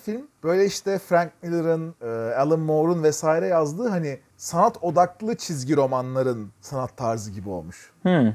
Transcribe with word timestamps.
film. 0.00 0.26
Böyle 0.42 0.64
işte 0.66 0.98
Frank 0.98 1.32
Miller'ın, 1.42 1.94
e, 2.02 2.34
Alan 2.34 2.60
Moore'un 2.60 3.02
vesaire 3.02 3.46
yazdığı 3.46 3.88
hani 3.88 4.18
sanat 4.36 4.84
odaklı 4.84 5.36
çizgi 5.36 5.76
romanların 5.76 6.52
sanat 6.60 6.96
tarzı 6.96 7.30
gibi 7.30 7.48
olmuş. 7.48 7.92
Hmm. 8.02 8.10
E, 8.10 8.34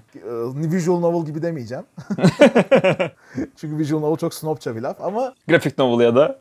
Visual 0.55 0.99
novel 0.99 1.25
gibi 1.25 1.41
demeyeceğim. 1.41 1.85
Çünkü 3.55 3.77
visual 3.77 3.99
novel 3.99 4.17
çok 4.17 4.33
snobça 4.33 4.75
bir 4.75 4.81
laf 4.81 5.01
ama 5.01 5.33
Grafik 5.47 5.77
novel 5.77 6.05
ya 6.05 6.15
da. 6.15 6.39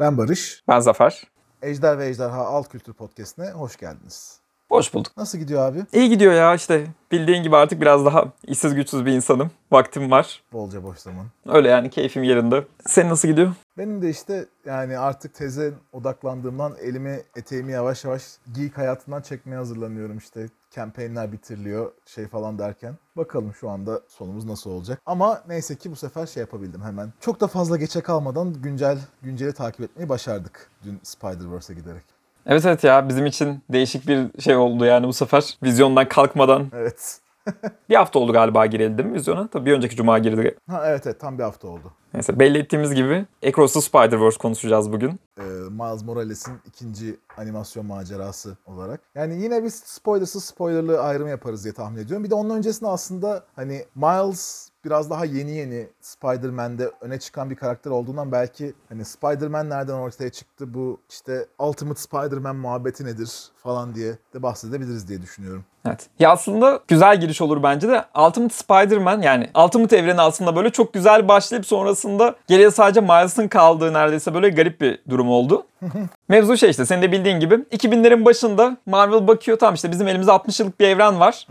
ben 0.00 0.18
Barış. 0.18 0.62
Ben 0.68 0.80
Zafer. 0.80 1.22
Ejder 1.62 1.98
ve 1.98 2.06
Ejderha 2.08 2.46
Alt 2.46 2.68
Kültür 2.68 2.92
Podcast'ine 2.92 3.50
hoş 3.50 3.76
geldiniz. 3.76 4.40
Hoş 4.70 4.94
bulduk. 4.94 5.12
Nasıl 5.16 5.38
gidiyor 5.38 5.62
abi? 5.62 5.84
İyi 5.92 6.08
gidiyor 6.08 6.32
ya 6.32 6.54
işte. 6.54 6.86
Bildiğin 7.12 7.42
gibi 7.42 7.56
artık 7.56 7.80
biraz 7.80 8.04
daha 8.04 8.24
işsiz 8.44 8.74
güçsüz 8.74 9.06
bir 9.06 9.12
insanım. 9.12 9.50
Vaktim 9.72 10.10
var. 10.10 10.42
Bolca 10.52 10.82
boş 10.82 10.98
zaman. 10.98 11.26
Öyle 11.46 11.68
yani 11.68 11.90
keyfim 11.90 12.22
yerinde. 12.22 12.64
Senin 12.86 13.10
nasıl 13.10 13.28
gidiyor? 13.28 13.52
Benim 13.78 14.02
de 14.02 14.10
işte 14.10 14.46
yani 14.64 14.98
artık 14.98 15.34
teze 15.34 15.72
odaklandığımdan 15.92 16.74
elimi 16.82 17.20
eteğimi 17.36 17.72
yavaş 17.72 18.04
yavaş 18.04 18.22
geek 18.52 18.78
hayatından 18.78 19.22
çekmeye 19.22 19.56
hazırlanıyorum 19.56 20.18
işte. 20.18 20.48
Campaign'ler 20.74 21.32
bitiriliyor 21.32 21.92
şey 22.06 22.26
falan 22.26 22.58
derken. 22.58 22.94
Bakalım 23.16 23.54
şu 23.54 23.70
anda 23.70 24.00
sonumuz 24.08 24.44
nasıl 24.44 24.70
olacak. 24.70 25.00
Ama 25.06 25.42
neyse 25.48 25.76
ki 25.76 25.90
bu 25.90 25.96
sefer 25.96 26.26
şey 26.26 26.40
yapabildim 26.40 26.82
hemen. 26.82 27.12
Çok 27.20 27.40
da 27.40 27.46
fazla 27.46 27.76
geçe 27.76 28.00
kalmadan 28.00 28.52
güncel 28.62 28.98
günceli 29.22 29.52
takip 29.52 29.80
etmeyi 29.80 30.08
başardık. 30.08 30.70
Dün 30.84 31.00
Spider-Verse'e 31.04 31.74
giderek. 31.74 32.19
Evet 32.46 32.64
evet 32.66 32.84
ya 32.84 33.08
bizim 33.08 33.26
için 33.26 33.62
değişik 33.72 34.08
bir 34.08 34.40
şey 34.40 34.56
oldu 34.56 34.84
yani 34.84 35.06
bu 35.06 35.12
sefer. 35.12 35.58
Vizyondan 35.62 36.08
kalkmadan. 36.08 36.66
Evet. 36.74 37.20
Bir 37.88 37.94
hafta 37.94 38.18
oldu 38.18 38.32
galiba 38.32 38.66
gireli 38.66 38.98
değil 38.98 39.08
mi 39.08 39.14
vizyona? 39.14 39.48
Tabii 39.48 39.66
bir 39.66 39.72
önceki 39.76 39.96
cuma 39.96 40.18
girdi. 40.18 40.56
Ha 40.70 40.82
evet 40.86 41.06
evet 41.06 41.20
tam 41.20 41.38
bir 41.38 41.42
hafta 41.42 41.68
oldu. 41.68 41.92
Neyse 42.14 42.38
belli 42.38 42.58
ettiğimiz 42.58 42.94
gibi 42.94 43.26
Across 43.48 43.72
the 43.72 43.80
Spider-Verse 43.80 44.38
konuşacağız 44.38 44.92
bugün. 44.92 45.20
Ee, 45.38 45.42
Miles 45.70 46.04
Morales'in 46.04 46.54
ikinci 46.66 47.16
animasyon 47.36 47.86
macerası 47.86 48.56
olarak. 48.66 49.00
Yani 49.14 49.42
yine 49.42 49.64
biz 49.64 49.74
spoilersız 49.74 50.44
spoilerlı 50.44 51.00
ayrım 51.02 51.28
yaparız 51.28 51.64
diye 51.64 51.74
tahmin 51.74 52.02
ediyorum. 52.02 52.24
Bir 52.24 52.30
de 52.30 52.34
onun 52.34 52.50
öncesinde 52.56 52.90
aslında 52.90 53.44
hani 53.56 53.84
Miles 53.94 54.69
biraz 54.84 55.10
daha 55.10 55.24
yeni 55.24 55.50
yeni 55.50 55.88
Spider-Man'de 56.00 56.90
öne 57.00 57.18
çıkan 57.18 57.50
bir 57.50 57.56
karakter 57.56 57.90
olduğundan 57.90 58.32
belki 58.32 58.74
hani 58.88 59.04
Spider-Man 59.04 59.70
nereden 59.70 59.92
ortaya 59.92 60.30
çıktı 60.30 60.74
bu 60.74 61.00
işte 61.10 61.46
Ultimate 61.58 62.00
Spider-Man 62.00 62.56
muhabbeti 62.56 63.04
nedir 63.04 63.30
falan 63.62 63.94
diye 63.94 64.12
de 64.34 64.42
bahsedebiliriz 64.42 65.08
diye 65.08 65.22
düşünüyorum. 65.22 65.64
Evet. 65.86 66.06
Ya 66.18 66.30
aslında 66.30 66.80
güzel 66.88 67.20
giriş 67.20 67.40
olur 67.40 67.62
bence 67.62 67.88
de. 67.88 68.04
Ultimate 68.26 68.54
Spider-Man 68.54 69.22
yani 69.22 69.50
Ultimate 69.64 69.96
evreni 69.96 70.20
aslında 70.20 70.56
böyle 70.56 70.70
çok 70.70 70.92
güzel 70.92 71.28
başlayıp 71.28 71.66
sonrasında 71.66 72.34
geriye 72.46 72.70
sadece 72.70 73.00
Miles'ın 73.00 73.48
kaldığı 73.48 73.92
neredeyse 73.92 74.34
böyle 74.34 74.48
garip 74.48 74.80
bir 74.80 75.02
durum 75.10 75.28
oldu. 75.30 75.66
Mevzu 76.28 76.56
şey 76.56 76.70
işte 76.70 76.86
senin 76.86 77.02
de 77.02 77.12
bildiğin 77.12 77.40
gibi 77.40 77.54
2000'lerin 77.54 78.24
başında 78.24 78.76
Marvel 78.86 79.26
bakıyor 79.26 79.58
tamam 79.58 79.74
işte 79.74 79.90
bizim 79.90 80.08
elimizde 80.08 80.32
60 80.32 80.60
yıllık 80.60 80.80
bir 80.80 80.88
evren 80.88 81.20
var. 81.20 81.46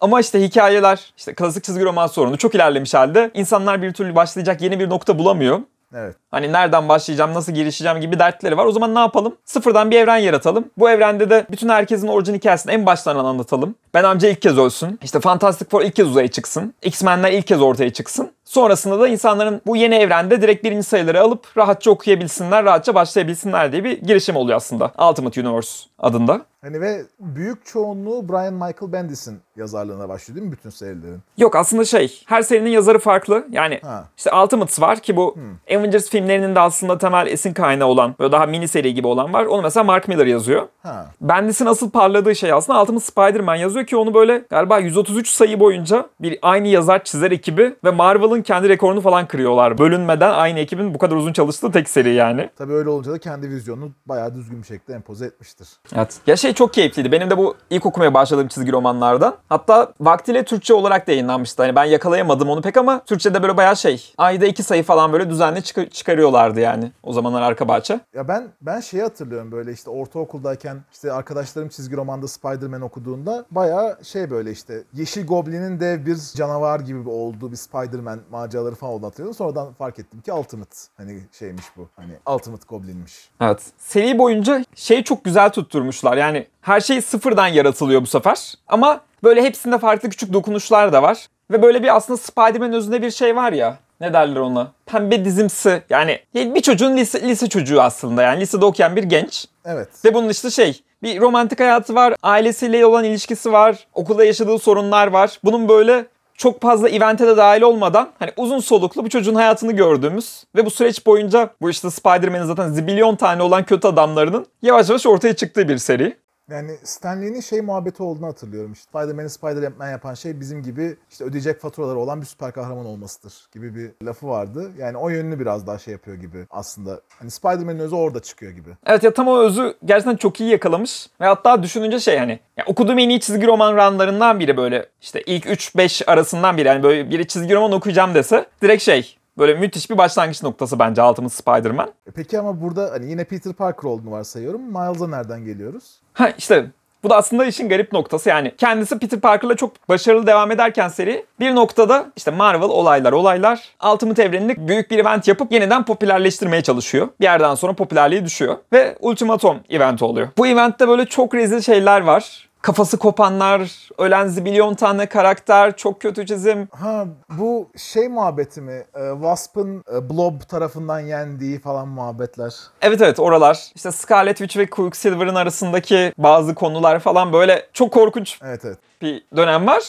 Ama 0.00 0.20
işte 0.20 0.42
hikayeler, 0.42 1.12
işte 1.16 1.34
klasik 1.34 1.64
çizgi 1.64 1.84
roman 1.84 2.06
sorunu 2.06 2.38
çok 2.38 2.54
ilerlemiş 2.54 2.94
halde. 2.94 3.30
İnsanlar 3.34 3.82
bir 3.82 3.92
türlü 3.92 4.14
başlayacak 4.14 4.62
yeni 4.62 4.80
bir 4.80 4.88
nokta 4.88 5.18
bulamıyor. 5.18 5.60
Evet. 5.94 6.16
Hani 6.30 6.52
nereden 6.52 6.88
başlayacağım, 6.88 7.34
nasıl 7.34 7.52
girişeceğim 7.52 8.00
gibi 8.00 8.18
dertleri 8.18 8.56
var. 8.56 8.66
O 8.66 8.72
zaman 8.72 8.94
ne 8.94 8.98
yapalım? 8.98 9.36
Sıfırdan 9.44 9.90
bir 9.90 9.96
evren 9.96 10.16
yaratalım. 10.16 10.64
Bu 10.78 10.90
evrende 10.90 11.30
de 11.30 11.46
bütün 11.50 11.68
herkesin 11.68 12.06
orijin 12.08 12.34
hikayesini 12.34 12.72
en 12.72 12.86
baştan 12.86 13.16
anlatalım. 13.16 13.74
Ben 13.94 14.04
amca 14.04 14.28
ilk 14.28 14.42
kez 14.42 14.58
ölsün. 14.58 14.98
İşte 15.02 15.20
Fantastic 15.20 15.66
Four 15.70 15.82
ilk 15.82 15.96
kez 15.96 16.08
uzaya 16.08 16.28
çıksın. 16.28 16.74
X-Men'ler 16.82 17.32
ilk 17.32 17.46
kez 17.46 17.62
ortaya 17.62 17.92
çıksın. 17.92 18.30
Sonrasında 18.50 19.00
da 19.00 19.08
insanların 19.08 19.62
bu 19.66 19.76
yeni 19.76 19.94
evrende 19.94 20.42
direkt 20.42 20.64
birinci 20.64 20.82
sayıları 20.82 21.20
alıp 21.20 21.56
rahatça 21.56 21.90
okuyabilsinler, 21.90 22.64
rahatça 22.64 22.94
başlayabilsinler 22.94 23.72
diye 23.72 23.84
bir 23.84 24.00
girişim 24.00 24.36
oluyor 24.36 24.56
aslında. 24.56 24.92
Ultimate 25.10 25.40
Universe 25.40 25.84
adında. 25.98 26.40
Hani 26.62 26.80
ve 26.80 27.02
büyük 27.20 27.66
çoğunluğu 27.66 28.28
Brian 28.28 28.54
Michael 28.54 28.92
Bendis'in 28.92 29.40
yazarlığına 29.56 30.08
başlıyor 30.08 30.36
değil 30.36 30.46
mi 30.46 30.52
bütün 30.52 30.70
serilerin? 30.70 31.20
Yok 31.38 31.56
aslında 31.56 31.84
şey, 31.84 32.22
her 32.26 32.42
serinin 32.42 32.70
yazarı 32.70 32.98
farklı. 32.98 33.46
Yani 33.50 33.80
Ha. 33.82 34.04
işte 34.16 34.30
Ultimates 34.34 34.80
var 34.80 35.00
ki 35.00 35.16
bu 35.16 35.36
Avengers 35.70 36.10
filmlerinin 36.10 36.54
de 36.54 36.60
aslında 36.60 36.98
temel 36.98 37.26
esin 37.26 37.52
kaynağı 37.52 37.88
olan, 37.88 38.14
böyle 38.18 38.32
daha 38.32 38.46
mini 38.46 38.68
seri 38.68 38.94
gibi 38.94 39.06
olan 39.06 39.32
var. 39.32 39.44
Onu 39.44 39.62
mesela 39.62 39.84
Mark 39.84 40.08
Miller 40.08 40.26
yazıyor. 40.26 40.68
Ha. 40.82 41.06
Bendis'in 41.20 41.66
asıl 41.66 41.90
parladığı 41.90 42.34
şey 42.34 42.52
aslında 42.52 42.82
Ultimate 42.82 43.04
Spider-Man 43.04 43.56
yazıyor 43.56 43.86
ki 43.86 43.96
onu 43.96 44.14
böyle 44.14 44.38
galiba 44.50 44.78
133 44.78 45.28
sayı 45.28 45.60
boyunca 45.60 46.06
bir 46.20 46.38
aynı 46.42 46.68
yazar 46.68 47.04
çizer 47.04 47.30
ekibi 47.30 47.74
ve 47.84 47.90
Marvel'ın 47.90 48.39
kendi 48.42 48.68
rekorunu 48.68 49.00
falan 49.00 49.26
kırıyorlar. 49.26 49.78
Bölünmeden 49.78 50.30
aynı 50.32 50.58
ekibin 50.58 50.94
bu 50.94 50.98
kadar 50.98 51.16
uzun 51.16 51.32
çalıştığı 51.32 51.72
tek 51.72 51.88
seri 51.88 52.14
yani. 52.14 52.50
Tabii 52.58 52.72
öyle 52.72 52.88
olunca 52.88 53.12
da 53.12 53.18
kendi 53.18 53.50
vizyonunu 53.50 53.90
bayağı 54.06 54.34
düzgün 54.34 54.62
bir 54.62 54.66
şekilde 54.66 54.94
empoze 54.94 55.26
etmiştir. 55.26 55.68
Evet. 55.96 56.16
Ya 56.26 56.36
şey 56.36 56.52
çok 56.52 56.74
keyifliydi. 56.74 57.12
Benim 57.12 57.30
de 57.30 57.38
bu 57.38 57.56
ilk 57.70 57.86
okumaya 57.86 58.14
başladığım 58.14 58.48
çizgi 58.48 58.72
romanlardan. 58.72 59.34
Hatta 59.48 59.92
vaktiyle 60.00 60.44
Türkçe 60.44 60.74
olarak 60.74 61.06
da 61.06 61.12
yayınlanmıştı. 61.12 61.62
Hani 61.62 61.76
ben 61.76 61.84
yakalayamadım 61.84 62.48
onu 62.48 62.62
pek 62.62 62.76
ama 62.76 63.04
Türkçe'de 63.04 63.42
böyle 63.42 63.56
bayağı 63.56 63.76
şey. 63.76 64.12
Ayda 64.18 64.46
iki 64.46 64.62
sayı 64.62 64.82
falan 64.82 65.12
böyle 65.12 65.30
düzenli 65.30 65.62
çıkar- 65.62 65.88
çıkarıyorlardı 65.90 66.60
yani. 66.60 66.92
O 67.02 67.12
zamanlar 67.12 67.42
arka 67.42 67.68
bahçe. 67.68 68.00
Ya 68.14 68.28
ben 68.28 68.48
ben 68.60 68.80
şeyi 68.80 69.02
hatırlıyorum 69.02 69.52
böyle 69.52 69.72
işte 69.72 69.90
ortaokuldayken 69.90 70.76
işte 70.92 71.12
arkadaşlarım 71.12 71.68
çizgi 71.68 71.96
romanda 71.96 72.28
Spider-Man 72.28 72.80
okuduğunda 72.80 73.44
bayağı 73.50 73.98
şey 74.04 74.30
böyle 74.30 74.50
işte 74.50 74.82
Yeşil 74.94 75.26
Goblin'in 75.26 75.80
dev 75.80 76.06
bir 76.06 76.16
canavar 76.36 76.80
gibi 76.80 77.08
olduğu 77.08 77.52
bir 77.52 77.56
Spider-Man 77.56 78.20
maceraları 78.30 78.74
falan 78.74 78.92
olduğunu. 78.92 79.34
Sonradan 79.34 79.72
fark 79.72 79.98
ettim 79.98 80.20
ki 80.20 80.32
Ultimate 80.32 80.76
hani 80.96 81.20
şeymiş 81.38 81.64
bu. 81.76 81.88
Hani 81.96 82.12
Ultimate 82.36 82.64
Goblin'miş. 82.68 83.30
Evet. 83.40 83.62
Seri 83.78 84.18
boyunca 84.18 84.64
şeyi 84.74 85.04
çok 85.04 85.24
güzel 85.24 85.50
tutturmuşlar. 85.50 86.16
Yani 86.16 86.46
her 86.60 86.80
şey 86.80 87.02
sıfırdan 87.02 87.46
yaratılıyor 87.46 88.02
bu 88.02 88.06
sefer. 88.06 88.54
Ama 88.68 89.00
böyle 89.24 89.42
hepsinde 89.42 89.78
farklı 89.78 90.10
küçük 90.10 90.32
dokunuşlar 90.32 90.92
da 90.92 91.02
var. 91.02 91.26
Ve 91.50 91.62
böyle 91.62 91.82
bir 91.82 91.96
aslında 91.96 92.16
Spider-Man 92.16 92.72
özünde 92.72 93.02
bir 93.02 93.10
şey 93.10 93.36
var 93.36 93.52
ya. 93.52 93.78
Ne 94.00 94.12
derler 94.12 94.40
ona? 94.40 94.72
Pembe 94.86 95.24
dizimsi. 95.24 95.82
Yani 95.90 96.20
bir 96.34 96.60
çocuğun 96.60 96.96
lise, 96.96 97.28
lise 97.28 97.48
çocuğu 97.48 97.82
aslında. 97.82 98.22
Yani 98.22 98.40
lisede 98.40 98.64
okuyan 98.64 98.96
bir 98.96 99.02
genç. 99.02 99.46
Evet. 99.64 99.88
Ve 100.04 100.14
bunun 100.14 100.28
işte 100.28 100.50
şey 100.50 100.82
bir 101.02 101.20
romantik 101.20 101.60
hayatı 101.60 101.94
var, 101.94 102.14
ailesiyle 102.22 102.86
olan 102.86 103.04
ilişkisi 103.04 103.52
var, 103.52 103.86
okulda 103.94 104.24
yaşadığı 104.24 104.58
sorunlar 104.58 105.06
var. 105.06 105.38
Bunun 105.44 105.68
böyle 105.68 106.06
çok 106.40 106.62
fazla 106.62 106.88
evente 106.88 107.26
de 107.26 107.36
dahil 107.36 107.62
olmadan 107.62 108.08
hani 108.18 108.30
uzun 108.36 108.58
soluklu 108.58 109.04
bir 109.04 109.10
çocuğun 109.10 109.34
hayatını 109.34 109.72
gördüğümüz 109.72 110.44
ve 110.56 110.66
bu 110.66 110.70
süreç 110.70 111.06
boyunca 111.06 111.50
bu 111.60 111.70
işte 111.70 111.90
Spider-Man'in 111.90 112.44
zaten 112.44 112.68
zibilyon 112.68 113.16
tane 113.16 113.42
olan 113.42 113.64
kötü 113.64 113.88
adamlarının 113.88 114.46
yavaş 114.62 114.88
yavaş 114.88 115.06
ortaya 115.06 115.36
çıktığı 115.36 115.68
bir 115.68 115.78
seri. 115.78 116.16
Yani 116.50 116.70
Stan 116.84 117.22
Lee'nin 117.22 117.40
şey 117.40 117.60
muhabbeti 117.60 118.02
olduğunu 118.02 118.26
hatırlıyorum. 118.26 118.72
İşte 118.72 118.88
Spider-Man'i 118.88 119.30
Spider-Man 119.30 119.90
yapan 119.90 120.14
şey 120.14 120.40
bizim 120.40 120.62
gibi 120.62 120.96
işte 121.10 121.24
ödeyecek 121.24 121.60
faturaları 121.60 121.98
olan 121.98 122.20
bir 122.20 122.26
süper 122.26 122.52
kahraman 122.52 122.86
olmasıdır 122.86 123.34
gibi 123.54 123.74
bir 123.74 124.06
lafı 124.06 124.28
vardı. 124.28 124.70
Yani 124.78 124.96
o 124.96 125.08
yönünü 125.08 125.40
biraz 125.40 125.66
daha 125.66 125.78
şey 125.78 125.92
yapıyor 125.92 126.16
gibi 126.16 126.46
aslında. 126.50 127.00
Hani 127.18 127.30
Spider-Man'in 127.30 127.78
özü 127.78 127.94
orada 127.94 128.20
çıkıyor 128.20 128.52
gibi. 128.52 128.70
Evet 128.86 129.02
ya 129.02 129.14
tam 129.14 129.28
o 129.28 129.38
özü 129.38 129.74
gerçekten 129.84 130.16
çok 130.16 130.40
iyi 130.40 130.50
yakalamış. 130.50 131.06
Ve 131.20 131.26
hatta 131.26 131.62
düşününce 131.62 132.00
şey 132.00 132.18
hani 132.18 132.40
ya 132.56 132.64
okuduğum 132.66 132.98
en 132.98 133.08
iyi 133.08 133.20
çizgi 133.20 133.46
roman 133.46 133.76
ranlarından 133.76 134.40
biri 134.40 134.56
böyle 134.56 134.86
işte 135.00 135.22
ilk 135.22 135.46
3-5 135.46 136.04
arasından 136.06 136.56
biri. 136.56 136.68
Yani 136.68 136.82
böyle 136.82 137.10
biri 137.10 137.26
çizgi 137.26 137.54
roman 137.54 137.72
okuyacağım 137.72 138.14
dese 138.14 138.46
direkt 138.62 138.82
şey 138.82 139.19
böyle 139.40 139.54
müthiş 139.54 139.90
bir 139.90 139.98
başlangıç 139.98 140.42
noktası 140.42 140.78
bence 140.78 141.02
Ultimate 141.02 141.34
Spider-Man. 141.34 141.88
E 142.06 142.10
Peki 142.10 142.38
ama 142.38 142.60
burada 142.60 142.90
hani 142.92 143.10
yine 143.10 143.24
Peter 143.24 143.52
Parker 143.52 143.88
olduğunu 143.88 144.10
varsayıyorum. 144.10 144.62
Miles'a 144.62 145.08
nereden 145.08 145.44
geliyoruz? 145.44 145.84
Ha 146.12 146.30
işte 146.38 146.66
bu 147.02 147.10
da 147.10 147.16
aslında 147.16 147.44
işin 147.44 147.68
garip 147.68 147.92
noktası 147.92 148.28
yani 148.28 148.54
kendisi 148.58 148.98
Peter 148.98 149.20
Parker'la 149.20 149.56
çok 149.56 149.88
başarılı 149.88 150.26
devam 150.26 150.50
ederken 150.50 150.88
seri 150.88 151.24
bir 151.40 151.54
noktada 151.54 152.06
işte 152.16 152.30
Marvel 152.30 152.68
olaylar 152.68 153.12
olaylar 153.12 153.68
Ultimate 153.92 154.22
evrenini 154.22 154.68
büyük 154.68 154.90
bir 154.90 154.98
event 154.98 155.28
yapıp 155.28 155.52
yeniden 155.52 155.84
popülerleştirmeye 155.84 156.62
çalışıyor. 156.62 157.08
Bir 157.20 157.24
yerden 157.24 157.54
sonra 157.54 157.72
popülerliği 157.72 158.24
düşüyor 158.24 158.56
ve 158.72 158.96
Ultimatum 159.00 159.56
eventi 159.70 160.04
oluyor. 160.04 160.28
Bu 160.38 160.46
eventte 160.46 160.88
böyle 160.88 161.04
çok 161.06 161.34
rezil 161.34 161.60
şeyler 161.60 162.00
var. 162.00 162.49
Kafası 162.62 162.98
kopanlar, 162.98 163.88
ölen 163.98 164.26
zibilyon 164.26 164.74
tane 164.74 165.06
karakter, 165.06 165.76
çok 165.76 166.00
kötü 166.00 166.26
çizim. 166.26 166.68
Ha 166.72 167.04
bu 167.30 167.68
şey 167.76 168.08
muhabbeti 168.08 168.60
mi? 168.60 168.84
E, 168.94 169.10
Wasp'ın 169.12 169.84
e, 169.94 170.10
Blob 170.10 170.40
tarafından 170.48 171.00
yendiği 171.00 171.58
falan 171.60 171.88
muhabbetler. 171.88 172.54
Evet 172.82 173.02
evet 173.02 173.20
oralar. 173.20 173.70
İşte 173.74 173.92
Scarlet 173.92 174.38
Witch 174.38 174.56
ve 174.58 174.66
Quicksilver'ın 174.66 175.34
arasındaki 175.34 176.12
bazı 176.18 176.54
konular 176.54 176.98
falan 176.98 177.32
böyle 177.32 177.66
çok 177.72 177.92
korkunç 177.92 178.38
Evet 178.44 178.64
evet. 178.64 178.78
bir 179.02 179.24
dönem 179.36 179.66
var. 179.66 179.82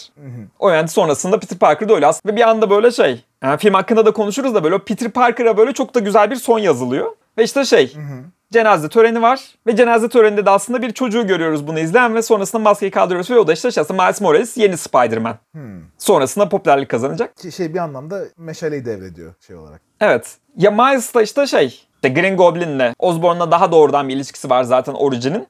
O 0.59 0.69
yani 0.69 0.88
sonrasında 0.88 1.39
Peter 1.39 1.57
Parker 1.57 1.89
da 1.89 1.94
öyle 1.94 2.07
aslında. 2.07 2.33
Ve 2.33 2.38
bir 2.38 2.50
anda 2.50 2.69
böyle 2.69 2.91
şey. 2.91 3.25
Yani 3.44 3.57
film 3.57 3.74
hakkında 3.74 4.06
da 4.06 4.12
konuşuruz 4.12 4.56
da 4.56 4.63
böyle 4.63 4.79
Peter 4.79 5.12
Parker'a 5.12 5.57
böyle 5.57 5.74
çok 5.74 5.95
da 5.95 6.00
güzel 6.00 6.31
bir 6.31 6.35
son 6.35 6.59
yazılıyor. 6.59 7.12
Ve 7.41 7.45
işte 7.45 7.65
şey 7.65 7.93
cenaze 8.51 8.89
töreni 8.89 9.21
var 9.21 9.55
ve 9.67 9.75
cenaze 9.75 10.09
töreninde 10.09 10.45
de 10.45 10.49
aslında 10.49 10.81
bir 10.81 10.91
çocuğu 10.91 11.27
görüyoruz 11.27 11.67
bunu 11.67 11.79
izleyen 11.79 12.15
ve 12.15 12.21
sonrasında 12.21 12.61
maskeyi 12.61 12.91
kaldırıyoruz 12.91 13.31
ve 13.31 13.39
o 13.39 13.47
da 13.47 13.53
işte 13.53 13.71
şey 13.71 13.81
aslında 13.81 14.03
Miles 14.03 14.21
Morales 14.21 14.57
yeni 14.57 14.77
Spider-Man. 14.77 15.38
Sonrasında 15.97 16.49
popülerlik 16.49 16.89
kazanacak. 16.89 17.38
Ki 17.38 17.51
Şey 17.51 17.73
bir 17.73 17.79
anlamda 17.79 18.23
meşaleyi 18.38 18.85
devrediyor 18.85 19.33
şey 19.47 19.55
olarak. 19.55 19.81
Evet. 19.99 20.38
Ya 20.57 20.71
Miles 20.71 21.13
da 21.13 21.21
işte 21.21 21.47
şey 21.47 21.88
işte 22.03 22.21
Green 22.21 22.38
Goblin'le 22.38 22.94
Osborn'la 23.00 23.51
daha 23.51 23.71
doğrudan 23.71 24.09
bir 24.09 24.15
ilişkisi 24.15 24.50
var 24.50 24.63
zaten 24.63 24.94
orijinin. 24.94 25.48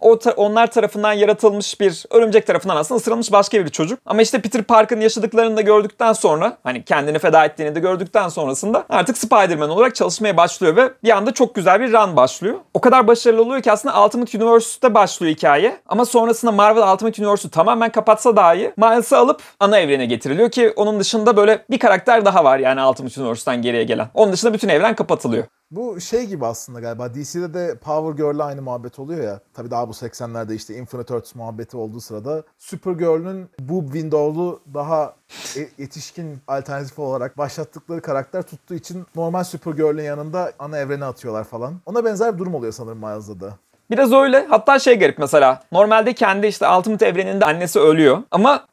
O 0.00 0.18
ta- 0.18 0.30
onlar 0.36 0.66
tarafından 0.70 1.12
yaratılmış 1.12 1.80
bir 1.80 2.04
örümcek 2.10 2.46
tarafından 2.46 2.76
aslında 2.76 2.98
ısırılmış 2.98 3.32
başka 3.32 3.64
bir 3.64 3.70
çocuk. 3.70 3.98
Ama 4.06 4.22
işte 4.22 4.40
Peter 4.40 4.62
Parker'ın 4.62 5.00
yaşadıklarını 5.00 5.56
da 5.56 5.60
gördükten 5.60 6.12
sonra 6.12 6.56
hani 6.64 6.84
kendini 6.84 7.18
feda 7.18 7.44
ettiğini 7.44 7.74
de 7.74 7.80
gördükten 7.80 8.28
sonrasında 8.28 8.84
artık 8.88 9.18
Spider-Man 9.18 9.70
olarak 9.70 9.94
çalışmaya 9.94 10.36
başlıyor 10.36 10.76
ve 10.76 10.90
bir 11.04 11.10
anda 11.16 11.32
çok 11.32 11.54
güzel 11.54 11.80
bir 11.80 11.92
run 11.92 12.16
başlıyor. 12.16 12.54
O 12.74 12.80
kadar 12.80 13.06
başarılı 13.06 13.42
oluyor 13.42 13.62
ki 13.62 13.72
aslında 13.72 14.04
Ultimate 14.04 14.38
Universe'de 14.38 14.94
başlıyor 14.94 15.32
hikaye. 15.34 15.76
Ama 15.88 16.04
sonrasında 16.04 16.52
Marvel 16.52 16.92
Ultimate 16.92 17.22
Universe'u 17.22 17.50
tamamen 17.50 17.92
kapatsa 17.92 18.36
dahi 18.36 18.72
Miles'ı 18.76 19.18
alıp 19.18 19.42
ana 19.60 19.78
evrene 19.78 20.06
getiriliyor 20.06 20.50
ki 20.50 20.72
onun 20.76 21.00
dışında 21.00 21.36
böyle 21.36 21.64
bir 21.70 21.78
karakter 21.78 22.24
daha 22.24 22.44
var 22.44 22.58
yani 22.58 22.84
Ultimate 22.86 23.20
Universe'dan 23.20 23.62
geriye 23.62 23.84
gelen. 23.84 24.08
Onun 24.14 24.32
dışında 24.32 24.52
bütün 24.52 24.68
evren 24.68 24.94
kapatılıyor. 24.94 25.44
Bu 25.70 26.00
şey 26.00 26.26
gibi 26.26 26.46
aslında 26.46 26.80
galiba 26.80 27.14
DC'de 27.14 27.54
de 27.54 27.74
Power 27.78 28.24
Girl'le 28.24 28.40
aynı 28.40 28.62
muhabbet 28.62 28.98
oluyor 28.98 29.24
ya. 29.24 29.40
Tabii 29.54 29.70
daha 29.70 29.88
bu 29.88 29.92
80'lerde 29.92 30.54
işte 30.54 30.74
Infinite 30.76 31.14
Earths 31.14 31.34
muhabbeti 31.34 31.76
olduğu 31.76 32.00
sırada 32.00 32.42
Supergirl'ün 32.58 33.48
boob 33.60 33.84
window'lu 33.84 34.60
daha 34.74 35.14
e- 35.56 35.68
yetişkin 35.82 36.38
alternatif 36.48 36.98
olarak 36.98 37.38
başlattıkları 37.38 38.02
karakter 38.02 38.42
tuttuğu 38.42 38.74
için 38.74 39.06
normal 39.16 39.44
Supergirl'ün 39.44 40.02
yanında 40.02 40.52
ana 40.58 40.78
evrene 40.78 41.04
atıyorlar 41.04 41.44
falan. 41.44 41.74
Ona 41.86 42.04
benzer 42.04 42.34
bir 42.34 42.38
durum 42.38 42.54
oluyor 42.54 42.72
sanırım 42.72 42.98
Miles'da 42.98 43.40
da. 43.40 43.54
Biraz 43.90 44.12
öyle. 44.12 44.46
Hatta 44.50 44.78
şey 44.78 44.98
garip 44.98 45.18
mesela. 45.18 45.62
Normalde 45.72 46.12
kendi 46.12 46.46
işte 46.46 46.68
Ultimate 46.68 47.06
evreninde 47.06 47.44
annesi 47.44 47.80
ölüyor. 47.80 48.18
Ama 48.30 48.66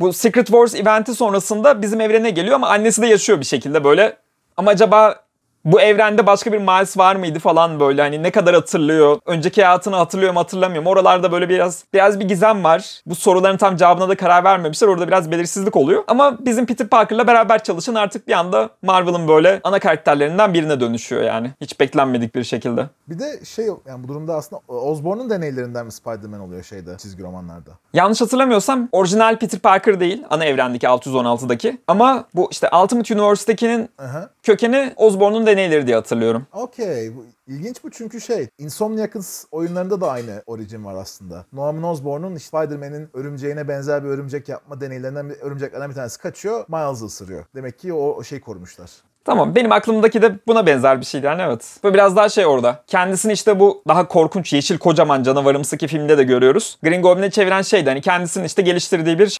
bu 0.00 0.12
Secret 0.12 0.46
Wars 0.46 0.74
eventi 0.74 1.14
sonrasında 1.14 1.82
bizim 1.82 2.00
evrene 2.00 2.30
geliyor 2.30 2.54
ama 2.54 2.68
annesi 2.68 3.02
de 3.02 3.06
yaşıyor 3.06 3.40
bir 3.40 3.44
şekilde 3.44 3.84
böyle. 3.84 4.16
Ama 4.56 4.70
acaba 4.70 5.16
bu 5.64 5.80
evrende 5.80 6.26
başka 6.26 6.52
bir 6.52 6.58
Miles 6.58 6.98
var 6.98 7.16
mıydı 7.16 7.38
falan 7.38 7.80
böyle 7.80 8.02
hani 8.02 8.22
ne 8.22 8.30
kadar 8.30 8.54
hatırlıyor? 8.54 9.18
Önceki 9.26 9.64
hayatını 9.64 9.96
hatırlıyor 9.96 10.32
mu 10.32 10.40
hatırlamıyor 10.40 10.82
mu? 10.82 10.90
Oralarda 10.90 11.32
böyle 11.32 11.48
biraz 11.48 11.84
biraz 11.94 12.20
bir 12.20 12.28
gizem 12.28 12.64
var. 12.64 13.00
Bu 13.06 13.14
soruların 13.14 13.56
tam 13.56 13.76
cevabına 13.76 14.08
da 14.08 14.16
karar 14.16 14.44
vermemişler. 14.44 14.88
Orada 14.88 15.08
biraz 15.08 15.30
belirsizlik 15.30 15.76
oluyor. 15.76 16.04
Ama 16.08 16.36
bizim 16.44 16.66
Peter 16.66 16.88
Parker'la 16.88 17.26
beraber 17.26 17.62
çalışan 17.62 17.94
artık 17.94 18.28
bir 18.28 18.32
anda 18.32 18.70
Marvel'ın 18.82 19.28
böyle 19.28 19.60
ana 19.64 19.78
karakterlerinden 19.78 20.54
birine 20.54 20.80
dönüşüyor 20.80 21.22
yani. 21.22 21.50
Hiç 21.60 21.80
beklenmedik 21.80 22.34
bir 22.34 22.44
şekilde. 22.44 22.86
Bir 23.08 23.18
de 23.18 23.44
şey 23.44 23.66
yani 23.66 24.04
bu 24.04 24.08
durumda 24.08 24.34
aslında 24.34 24.62
Osborn'un 24.68 25.30
deneylerinden 25.30 25.86
mi 25.86 25.92
Spider-Man 25.92 26.40
oluyor 26.40 26.62
şeyde 26.62 26.96
çizgi 26.98 27.22
romanlarda? 27.22 27.70
Yanlış 27.92 28.20
hatırlamıyorsam 28.20 28.88
orijinal 28.92 29.38
Peter 29.38 29.60
Parker 29.60 30.00
değil. 30.00 30.24
Ana 30.30 30.44
evrendeki 30.44 30.86
616'daki. 30.86 31.78
Ama 31.88 32.24
bu 32.34 32.48
işte 32.50 32.68
Ultimate 32.82 33.14
Universe'dakinin 33.14 33.88
Aha. 33.98 34.30
kökeni 34.42 34.92
Osborn'un 34.96 35.46
deneyleri 35.50 35.86
diye 35.86 35.96
hatırlıyorum. 35.96 36.46
Okey. 36.52 37.12
İlginç 37.46 37.84
bu 37.84 37.90
çünkü 37.90 38.20
şey. 38.20 38.48
Insomniac'ın 38.58 39.24
oyunlarında 39.50 40.00
da 40.00 40.10
aynı 40.10 40.42
origin 40.46 40.84
var 40.84 40.94
aslında. 40.94 41.44
Norman 41.52 41.90
Osborn'un 41.90 42.36
Spider-Man'in 42.36 43.08
örümceğine 43.14 43.68
benzer 43.68 44.04
bir 44.04 44.08
örümcek 44.08 44.48
yapma 44.48 44.80
deneylerinden 44.80 45.30
bir 45.30 45.36
örümceklerden 45.36 45.90
bir 45.90 45.94
tanesi 45.94 46.18
kaçıyor. 46.18 46.64
Miles'ı 46.68 47.04
ısırıyor. 47.04 47.44
Demek 47.54 47.78
ki 47.78 47.92
o, 47.92 47.98
o 47.98 48.24
şey 48.24 48.40
korumuşlar. 48.40 48.90
Tamam 49.24 49.54
benim 49.54 49.72
aklımdaki 49.72 50.22
de 50.22 50.38
buna 50.46 50.66
benzer 50.66 51.00
bir 51.00 51.06
şeydi 51.06 51.26
yani 51.26 51.42
evet. 51.42 51.76
Böyle 51.84 51.94
biraz 51.94 52.16
daha 52.16 52.28
şey 52.28 52.46
orada. 52.46 52.82
Kendisini 52.86 53.32
işte 53.32 53.60
bu 53.60 53.82
daha 53.88 54.08
korkunç 54.08 54.52
yeşil 54.52 54.78
kocaman 54.78 55.22
canavarımsı 55.22 55.76
ki 55.76 55.88
filmde 55.88 56.18
de 56.18 56.24
görüyoruz. 56.24 56.78
Green 56.82 57.02
Goblin'e 57.02 57.30
çeviren 57.30 57.62
şeydi 57.62 57.88
hani 57.90 58.00
kendisinin 58.00 58.44
işte 58.44 58.62
geliştirdiği 58.62 59.18
bir 59.18 59.38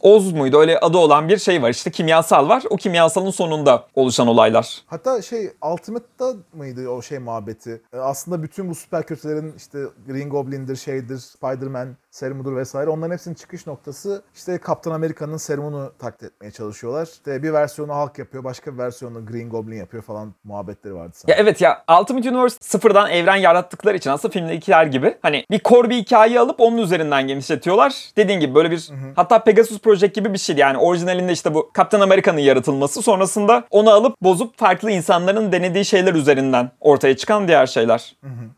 Oz 0.00 0.32
muydu 0.32 0.58
öyle 0.58 0.78
adı 0.78 0.98
olan 0.98 1.28
bir 1.28 1.38
şey 1.38 1.62
var 1.62 1.70
işte 1.70 1.90
kimyasal 1.90 2.48
var. 2.48 2.62
O 2.70 2.76
kimyasalın 2.76 3.30
sonunda 3.30 3.86
oluşan 3.94 4.26
olaylar. 4.26 4.82
Hatta 4.86 5.22
şey 5.22 5.50
Ultimate'da 5.72 6.34
mıydı 6.52 6.88
o 6.88 7.02
şey 7.02 7.18
muhabbeti? 7.18 7.82
Ee, 7.92 7.98
Aslında 7.98 8.42
bütün 8.42 8.70
bu 8.70 8.74
süper 8.74 9.06
kötülerin 9.06 9.54
işte 9.56 9.78
Green 10.06 10.30
Goblin'dir, 10.30 10.76
şeydir, 10.76 11.18
Spider-Man 11.18 11.96
serumudur 12.18 12.56
vesaire 12.56 12.90
onların 12.90 13.12
hepsinin 13.12 13.34
çıkış 13.34 13.66
noktası 13.66 14.22
işte 14.34 14.58
Kaptan 14.58 14.90
Amerika'nın 14.90 15.36
serumunu 15.36 15.92
taklit 15.98 16.22
etmeye 16.32 16.50
çalışıyorlar. 16.50 17.06
İşte 17.06 17.42
bir 17.42 17.52
versiyonu 17.52 17.92
Hulk 17.94 18.18
yapıyor, 18.18 18.44
başka 18.44 18.72
bir 18.74 18.78
versiyonu 18.78 19.26
Green 19.26 19.50
Goblin 19.50 19.76
yapıyor 19.76 20.02
falan 20.02 20.34
muhabbetleri 20.44 20.94
vardı 20.94 21.06
Ya 21.08 21.12
sanırım. 21.14 21.42
evet 21.42 21.60
ya 21.60 21.84
Ultimate 22.00 22.30
Universe 22.30 22.56
sıfırdan 22.60 23.10
evren 23.10 23.36
yarattıkları 23.36 23.96
için 23.96 24.10
aslında 24.10 24.32
filmdekiler 24.32 24.86
gibi 24.86 25.14
hani 25.22 25.44
bir 25.50 25.60
core 25.64 25.90
bir 25.90 25.96
hikaye 25.96 26.40
alıp 26.40 26.60
onun 26.60 26.78
üzerinden 26.78 27.26
genişletiyorlar. 27.26 27.94
Dediğin 28.16 28.40
gibi 28.40 28.54
böyle 28.54 28.70
bir 28.70 28.90
hatta 29.16 29.44
Pegasus 29.44 29.78
Project 29.78 30.14
gibi 30.14 30.32
bir 30.32 30.38
şeydi 30.38 30.60
yani 30.60 30.78
orijinalinde 30.78 31.32
işte 31.32 31.54
bu 31.54 31.70
Kaptan 31.72 32.00
Amerika'nın 32.00 32.40
yaratılması 32.40 33.02
sonrasında 33.02 33.64
onu 33.70 33.90
alıp 33.90 34.22
bozup 34.22 34.58
farklı 34.58 34.90
insanların 34.90 35.52
denediği 35.52 35.84
şeyler 35.84 36.14
üzerinden 36.14 36.70
ortaya 36.80 37.16
çıkan 37.16 37.48
diğer 37.48 37.66
şeyler. 37.66 38.16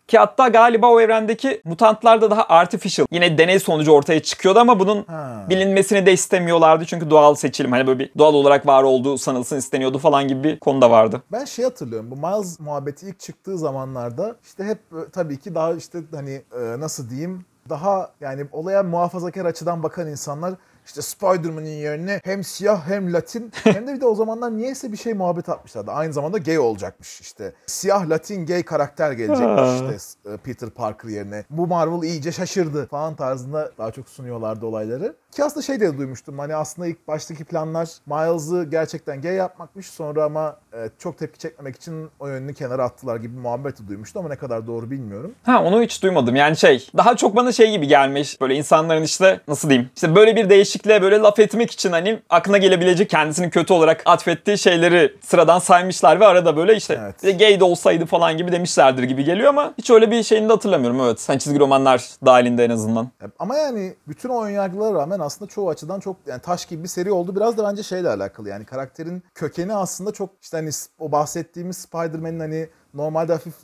Ki 0.09 0.19
hatta 0.19 0.49
galiba 0.49 0.87
o 0.87 1.01
evrendeki 1.01 1.61
mutantlar 1.65 2.21
da 2.21 2.31
daha 2.31 2.43
artificial. 2.49 3.07
Yine 3.11 3.39
deney 3.39 3.50
sonucu 3.59 3.93
ortaya 3.93 4.23
çıkıyordu 4.23 4.59
ama 4.59 4.79
bunun 4.81 5.03
Ha. 5.03 5.47
bilinmesini 5.49 6.07
de 6.07 6.13
istemiyorlardı 6.13 6.85
çünkü 6.87 7.11
doğal 7.11 7.35
seçilim. 7.35 7.73
Hani 7.73 7.87
böyle 7.87 7.99
bir 7.99 8.11
doğal 8.19 8.35
olarak 8.35 8.67
var 8.67 8.83
olduğu 8.83 9.19
sanılsın 9.19 9.57
isteniyordu 9.57 9.99
falan 9.99 10.29
gibi 10.29 10.45
bir 10.45 10.59
konu 10.59 10.81
da 10.81 10.91
vardı. 10.91 11.23
Ben 11.33 11.45
şey 11.45 11.65
hatırlıyorum 11.65 12.11
bu 12.11 12.17
Miles 12.17 12.61
muhabbeti 12.61 13.07
ilk 13.09 13.21
çıktığı 13.21 13.59
zamanlarda 13.59 14.37
işte 14.45 14.65
hep 14.65 14.79
e, 14.79 15.11
tabii 15.13 15.39
ki 15.39 15.55
daha 15.55 15.75
işte 15.75 15.99
hani 16.15 16.43
e, 16.61 16.81
nasıl 16.81 17.11
diyeyim 17.11 17.45
daha 17.69 18.11
yani 18.21 18.47
olaya 18.53 18.83
muhafazakar 18.83 19.45
açıdan 19.45 19.83
bakan 19.83 20.07
insanlar 20.07 20.55
işte 20.87 21.03
Spider-Man'in 21.03 21.79
yerine 21.79 22.21
hem 22.25 22.45
siyah 22.45 22.89
hem 22.89 23.13
Latin 23.13 23.53
hem 23.65 23.87
de 23.87 23.95
bir 23.95 24.01
de 24.01 24.07
o 24.07 24.15
zamanlar 24.15 24.57
niyeyse 24.57 24.93
bir 24.93 24.97
şey 24.97 25.15
muhabbet 25.15 25.49
atmışlardı. 25.49 25.91
Aynı 25.91 26.13
zamanda 26.13 26.39
gay 26.39 26.59
olacakmış 26.59 27.21
işte. 27.21 27.53
Siyah 27.67 28.09
Latin 28.09 28.47
gay 28.47 28.63
karakter 28.63 29.13
gelecekmiş 29.13 29.97
işte 29.97 30.31
e, 30.31 30.37
Peter 30.37 30.71
Parker 30.71 31.09
yerine. 31.09 31.45
Bu 31.51 31.67
Marvel 31.67 32.03
iyice 32.03 32.33
şaşırdı 32.33 32.87
falan 32.87 33.17
tarzında 33.17 33.71
daha 33.79 33.93
çok 33.93 34.09
sunuyorlardı 34.09 34.67
olayları. 34.67 35.15
Ki 35.33 35.45
aslında 35.45 35.67
şey 35.67 35.81
de 35.81 35.99
duymuştum 35.99 36.39
hani 36.39 36.55
aslında 36.55 36.89
ilk 36.89 37.09
baştaki 37.09 37.45
planlar 37.45 37.89
Miles'ı 38.07 38.65
gerçekten 38.71 39.23
gay 39.23 39.35
yapmakmış 39.35 39.87
sonra 39.87 40.25
ama 40.25 40.57
e, 40.73 40.91
çok 40.99 41.19
tepki 41.19 41.39
çekmemek 41.39 41.77
için 41.77 42.09
o 42.21 42.29
yönünü 42.29 42.55
kenara 42.55 42.85
attılar 42.85 43.17
gibi 43.17 43.37
muhabbeti 43.37 43.89
duymuştum 43.89 44.21
ama 44.21 44.29
ne 44.29 44.37
kadar 44.37 44.67
doğru 44.67 44.91
bilmiyorum. 44.91 45.35
Ha 45.43 45.65
onu 45.65 45.83
hiç 45.83 46.03
duymadım. 46.03 46.37
Yani 46.37 46.57
şey 46.57 46.89
daha 46.97 47.17
çok 47.17 47.37
bana 47.37 47.53
şey 47.53 47.71
gibi 47.71 47.87
gelmiş. 47.87 48.41
Böyle 48.41 48.55
insanların 48.55 49.03
işte 49.03 49.41
nasıl 49.49 49.69
diyeyim? 49.69 49.91
İşte 49.95 50.15
böyle 50.15 50.37
bir 50.37 50.51
değişikliğe 50.85 51.03
böyle 51.03 51.19
laf 51.19 51.39
etmek 51.39 51.71
için 51.71 51.93
hani 51.93 52.23
aklına 52.31 52.59
gelebilecek 52.59 53.11
kendisini 53.11 53.51
kötü 53.51 53.73
olarak 53.73 54.03
atfettiği 54.05 54.59
şeyleri 54.59 55.17
sıradan 55.23 55.59
saymışlar 55.59 56.21
ve 56.21 56.27
arada 56.27 56.57
böyle 56.57 56.77
işte 56.77 56.99
Evet. 57.03 57.23
de 57.23 57.33
gay 57.33 57.61
de 57.61 57.65
olsaydı 57.65 58.07
falan 58.07 58.37
gibi 58.37 58.53
demişlerdir 58.53 59.03
gibi 59.03 59.25
geliyor 59.25 59.49
ama 59.49 59.75
hiç 59.79 59.91
öyle 59.91 60.11
bir 60.11 60.23
şeyini 60.23 60.49
de 60.49 60.53
hatırlamıyorum 60.53 61.01
evet. 61.01 61.29
Hani 61.29 61.39
çizgi 61.39 61.59
romanlar 61.59 62.05
dahilinde 62.27 62.65
en 62.65 62.71
azından. 62.71 63.05
E, 63.05 63.25
Ama 63.39 63.57
yani 63.57 63.95
bütün 64.09 64.29
o 64.29 64.45
önyargılara 64.45 64.95
rağmen 64.95 65.19
aslında 65.21 65.51
çoğu 65.51 65.69
açıdan 65.71 66.01
çok 66.01 66.17
yani 66.27 66.41
taş 66.41 66.67
gibi 66.67 66.83
bir 66.83 66.89
seri 66.89 67.13
oldu. 67.13 67.37
Biraz 67.37 67.59
da 67.59 67.65
bence 67.65 67.83
şeyle 67.83 68.09
alakalı 68.09 68.49
yani 68.49 68.65
karakterin 68.65 69.23
kökeni 69.35 69.75
aslında 69.75 70.13
çok 70.13 70.31
işte 70.43 70.57
hani 70.57 70.71
o 70.99 71.13
bahsettiğimiz 71.13 71.77
Spider-Man'in 71.77 72.41
hani 72.41 72.69
normalde 72.95 73.33
hafif 73.33 73.55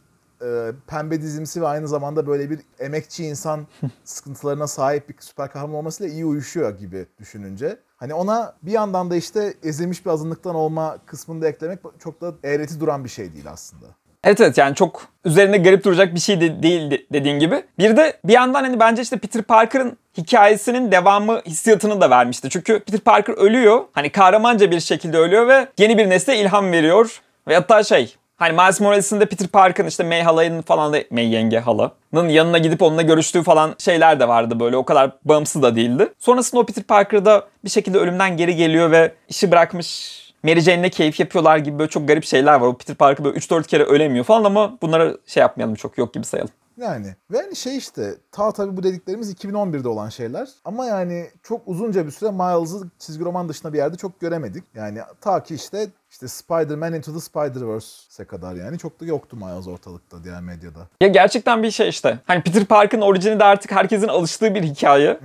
e, 0.43 0.71
pembe 0.87 1.23
dizimsi 1.23 1.63
ve 1.63 1.67
aynı 1.67 1.89
zamanda 1.89 2.27
böyle 2.27 2.51
bir 2.51 2.59
emekçi 2.79 3.25
insan 3.25 3.67
sıkıntılarına 4.05 4.67
sahip 4.67 5.09
bir 5.09 5.15
süper 5.21 5.51
kahraman 5.51 5.75
olmasıyla 5.77 6.13
iyi 6.13 6.25
uyuşuyor 6.25 6.79
gibi 6.79 7.07
düşününce. 7.21 7.79
Hani 7.97 8.15
ona 8.15 8.55
bir 8.63 8.73
yandan 8.73 9.11
da 9.11 9.17
işte 9.17 9.55
ezilmiş 9.63 10.07
bir 10.07 10.11
azınlıktan 10.11 10.55
olma 10.55 10.99
kısmını 11.07 11.43
da 11.43 11.49
eklemek 11.49 11.79
çok 12.05 12.21
da 12.21 12.35
eğreti 12.45 12.81
duran 12.81 13.05
bir 13.05 13.09
şey 13.09 13.33
değil 13.33 13.51
aslında. 13.51 13.87
Evet 14.25 14.41
evet 14.41 14.59
yani 14.59 14.75
çok 14.75 15.09
üzerinde 15.25 15.59
garip 15.59 15.85
duracak 15.85 16.15
bir 16.15 16.21
şey 16.21 16.41
de 16.41 16.63
değil 16.63 16.91
de- 16.91 17.07
dediğin 17.13 17.39
gibi. 17.39 17.65
Bir 17.79 17.97
de 17.97 18.21
bir 18.25 18.33
yandan 18.33 18.65
hani 18.65 18.81
bence 18.81 19.03
işte 19.03 19.19
Peter 19.19 19.43
Parker'ın 19.43 19.97
hikayesinin 20.19 20.93
devamı 20.93 21.41
hissiyatını 21.47 22.01
da 22.01 22.11
vermişti. 22.11 22.51
Çünkü 22.51 22.81
Peter 22.81 23.01
Parker 23.01 23.35
ölüyor. 23.35 23.85
Hani 23.93 24.13
kahramanca 24.13 24.71
bir 24.71 24.81
şekilde 24.81 25.19
ölüyor 25.19 25.49
ve 25.49 25.69
yeni 25.79 25.99
bir 25.99 26.11
nesle 26.11 26.41
ilham 26.41 26.73
veriyor. 26.73 27.21
Ve 27.49 27.55
hatta 27.55 27.83
şey 27.83 28.17
Hani 28.37 28.53
Miles 28.53 28.81
Morales'in 28.81 29.21
de 29.21 29.27
Peter 29.27 29.49
Parker'ın 29.49 29.89
işte 29.89 30.05
May 30.05 30.23
halayının 30.23 30.63
falan 30.63 30.93
da 30.93 30.99
May 31.11 31.35
yenge 31.35 31.59
halanın 31.59 32.29
yanına 32.29 32.59
gidip 32.59 32.83
onunla 32.83 33.03
görüştüğü 33.03 33.43
falan 33.43 33.75
şeyler 33.79 34.21
de 34.21 34.29
vardı 34.29 34.61
böyle. 34.61 34.77
O 34.77 34.85
kadar 34.85 35.11
bağımsız 35.25 35.63
da 35.63 35.77
değildi. 35.77 36.13
Sonrasında 36.19 36.61
o 36.61 36.67
Peter 36.67 36.85
Parker'da 36.85 37.47
bir 37.65 37.71
şekilde 37.71 37.99
ölümden 37.99 38.37
geri 38.37 38.57
geliyor 38.57 38.91
ve 38.91 39.15
işi 39.29 39.51
bırakmış 39.51 40.17
Mary 40.43 40.61
Jane'le 40.61 40.91
keyif 40.91 41.21
yapıyorlar 41.21 41.59
gibi 41.59 41.79
böyle 41.79 41.91
çok 41.91 42.09
garip 42.09 42.25
şeyler 42.25 42.55
var. 42.55 42.67
O 42.67 42.77
Peter 42.77 42.97
Parker 42.97 43.25
böyle 43.25 43.39
3-4 43.39 43.67
kere 43.67 43.83
ölemiyor 43.83 44.25
falan 44.25 44.45
ama 44.45 44.79
bunlara 44.83 45.13
şey 45.27 45.41
yapmayalım 45.41 45.75
çok 45.75 45.99
yok 45.99 46.15
gibi 46.15 46.25
sayalım. 46.25 46.53
Yani 46.77 47.15
ve 47.31 47.43
hani 47.43 47.57
şey 47.57 47.77
işte 47.77 48.15
ta 48.33 48.53
tabii 48.53 48.77
bu 48.77 48.83
dediklerimiz 48.83 49.33
2011'de 49.33 49.89
olan 49.89 50.09
şeyler 50.09 50.49
ama 50.65 50.87
yani 50.87 51.27
çok 51.43 51.63
uzunca 51.67 52.07
bir 52.07 52.11
süre 52.11 52.31
Miles'ı 52.31 52.91
çizgi 52.99 53.25
roman 53.25 53.49
dışında 53.49 53.73
bir 53.73 53.79
yerde 53.79 53.97
çok 53.97 54.21
göremedik. 54.21 54.65
Yani 54.75 54.99
ta 55.21 55.43
ki 55.43 55.55
işte 55.55 55.89
işte 56.11 56.29
Spider-Man 56.29 56.93
Into 56.93 57.13
the 57.13 57.21
Spider-Verse'e 57.21 58.25
kadar 58.25 58.55
yani 58.55 58.79
çok 58.79 59.01
da 59.01 59.05
yoktu 59.05 59.37
Miles 59.37 59.69
ortalıkta 59.69 60.25
diğer 60.25 60.41
medyada. 60.41 60.89
Ya 61.01 61.09
gerçekten 61.09 61.63
bir 61.63 61.71
şey 61.71 61.89
işte. 61.89 62.19
Hani 62.27 62.43
Peter 62.43 62.65
Park'ın 62.65 63.01
orijini 63.01 63.41
de 63.41 63.45
artık 63.45 63.73
herkesin 63.73 64.09
alıştığı 64.09 64.55
bir 64.55 64.63
hikaye. 64.63 65.21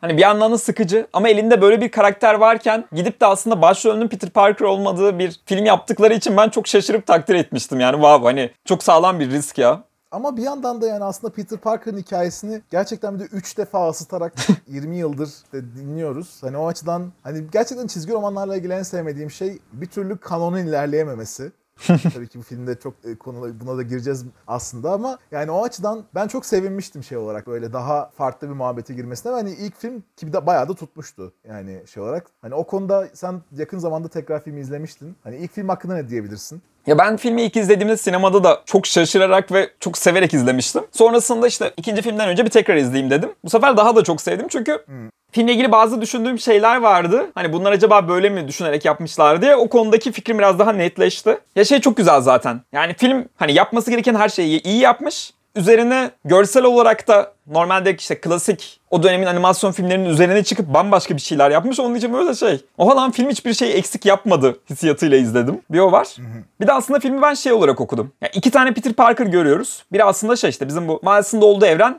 Hani 0.00 0.16
bir 0.16 0.22
yandan 0.22 0.52
da 0.52 0.58
sıkıcı 0.58 1.06
ama 1.12 1.28
elinde 1.28 1.60
böyle 1.60 1.80
bir 1.80 1.90
karakter 1.90 2.34
varken 2.34 2.84
gidip 2.92 3.20
de 3.20 3.26
aslında 3.26 3.62
başrolünün 3.62 4.08
Peter 4.08 4.30
Parker 4.30 4.66
olmadığı 4.66 5.18
bir 5.18 5.40
film 5.46 5.64
yaptıkları 5.64 6.14
için 6.14 6.36
ben 6.36 6.48
çok 6.48 6.68
şaşırıp 6.68 7.06
takdir 7.06 7.34
etmiştim. 7.34 7.80
Yani 7.80 7.94
wow 7.94 8.26
hani 8.26 8.50
çok 8.64 8.82
sağlam 8.82 9.20
bir 9.20 9.30
risk 9.30 9.58
ya. 9.58 9.84
Ama 10.14 10.36
bir 10.36 10.42
yandan 10.42 10.80
da 10.80 10.86
yani 10.86 11.04
aslında 11.04 11.32
Peter 11.32 11.58
Parker'ın 11.58 11.98
hikayesini 11.98 12.62
gerçekten 12.70 13.14
bir 13.14 13.20
de 13.20 13.24
3 13.24 13.58
defa 13.58 13.90
ısıtarak 13.90 14.32
20 14.66 14.96
yıldır 14.98 15.30
de 15.52 15.76
dinliyoruz. 15.76 16.38
Hani 16.40 16.56
o 16.56 16.66
açıdan 16.66 17.12
hani 17.22 17.44
gerçekten 17.52 17.86
çizgi 17.86 18.12
romanlarla 18.12 18.56
ilgili 18.56 18.72
en 18.72 18.82
sevmediğim 18.82 19.30
şey 19.30 19.58
bir 19.72 19.86
türlü 19.86 20.18
kanonun 20.18 20.58
ilerleyememesi. 20.58 21.52
Tabii 21.86 22.28
ki 22.28 22.38
bu 22.38 22.42
filmde 22.42 22.78
çok 22.78 22.94
e, 23.04 23.18
konu 23.18 23.60
buna 23.60 23.76
da 23.76 23.82
gireceğiz 23.82 24.24
aslında 24.46 24.92
ama 24.92 25.18
yani 25.30 25.50
o 25.50 25.64
açıdan 25.64 26.04
ben 26.14 26.28
çok 26.28 26.46
sevinmiştim 26.46 27.04
şey 27.04 27.18
olarak 27.18 27.46
böyle 27.46 27.72
daha 27.72 28.10
farklı 28.10 28.48
bir 28.48 28.54
muhabbete 28.54 28.94
girmesine. 28.94 29.32
Hani 29.32 29.50
ilk 29.50 29.76
film 29.76 30.02
ki 30.16 30.32
de 30.32 30.46
bayağı 30.46 30.68
da 30.68 30.74
tutmuştu 30.74 31.32
yani 31.48 31.82
şey 31.86 32.02
olarak. 32.02 32.26
Hani 32.42 32.54
o 32.54 32.64
konuda 32.66 33.08
sen 33.14 33.42
yakın 33.52 33.78
zamanda 33.78 34.08
tekrar 34.08 34.42
filmi 34.44 34.60
izlemiştin. 34.60 35.16
Hani 35.22 35.36
ilk 35.36 35.52
film 35.52 35.68
hakkında 35.68 35.94
ne 35.94 36.08
diyebilirsin? 36.08 36.62
Ya 36.86 36.98
ben 36.98 37.16
filmi 37.16 37.42
ilk 37.42 37.56
izlediğimde 37.56 37.96
sinemada 37.96 38.44
da 38.44 38.62
çok 38.66 38.86
şaşırarak 38.86 39.52
ve 39.52 39.70
çok 39.80 39.98
severek 39.98 40.34
izlemiştim. 40.34 40.82
Sonrasında 40.92 41.46
işte 41.46 41.70
ikinci 41.76 42.02
filmden 42.02 42.28
önce 42.28 42.44
bir 42.44 42.50
tekrar 42.50 42.76
izleyeyim 42.76 43.10
dedim. 43.10 43.30
Bu 43.44 43.50
sefer 43.50 43.76
daha 43.76 43.96
da 43.96 44.04
çok 44.04 44.20
sevdim 44.20 44.46
çünkü 44.48 44.84
filmle 45.32 45.52
ilgili 45.52 45.72
bazı 45.72 46.00
düşündüğüm 46.00 46.38
şeyler 46.38 46.76
vardı. 46.80 47.26
Hani 47.34 47.52
bunlar 47.52 47.72
acaba 47.72 48.08
böyle 48.08 48.28
mi 48.28 48.48
düşünerek 48.48 48.84
yapmışlar 48.84 49.42
diye 49.42 49.56
o 49.56 49.68
konudaki 49.68 50.12
fikrim 50.12 50.38
biraz 50.38 50.58
daha 50.58 50.72
netleşti. 50.72 51.38
Ya 51.56 51.64
şey 51.64 51.80
çok 51.80 51.96
güzel 51.96 52.20
zaten. 52.20 52.60
Yani 52.72 52.94
film 52.94 53.28
hani 53.36 53.52
yapması 53.52 53.90
gereken 53.90 54.14
her 54.14 54.28
şeyi 54.28 54.62
iyi 54.62 54.80
yapmış. 54.80 55.32
Üzerine 55.56 56.10
görsel 56.24 56.64
olarak 56.64 57.08
da 57.08 57.32
normalde 57.46 57.94
işte 57.96 58.20
klasik 58.20 58.80
o 58.90 59.02
dönemin 59.02 59.26
animasyon 59.26 59.72
filmlerinin 59.72 60.08
üzerine 60.08 60.44
çıkıp 60.44 60.74
bambaşka 60.74 61.16
bir 61.16 61.20
şeyler 61.20 61.50
yapmış. 61.50 61.80
Onun 61.80 61.94
için 61.94 62.12
böyle 62.12 62.34
şey. 62.34 62.64
Oha 62.78 62.96
lan 62.96 63.10
film 63.10 63.28
hiçbir 63.30 63.54
şey 63.54 63.78
eksik 63.78 64.06
yapmadı 64.06 64.56
hissiyatıyla 64.70 65.16
izledim. 65.18 65.60
Bir 65.70 65.78
o 65.78 65.92
var. 65.92 66.16
Bir 66.60 66.66
de 66.66 66.72
aslında 66.72 67.00
filmi 67.00 67.22
ben 67.22 67.34
şey 67.34 67.52
olarak 67.52 67.80
okudum. 67.80 68.12
Ya 68.22 68.28
iki 68.28 68.50
tane 68.50 68.74
Peter 68.74 68.92
Parker 68.92 69.26
görüyoruz. 69.26 69.84
Biri 69.92 70.04
aslında 70.04 70.36
şey 70.36 70.50
işte 70.50 70.68
bizim 70.68 70.88
bu 70.88 71.00
Miles'ın 71.02 71.40
olduğu 71.40 71.66
evren. 71.66 71.98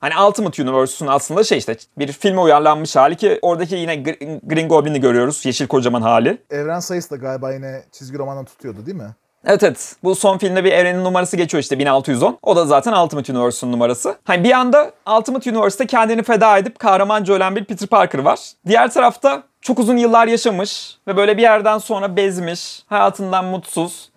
Hani 0.00 0.26
Ultimate 0.28 0.62
Universe'un 0.62 1.08
aslında 1.10 1.44
şey 1.44 1.58
işte 1.58 1.76
bir 1.98 2.12
filme 2.12 2.40
uyarlanmış 2.40 2.96
hali 2.96 3.16
ki 3.16 3.38
oradaki 3.42 3.74
yine 3.74 3.94
Gr- 3.94 4.40
Green 4.42 4.68
Goblin'i 4.68 5.00
görüyoruz. 5.00 5.46
Yeşil 5.46 5.66
kocaman 5.66 6.02
hali. 6.02 6.38
Evren 6.50 6.80
sayısı 6.80 7.10
da 7.10 7.16
galiba 7.16 7.52
yine 7.52 7.82
çizgi 7.92 8.18
romandan 8.18 8.44
tutuyordu 8.44 8.86
değil 8.86 8.96
mi? 8.96 9.14
Evet 9.46 9.62
evet. 9.62 9.96
Bu 10.02 10.14
son 10.14 10.38
filmde 10.38 10.64
bir 10.64 10.72
evrenin 10.72 11.04
numarası 11.04 11.36
geçiyor 11.36 11.62
işte 11.62 11.78
1610. 11.78 12.38
O 12.42 12.56
da 12.56 12.66
zaten 12.66 12.92
Ultimate 12.92 13.32
Universe'un 13.32 13.72
numarası. 13.72 14.16
Hani 14.24 14.44
bir 14.44 14.52
anda 14.52 14.90
Ultimate 15.18 15.50
Universe'te 15.50 15.86
kendini 15.86 16.22
feda 16.22 16.58
edip 16.58 16.78
kahramanca 16.78 17.34
ölen 17.34 17.56
bir 17.56 17.64
Peter 17.64 17.88
Parker 17.88 18.18
var. 18.18 18.38
Diğer 18.66 18.90
tarafta 18.90 19.42
çok 19.60 19.78
uzun 19.78 19.96
yıllar 19.96 20.26
yaşamış 20.26 20.98
ve 21.08 21.16
böyle 21.16 21.36
bir 21.36 21.42
yerden 21.42 21.78
sonra 21.78 22.16
bezmiş, 22.16 22.82
hayatından 22.86 23.44
mutsuz. 23.44 24.10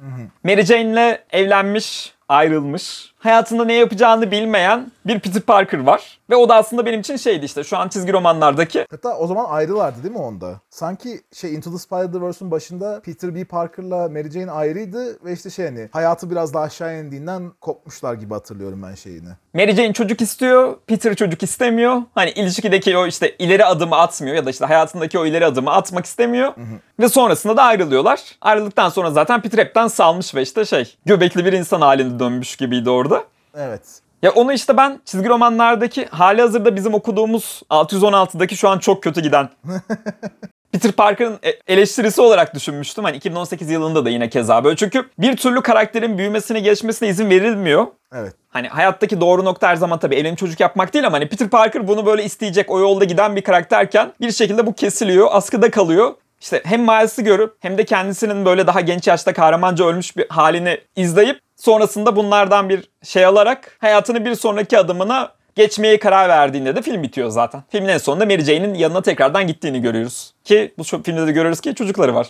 Mary 0.43 0.61
Jane'le 0.65 1.23
evlenmiş, 1.31 2.13
ayrılmış. 2.29 3.13
Hayatında 3.19 3.65
ne 3.65 3.73
yapacağını 3.73 4.31
bilmeyen 4.31 4.91
bir 5.05 5.19
Peter 5.19 5.41
Parker 5.41 5.79
var. 5.79 6.19
Ve 6.29 6.35
o 6.35 6.49
da 6.49 6.55
aslında 6.55 6.85
benim 6.85 6.99
için 6.99 7.15
şeydi 7.17 7.45
işte 7.45 7.63
şu 7.63 7.77
an 7.77 7.89
çizgi 7.89 8.13
romanlardaki 8.13 8.85
Hatta 8.91 9.17
o 9.17 9.27
zaman 9.27 9.45
ayrılardı 9.49 10.03
değil 10.03 10.13
mi 10.13 10.19
onda? 10.19 10.59
Sanki 10.69 11.21
şey 11.33 11.55
Into 11.55 11.71
the 11.71 11.77
Spider-Verse'ün 11.77 12.51
başında 12.51 13.01
Peter 13.05 13.35
B. 13.35 13.43
Parker'la 13.43 14.09
Mary 14.09 14.29
Jane 14.29 14.51
ayrıydı 14.51 15.25
ve 15.25 15.33
işte 15.33 15.49
şey 15.49 15.65
hani 15.65 15.89
hayatı 15.91 16.31
biraz 16.31 16.53
daha 16.53 16.63
aşağı 16.63 16.99
indiğinden 16.99 17.51
kopmuşlar 17.61 18.13
gibi 18.13 18.33
hatırlıyorum 18.33 18.83
ben 18.89 18.95
şeyini. 18.95 19.29
Mary 19.53 19.71
Jane 19.71 19.93
çocuk 19.93 20.21
istiyor, 20.21 20.77
Peter 20.87 21.15
çocuk 21.15 21.43
istemiyor. 21.43 22.01
Hani 22.15 22.29
ilişkideki 22.31 22.97
o 22.97 23.07
işte 23.07 23.35
ileri 23.39 23.65
adımı 23.65 23.95
atmıyor 23.95 24.35
ya 24.35 24.45
da 24.45 24.49
işte 24.49 24.65
hayatındaki 24.65 25.19
o 25.19 25.25
ileri 25.25 25.45
adımı 25.45 25.71
atmak 25.71 26.05
istemiyor. 26.05 26.53
Ve 26.99 27.09
sonrasında 27.09 27.57
da 27.57 27.63
ayrılıyorlar. 27.63 28.21
Ayrıldıktan 28.41 28.89
sonra 28.89 29.11
zaten 29.11 29.41
Peter 29.41 29.57
hepten 29.57 29.87
salmış 29.87 30.35
ve 30.35 30.41
işte 30.41 30.65
şey 30.65 30.95
göbekli 31.05 31.45
bir 31.45 31.53
insan 31.53 31.81
haline 31.81 32.18
dönmüş 32.19 32.55
gibiydi 32.55 32.89
orada. 32.89 33.23
Evet. 33.55 33.81
Ya 34.21 34.31
onu 34.31 34.53
işte 34.53 34.77
ben 34.77 34.99
çizgi 35.05 35.29
romanlardaki 35.29 36.05
hali 36.05 36.41
hazırda 36.41 36.75
bizim 36.75 36.93
okuduğumuz 36.93 37.61
616'daki 37.69 38.57
şu 38.57 38.69
an 38.69 38.79
çok 38.79 39.03
kötü 39.03 39.21
giden 39.21 39.49
Peter 40.71 40.91
Parker'ın 40.91 41.39
e- 41.43 41.73
eleştirisi 41.73 42.21
olarak 42.21 42.55
düşünmüştüm. 42.55 43.03
Hani 43.03 43.17
2018 43.17 43.69
yılında 43.69 44.05
da 44.05 44.09
yine 44.09 44.29
keza 44.29 44.63
böyle. 44.63 44.75
Çünkü 44.75 45.05
bir 45.17 45.37
türlü 45.37 45.61
karakterin 45.61 46.17
büyümesine, 46.17 46.59
gelişmesine 46.59 47.09
izin 47.09 47.29
verilmiyor. 47.29 47.87
Evet. 48.13 48.33
Hani 48.49 48.67
hayattaki 48.67 49.21
doğru 49.21 49.45
nokta 49.45 49.67
her 49.67 49.75
zaman 49.75 49.99
tabii 49.99 50.15
evlenip 50.15 50.37
çocuk 50.37 50.59
yapmak 50.59 50.93
değil 50.93 51.07
ama 51.07 51.17
hani 51.17 51.29
Peter 51.29 51.49
Parker 51.49 51.87
bunu 51.87 52.05
böyle 52.05 52.23
isteyecek 52.23 52.71
o 52.71 52.79
yolda 52.79 53.03
giden 53.03 53.35
bir 53.35 53.41
karakterken 53.41 54.13
bir 54.21 54.31
şekilde 54.31 54.65
bu 54.65 54.73
kesiliyor, 54.73 55.27
askıda 55.31 55.71
kalıyor. 55.71 56.13
İşte 56.41 56.61
hem 56.65 56.81
Miles'ı 56.81 57.21
görüp 57.21 57.55
hem 57.59 57.77
de 57.77 57.85
kendisinin 57.85 58.45
böyle 58.45 58.67
daha 58.67 58.81
genç 58.81 59.07
yaşta 59.07 59.33
kahramanca 59.33 59.85
ölmüş 59.85 60.17
bir 60.17 60.25
halini 60.29 60.81
izleyip 60.95 61.39
sonrasında 61.59 62.15
bunlardan 62.15 62.69
bir 62.69 62.89
şey 63.03 63.25
alarak 63.25 63.77
hayatını 63.81 64.25
bir 64.25 64.35
sonraki 64.35 64.77
adımına 64.77 65.31
geçmeye 65.55 65.99
karar 65.99 66.29
verdiğinde 66.29 66.75
de 66.75 66.81
film 66.81 67.03
bitiyor 67.03 67.29
zaten. 67.29 67.63
Filmin 67.69 67.89
en 67.89 67.97
sonunda 67.97 68.25
Mary 68.25 68.41
Jane'in 68.41 68.73
yanına 68.73 69.01
tekrardan 69.01 69.47
gittiğini 69.47 69.81
görüyoruz. 69.81 70.33
Ki 70.43 70.73
bu 70.77 70.83
filmde 70.83 71.27
de 71.27 71.31
görüyoruz 71.31 71.61
ki 71.61 71.75
çocukları 71.75 72.15
var. 72.15 72.27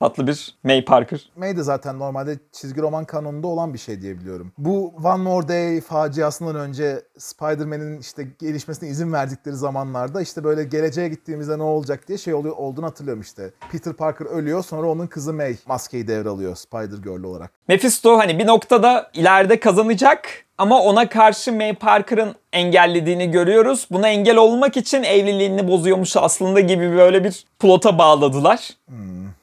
Tatlı 0.00 0.26
bir 0.26 0.54
May 0.64 0.84
Parker. 0.84 1.30
May 1.36 1.56
de 1.56 1.62
zaten 1.62 1.98
normalde 1.98 2.38
çizgi 2.52 2.82
roman 2.82 3.04
kanonunda 3.04 3.46
olan 3.46 3.74
bir 3.74 3.78
şey 3.78 4.02
diye 4.02 4.18
biliyorum. 4.18 4.52
Bu 4.58 4.94
One 5.04 5.22
More 5.22 5.48
Day 5.48 5.80
faciasından 5.80 6.56
önce 6.56 7.02
Spider-Man'in 7.18 8.00
işte 8.00 8.26
gelişmesine 8.38 8.88
izin 8.88 9.12
verdikleri 9.12 9.56
zamanlarda 9.56 10.22
işte 10.22 10.44
böyle 10.44 10.64
geleceğe 10.64 11.08
gittiğimizde 11.08 11.58
ne 11.58 11.62
olacak 11.62 12.08
diye 12.08 12.18
şey 12.18 12.34
oluyor 12.34 12.56
olduğunu 12.56 12.86
hatırlıyorum 12.86 13.22
işte. 13.22 13.50
Peter 13.72 13.92
Parker 13.92 14.26
ölüyor 14.26 14.64
sonra 14.64 14.86
onun 14.88 15.06
kızı 15.06 15.32
May 15.32 15.56
maskeyi 15.66 16.08
devralıyor 16.08 16.56
Spider-Girl 16.56 17.24
olarak. 17.24 17.50
Mephisto 17.68 18.18
hani 18.18 18.38
bir 18.38 18.46
noktada 18.46 19.10
ileride 19.14 19.60
kazanacak 19.60 20.28
ama 20.58 20.80
ona 20.82 21.08
karşı 21.08 21.52
May 21.52 21.74
Parker'ın 21.74 22.34
engellediğini 22.52 23.30
görüyoruz. 23.30 23.88
Buna 23.90 24.08
engel 24.08 24.36
olmak 24.36 24.76
için 24.76 25.02
evliliğini 25.02 25.68
bozuyormuş 25.68 26.16
aslında 26.16 26.60
gibi 26.60 26.96
böyle 26.96 27.24
bir 27.24 27.46
plota 27.58 27.98
bağladılar. 27.98 28.70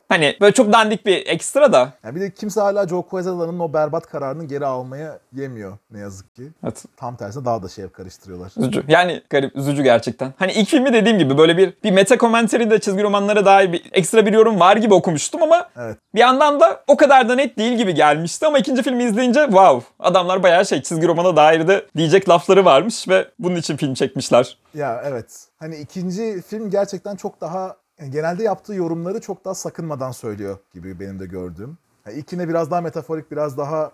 Hani 0.10 0.38
böyle 0.42 0.54
çok 0.54 0.74
dandik 0.74 1.06
bir 1.06 1.28
ekstra 1.28 1.74
da. 1.74 1.90
Yani 2.04 2.16
bir 2.16 2.22
de 2.22 2.32
kimse 2.32 2.62
hala 2.62 2.88
Joe 2.88 3.02
Quesada'nın 3.02 3.60
o 3.60 3.74
berbat 3.74 4.08
kararını 4.08 4.44
geri 4.46 4.66
almaya 4.66 5.20
yemiyor 5.34 5.78
ne 5.92 6.00
yazık 6.00 6.36
ki. 6.36 6.44
Evet. 6.64 6.86
Tam 6.98 7.16
tersine 7.16 7.46
daha 7.46 7.64
da 7.64 7.70
şey 7.70 7.88
karıştırıyorlar. 7.88 8.52
Üzücü. 8.58 8.84
Yani 8.88 9.22
garip, 9.30 9.56
üzücü 9.56 9.84
gerçekten. 9.84 10.34
Hani 10.40 10.52
ilk 10.52 10.70
filmi 10.70 10.94
dediğim 10.94 11.18
gibi 11.20 11.38
böyle 11.38 11.58
bir 11.58 11.74
bir 11.84 11.92
meta 11.92 12.18
commentary 12.18 12.70
de 12.70 12.80
çizgi 12.80 13.04
romanlara 13.04 13.46
dair 13.46 13.72
bir 13.74 13.90
ekstra 13.92 14.26
bir 14.26 14.34
yorum 14.34 14.60
var 14.60 14.78
gibi 14.78 14.94
okumuştum 14.94 15.44
ama 15.44 15.70
Evet. 15.78 15.98
bir 16.16 16.20
yandan 16.20 16.60
da 16.60 16.84
o 16.88 16.98
kadar 16.98 17.30
da 17.30 17.36
net 17.36 17.58
değil 17.58 17.78
gibi 17.78 17.94
gelmişti 17.94 18.46
ama 18.48 18.60
ikinci 18.60 18.84
filmi 18.84 19.04
izleyince 19.04 19.44
wow 19.46 19.86
adamlar 20.00 20.44
bayağı 20.44 20.66
şey 20.66 20.82
çizgi 20.82 21.08
romana 21.08 21.36
dair 21.36 21.68
de 21.68 21.86
diyecek 21.98 22.30
lafları 22.30 22.66
varmış 22.66 23.08
ve 23.10 23.28
bunun 23.40 23.56
için 23.56 23.78
film 23.78 23.94
çekmişler. 23.94 24.58
Ya 24.74 25.02
evet. 25.06 25.48
Hani 25.60 25.76
ikinci 25.76 26.42
film 26.42 26.70
gerçekten 26.70 27.16
çok 27.16 27.42
daha 27.42 27.76
yani 28.00 28.12
genelde 28.12 28.44
yaptığı 28.44 28.74
yorumları 28.74 29.22
çok 29.22 29.46
daha 29.46 29.54
sakınmadan 29.54 30.12
söylüyor 30.12 30.58
gibi 30.74 31.00
benim 31.00 31.20
de 31.20 31.26
gördüğüm. 31.26 31.78
Yani 32.06 32.18
ilkine 32.18 32.50
biraz 32.50 32.72
daha 32.72 32.82
metaforik, 32.82 33.32
biraz 33.32 33.58
daha 33.58 33.92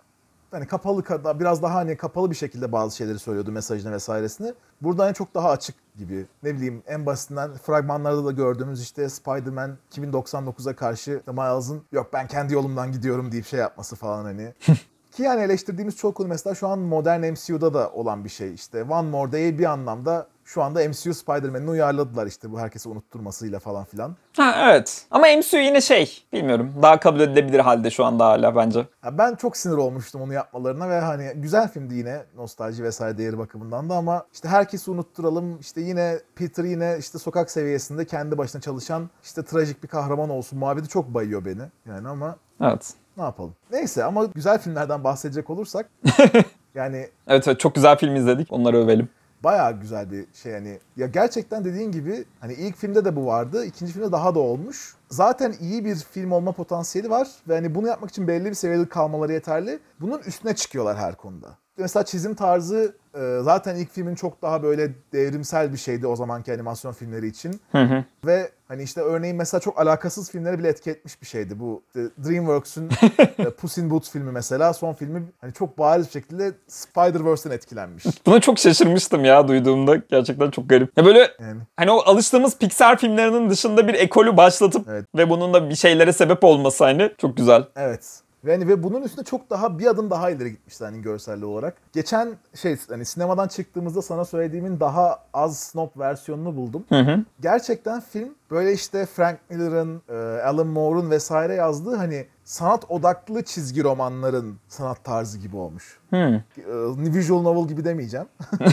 hani 0.52 0.68
kapalı 0.68 1.04
biraz 1.40 1.64
daha 1.64 1.76
hani 1.76 1.98
kapalı 1.98 2.30
bir 2.32 2.36
şekilde 2.36 2.72
bazı 2.72 2.96
şeyleri 2.96 3.20
söylüyordu 3.20 3.52
mesajını 3.52 3.92
vesairesini. 3.92 4.54
Burada 4.82 5.06
hani 5.06 5.14
çok 5.14 5.34
daha 5.34 5.50
açık 5.50 5.76
gibi. 5.98 6.26
Ne 6.44 6.56
bileyim 6.56 6.84
en 6.88 7.06
basitinden 7.06 7.54
fragmanlarda 7.54 8.26
da 8.26 8.32
gördüğümüz 8.32 8.82
işte 8.82 9.10
Spider-Man 9.10 9.78
2099'a 9.92 10.76
karşı 10.76 11.22
Miles'ın 11.28 11.82
yok 11.92 12.10
ben 12.14 12.28
kendi 12.28 12.54
yolumdan 12.54 12.92
gidiyorum 12.92 13.32
deyip 13.32 13.46
şey 13.46 13.60
yapması 13.60 13.96
falan 13.96 14.24
hani. 14.24 14.54
Ki 15.12 15.24
yani 15.24 15.42
eleştirdiğimiz 15.42 15.98
çok 15.98 16.16
konu 16.16 16.28
mesela 16.28 16.56
şu 16.56 16.68
an 16.68 16.80
modern 16.80 17.32
MCU'da 17.32 17.74
da 17.74 17.92
olan 17.92 18.24
bir 18.24 18.30
şey. 18.30 18.54
İşte 18.54 18.84
One 18.84 19.10
More 19.10 19.32
Day 19.32 19.60
bir 19.60 19.66
anlamda 19.66 20.28
şu 20.46 20.64
anda 20.64 20.80
MCU 20.90 21.14
Spider-Man'ini 21.14 21.70
uyarladılar 21.70 22.28
işte 22.28 22.52
bu 22.52 22.60
herkesi 22.60 22.90
unutturmasıyla 22.90 23.60
falan 23.60 23.86
filan. 23.86 24.16
Ha 24.38 24.56
evet. 24.70 25.06
Ama 25.12 25.28
MCU 25.38 25.58
yine 25.58 25.82
şey 25.82 26.24
bilmiyorum 26.34 26.74
daha 26.82 27.00
kabul 27.00 27.20
edilebilir 27.20 27.60
halde 27.60 27.90
şu 27.92 28.06
anda 28.06 28.26
hala 28.26 28.56
bence. 28.56 28.80
Ya 29.06 29.18
ben 29.18 29.36
çok 29.36 29.58
sinir 29.58 29.78
olmuştum 29.78 30.22
onu 30.22 30.34
yapmalarına 30.34 30.90
ve 30.90 31.00
hani 31.00 31.32
güzel 31.36 31.68
filmdi 31.68 31.94
yine 31.96 32.24
nostalji 32.36 32.84
vesaire 32.84 33.18
değeri 33.18 33.38
bakımından 33.38 33.90
da 33.90 33.96
ama 33.96 34.26
işte 34.34 34.50
herkesi 34.50 34.92
unutturalım 34.92 35.60
işte 35.60 35.82
yine 35.82 36.20
Peter 36.36 36.64
yine 36.64 36.96
işte 37.00 37.20
sokak 37.20 37.52
seviyesinde 37.52 38.06
kendi 38.06 38.38
başına 38.38 38.62
çalışan 38.62 39.10
işte 39.24 39.44
trajik 39.44 39.84
bir 39.84 39.88
kahraman 39.88 40.30
olsun 40.30 40.60
muhabbeti 40.60 40.88
çok 40.88 41.14
bayıyor 41.14 41.46
beni 41.46 41.64
yani 41.86 42.08
ama 42.08 42.36
Evet. 42.62 42.94
ne 43.18 43.24
yapalım. 43.24 43.54
Neyse 43.72 44.04
ama 44.04 44.26
güzel 44.26 44.60
filmlerden 44.60 45.04
bahsedecek 45.04 45.50
olursak 45.50 45.90
Yani 46.76 47.08
Evet 47.28 47.48
evet 47.48 47.60
çok 47.60 47.76
güzel 47.76 47.98
film 47.98 48.16
izledik. 48.16 48.48
Onları 48.52 48.78
övelim. 48.78 49.10
Bayağı 49.44 49.80
güzel 49.80 50.12
bir 50.12 50.26
şey 50.34 50.52
yani. 50.52 50.80
Ya 50.98 51.08
gerçekten 51.08 51.66
dediğin 51.66 51.92
gibi 51.92 52.26
hani 52.40 52.54
ilk 52.54 52.78
filmde 52.78 53.06
de 53.06 53.16
bu 53.16 53.26
vardı. 53.26 53.66
ikinci 53.66 53.94
filmde 53.94 54.12
daha 54.12 54.36
da 54.36 54.40
olmuş. 54.40 54.96
Zaten 55.10 55.56
iyi 55.60 55.86
bir 55.86 55.96
film 55.96 56.32
olma 56.32 56.52
potansiyeli 56.52 57.10
var 57.10 57.28
ve 57.48 57.56
hani 57.56 57.76
bunu 57.76 57.88
yapmak 57.88 58.10
için 58.10 58.28
belli 58.28 58.46
bir 58.46 58.54
seviyede 58.54 58.90
kalmaları 58.90 59.34
yeterli. 59.34 59.80
Bunun 60.02 60.20
üstüne 60.20 60.56
çıkıyorlar 60.56 60.98
her 60.98 61.16
konuda. 61.16 61.58
Mesela 61.78 62.06
çizim 62.06 62.36
tarzı 62.36 62.96
e, 63.16 63.40
zaten 63.42 63.76
ilk 63.76 63.92
filmin 63.92 64.16
çok 64.16 64.42
daha 64.42 64.64
böyle 64.64 64.92
devrimsel 65.14 65.74
bir 65.74 65.78
şeydi 65.78 66.08
o 66.08 66.16
zamanki 66.16 66.54
animasyon 66.54 66.92
filmleri 66.92 67.28
için. 67.28 67.62
Hı 67.72 67.84
hı. 67.84 68.04
Ve 68.26 68.52
hani 68.68 68.84
işte 68.84 69.02
örneğin 69.02 69.36
mesela 69.36 69.62
çok 69.62 69.80
alakasız 69.82 70.32
filmleri 70.32 70.60
bile 70.60 70.68
etki 70.68 70.90
etmiş 70.92 71.22
bir 71.22 71.28
şeydi. 71.28 71.60
Bu 71.60 71.84
işte 71.88 72.02
DreamWorks'ün 72.30 72.90
e, 73.38 73.50
Puss 73.50 73.78
in 73.78 73.90
Boots 73.90 74.12
filmi 74.12 74.32
mesela 74.32 74.74
son 74.74 74.94
filmi 74.94 75.24
hani 75.42 75.54
çok 75.54 75.78
bariz 75.78 76.08
bir 76.08 76.12
şekilde 76.12 76.52
Spider-Verse'den 76.68 77.56
etkilenmiş. 77.56 78.06
Buna 78.26 78.42
çok 78.42 78.60
şaşırmıştım 78.60 79.26
ya 79.26 79.48
duyduğumda. 79.48 79.96
Gerçekten 79.96 80.52
çok 80.52 80.70
garip. 80.70 80.98
Ya 80.98 81.06
böyle 81.06 81.20
Yani 81.40 81.62
hani 81.78 81.92
o 81.92 81.98
alıştığımız 82.06 82.58
Pixar 82.58 82.98
filmlerinin 82.98 83.50
dışında 83.50 83.88
bir 83.88 83.94
ekolü 83.94 84.38
başlatıp 84.38 84.86
Evet. 84.90 85.06
ve 85.16 85.30
bunun 85.30 85.54
da 85.54 85.70
bir 85.70 85.76
şeylere 85.76 86.14
sebep 86.14 86.44
olması 86.44 86.84
hani 86.84 87.12
çok 87.18 87.38
güzel. 87.38 87.64
evet. 87.76 88.20
Ve, 88.46 88.52
hani 88.52 88.68
ve 88.68 88.84
bunun 88.84 89.02
üstünde 89.02 89.26
çok 89.26 89.50
daha 89.50 89.80
bir 89.80 89.88
adım 89.88 90.10
daha 90.10 90.30
ileri 90.30 90.52
gitmişler 90.52 90.88
hani 90.88 91.02
görselli 91.02 91.46
olarak. 91.46 91.76
Geçen 91.94 92.30
şey 92.56 92.78
hani 92.90 93.06
sinemadan 93.06 93.48
çıktığımızda 93.48 94.02
sana 94.02 94.26
söylediğimin 94.26 94.80
daha 94.80 95.20
az 95.34 95.60
snob 95.60 95.90
versiyonunu 95.98 96.56
buldum. 96.56 96.86
Hı 96.90 97.00
hı. 97.00 97.24
Gerçekten 97.42 98.02
film 98.02 98.36
böyle 98.52 98.74
işte 98.74 99.06
Frank 99.06 99.40
Miller'ın, 99.50 100.02
e, 100.10 100.42
Alan 100.42 100.68
Moore'un 100.68 101.10
vesaire 101.10 101.54
yazdığı 101.54 101.96
hani 101.96 102.26
sanat 102.44 102.92
odaklı 102.92 103.44
çizgi 103.44 103.84
romanların 103.84 104.58
sanat 104.68 105.04
tarzı 105.04 105.38
gibi 105.38 105.56
olmuş. 105.56 106.00
E, 106.14 107.14
visual 107.14 107.42
novel 107.42 107.68
gibi 107.68 107.86
demeyeceğim. 107.86 108.26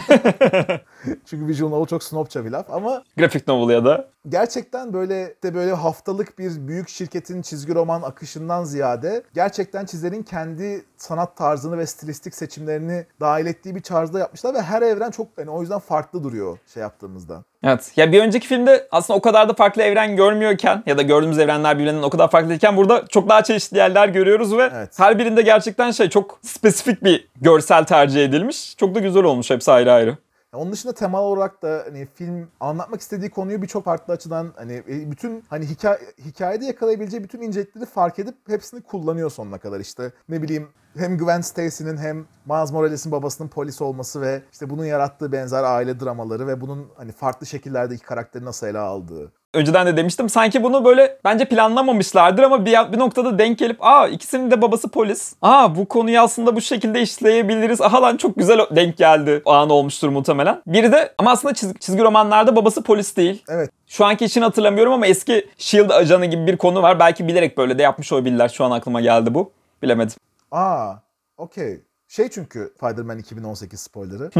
Çünkü 1.26 1.46
visual 1.46 1.70
novel 1.70 1.86
çok 1.86 2.02
snobça 2.02 2.44
bir 2.44 2.50
laf 2.50 2.70
ama 2.70 3.02
Grafik 3.18 3.48
novel 3.48 3.74
ya 3.74 3.84
da. 3.84 4.08
gerçekten 4.28 4.92
böyle 4.92 5.34
de 5.42 5.54
böyle 5.54 5.72
haftalık 5.72 6.38
bir 6.38 6.68
büyük 6.68 6.88
şirketin 6.88 7.42
çizgi 7.42 7.74
roman 7.74 8.02
akışından 8.02 8.64
ziyade 8.64 9.22
gerçekten 9.34 9.84
çizerin 9.84 10.22
kendi 10.22 10.84
sanat 10.96 11.36
tarzını 11.36 11.78
ve 11.78 11.86
stilistik 11.86 12.34
seçimlerini 12.34 13.06
dahil 13.20 13.46
ettiği 13.46 13.74
bir 13.74 13.82
tarzda 13.82 14.18
yapmışlar 14.18 14.54
ve 14.54 14.62
her 14.62 14.82
evren 14.82 15.10
çok 15.10 15.26
hani 15.36 15.50
o 15.50 15.60
yüzden 15.60 15.78
farklı 15.78 16.24
duruyor 16.24 16.58
şey 16.74 16.80
yaptığımızda. 16.80 17.44
Evet. 17.62 17.92
Ya 17.96 18.12
bir 18.12 18.22
önceki 18.22 18.46
filmde 18.48 18.88
aslında 18.90 19.18
o 19.18 19.22
kadar 19.22 19.48
da 19.48 19.54
farklı 19.54 19.82
evren 19.82 20.16
görmüyorken 20.16 20.82
ya 20.86 20.98
da 20.98 21.02
gördüğümüz 21.02 21.38
evrenler 21.38 21.78
birbirinden 21.78 22.02
o 22.02 22.10
kadar 22.10 22.30
farklıyken 22.30 22.76
burada 22.76 23.06
çok 23.06 23.28
daha 23.28 23.44
çeşitli 23.44 23.76
yerler 23.76 24.08
görüyoruz 24.08 24.56
ve 24.56 24.70
Evet. 24.74 24.98
her 24.98 25.18
birinde 25.18 25.42
gerçekten 25.42 25.90
şey 25.90 26.08
çok 26.08 26.38
spesifik 26.42 27.04
bir 27.04 27.29
görsel 27.40 27.84
tercih 27.84 28.24
edilmiş. 28.24 28.76
Çok 28.76 28.94
da 28.94 29.00
güzel 29.00 29.24
olmuş 29.24 29.50
hepsi 29.50 29.72
ayrı 29.72 29.92
ayrı. 29.92 30.18
Onun 30.54 30.72
dışında 30.72 30.94
temel 30.94 31.20
olarak 31.20 31.62
da 31.62 31.82
hani 31.86 32.08
film 32.14 32.48
anlatmak 32.60 33.00
istediği 33.00 33.30
konuyu 33.30 33.62
birçok 33.62 33.84
farklı 33.84 34.14
açıdan 34.14 34.52
hani 34.56 34.72
e, 34.72 35.10
bütün 35.10 35.44
hani 35.48 35.66
hikaye, 35.66 35.98
hikayede 36.24 36.64
yakalayabileceği 36.64 37.24
bütün 37.24 37.40
incelikleri 37.40 37.86
fark 37.86 38.18
edip 38.18 38.34
hepsini 38.48 38.82
kullanıyor 38.82 39.30
sonuna 39.30 39.58
kadar 39.58 39.80
işte. 39.80 40.12
Ne 40.28 40.42
bileyim 40.42 40.68
hem 40.96 41.18
Gwen 41.18 41.40
Stacy'nin 41.40 41.96
hem 41.96 42.16
Miles 42.46 42.72
Morales'in 42.72 43.12
babasının 43.12 43.48
polis 43.48 43.82
olması 43.82 44.20
ve 44.20 44.42
işte 44.52 44.70
bunun 44.70 44.84
yarattığı 44.84 45.32
benzer 45.32 45.64
aile 45.64 46.00
dramaları 46.00 46.46
ve 46.46 46.60
bunun 46.60 46.88
hani 46.96 47.12
farklı 47.12 47.46
şekillerdeki 47.46 48.02
karakteri 48.02 48.44
nasıl 48.44 48.66
ele 48.66 48.78
aldığı. 48.78 49.32
Önceden 49.54 49.86
de 49.86 49.96
demiştim 49.96 50.28
sanki 50.28 50.62
bunu 50.62 50.84
böyle 50.84 51.18
bence 51.24 51.44
planlamamışlardır 51.44 52.42
ama 52.42 52.66
bir, 52.66 52.92
bir 52.92 52.98
noktada 52.98 53.38
denk 53.38 53.58
gelip 53.58 53.76
aa 53.80 54.08
ikisinin 54.08 54.50
de 54.50 54.62
babası 54.62 54.88
polis. 54.88 55.34
Aa 55.42 55.76
bu 55.76 55.88
konuyu 55.88 56.20
aslında 56.20 56.56
bu 56.56 56.60
şekilde 56.60 57.02
işleyebiliriz. 57.02 57.80
Aha 57.80 58.02
lan 58.02 58.16
çok 58.16 58.36
güzel 58.36 58.58
denk 58.70 58.96
geldi. 58.96 59.42
An 59.46 59.70
olmuştur 59.70 60.08
muhtemelen. 60.08 60.62
Biri 60.66 60.92
de 60.92 61.14
ama 61.18 61.30
aslında 61.30 61.54
çizgi, 61.54 61.78
çizgi 61.78 62.02
romanlarda 62.02 62.56
babası 62.56 62.82
polis 62.82 63.16
değil. 63.16 63.42
Evet 63.48 63.70
Şu 63.86 64.04
anki 64.04 64.24
için 64.24 64.42
hatırlamıyorum 64.42 64.92
ama 64.92 65.06
eski 65.06 65.46
S.H.I.E.L.D. 65.58 65.94
ajanı 65.94 66.26
gibi 66.26 66.46
bir 66.46 66.56
konu 66.56 66.82
var. 66.82 66.98
Belki 66.98 67.28
bilerek 67.28 67.58
böyle 67.58 67.78
de 67.78 67.82
yapmış 67.82 68.12
olabilirler. 68.12 68.48
Şu 68.48 68.64
an 68.64 68.70
aklıma 68.70 69.00
geldi 69.00 69.34
bu. 69.34 69.52
Bilemedim. 69.82 70.16
Aa, 70.50 70.92
okey. 71.38 71.80
Şey 72.08 72.28
çünkü 72.28 72.72
Spider-Man 72.76 73.18
2018 73.18 73.80
spoilerı. 73.80 74.30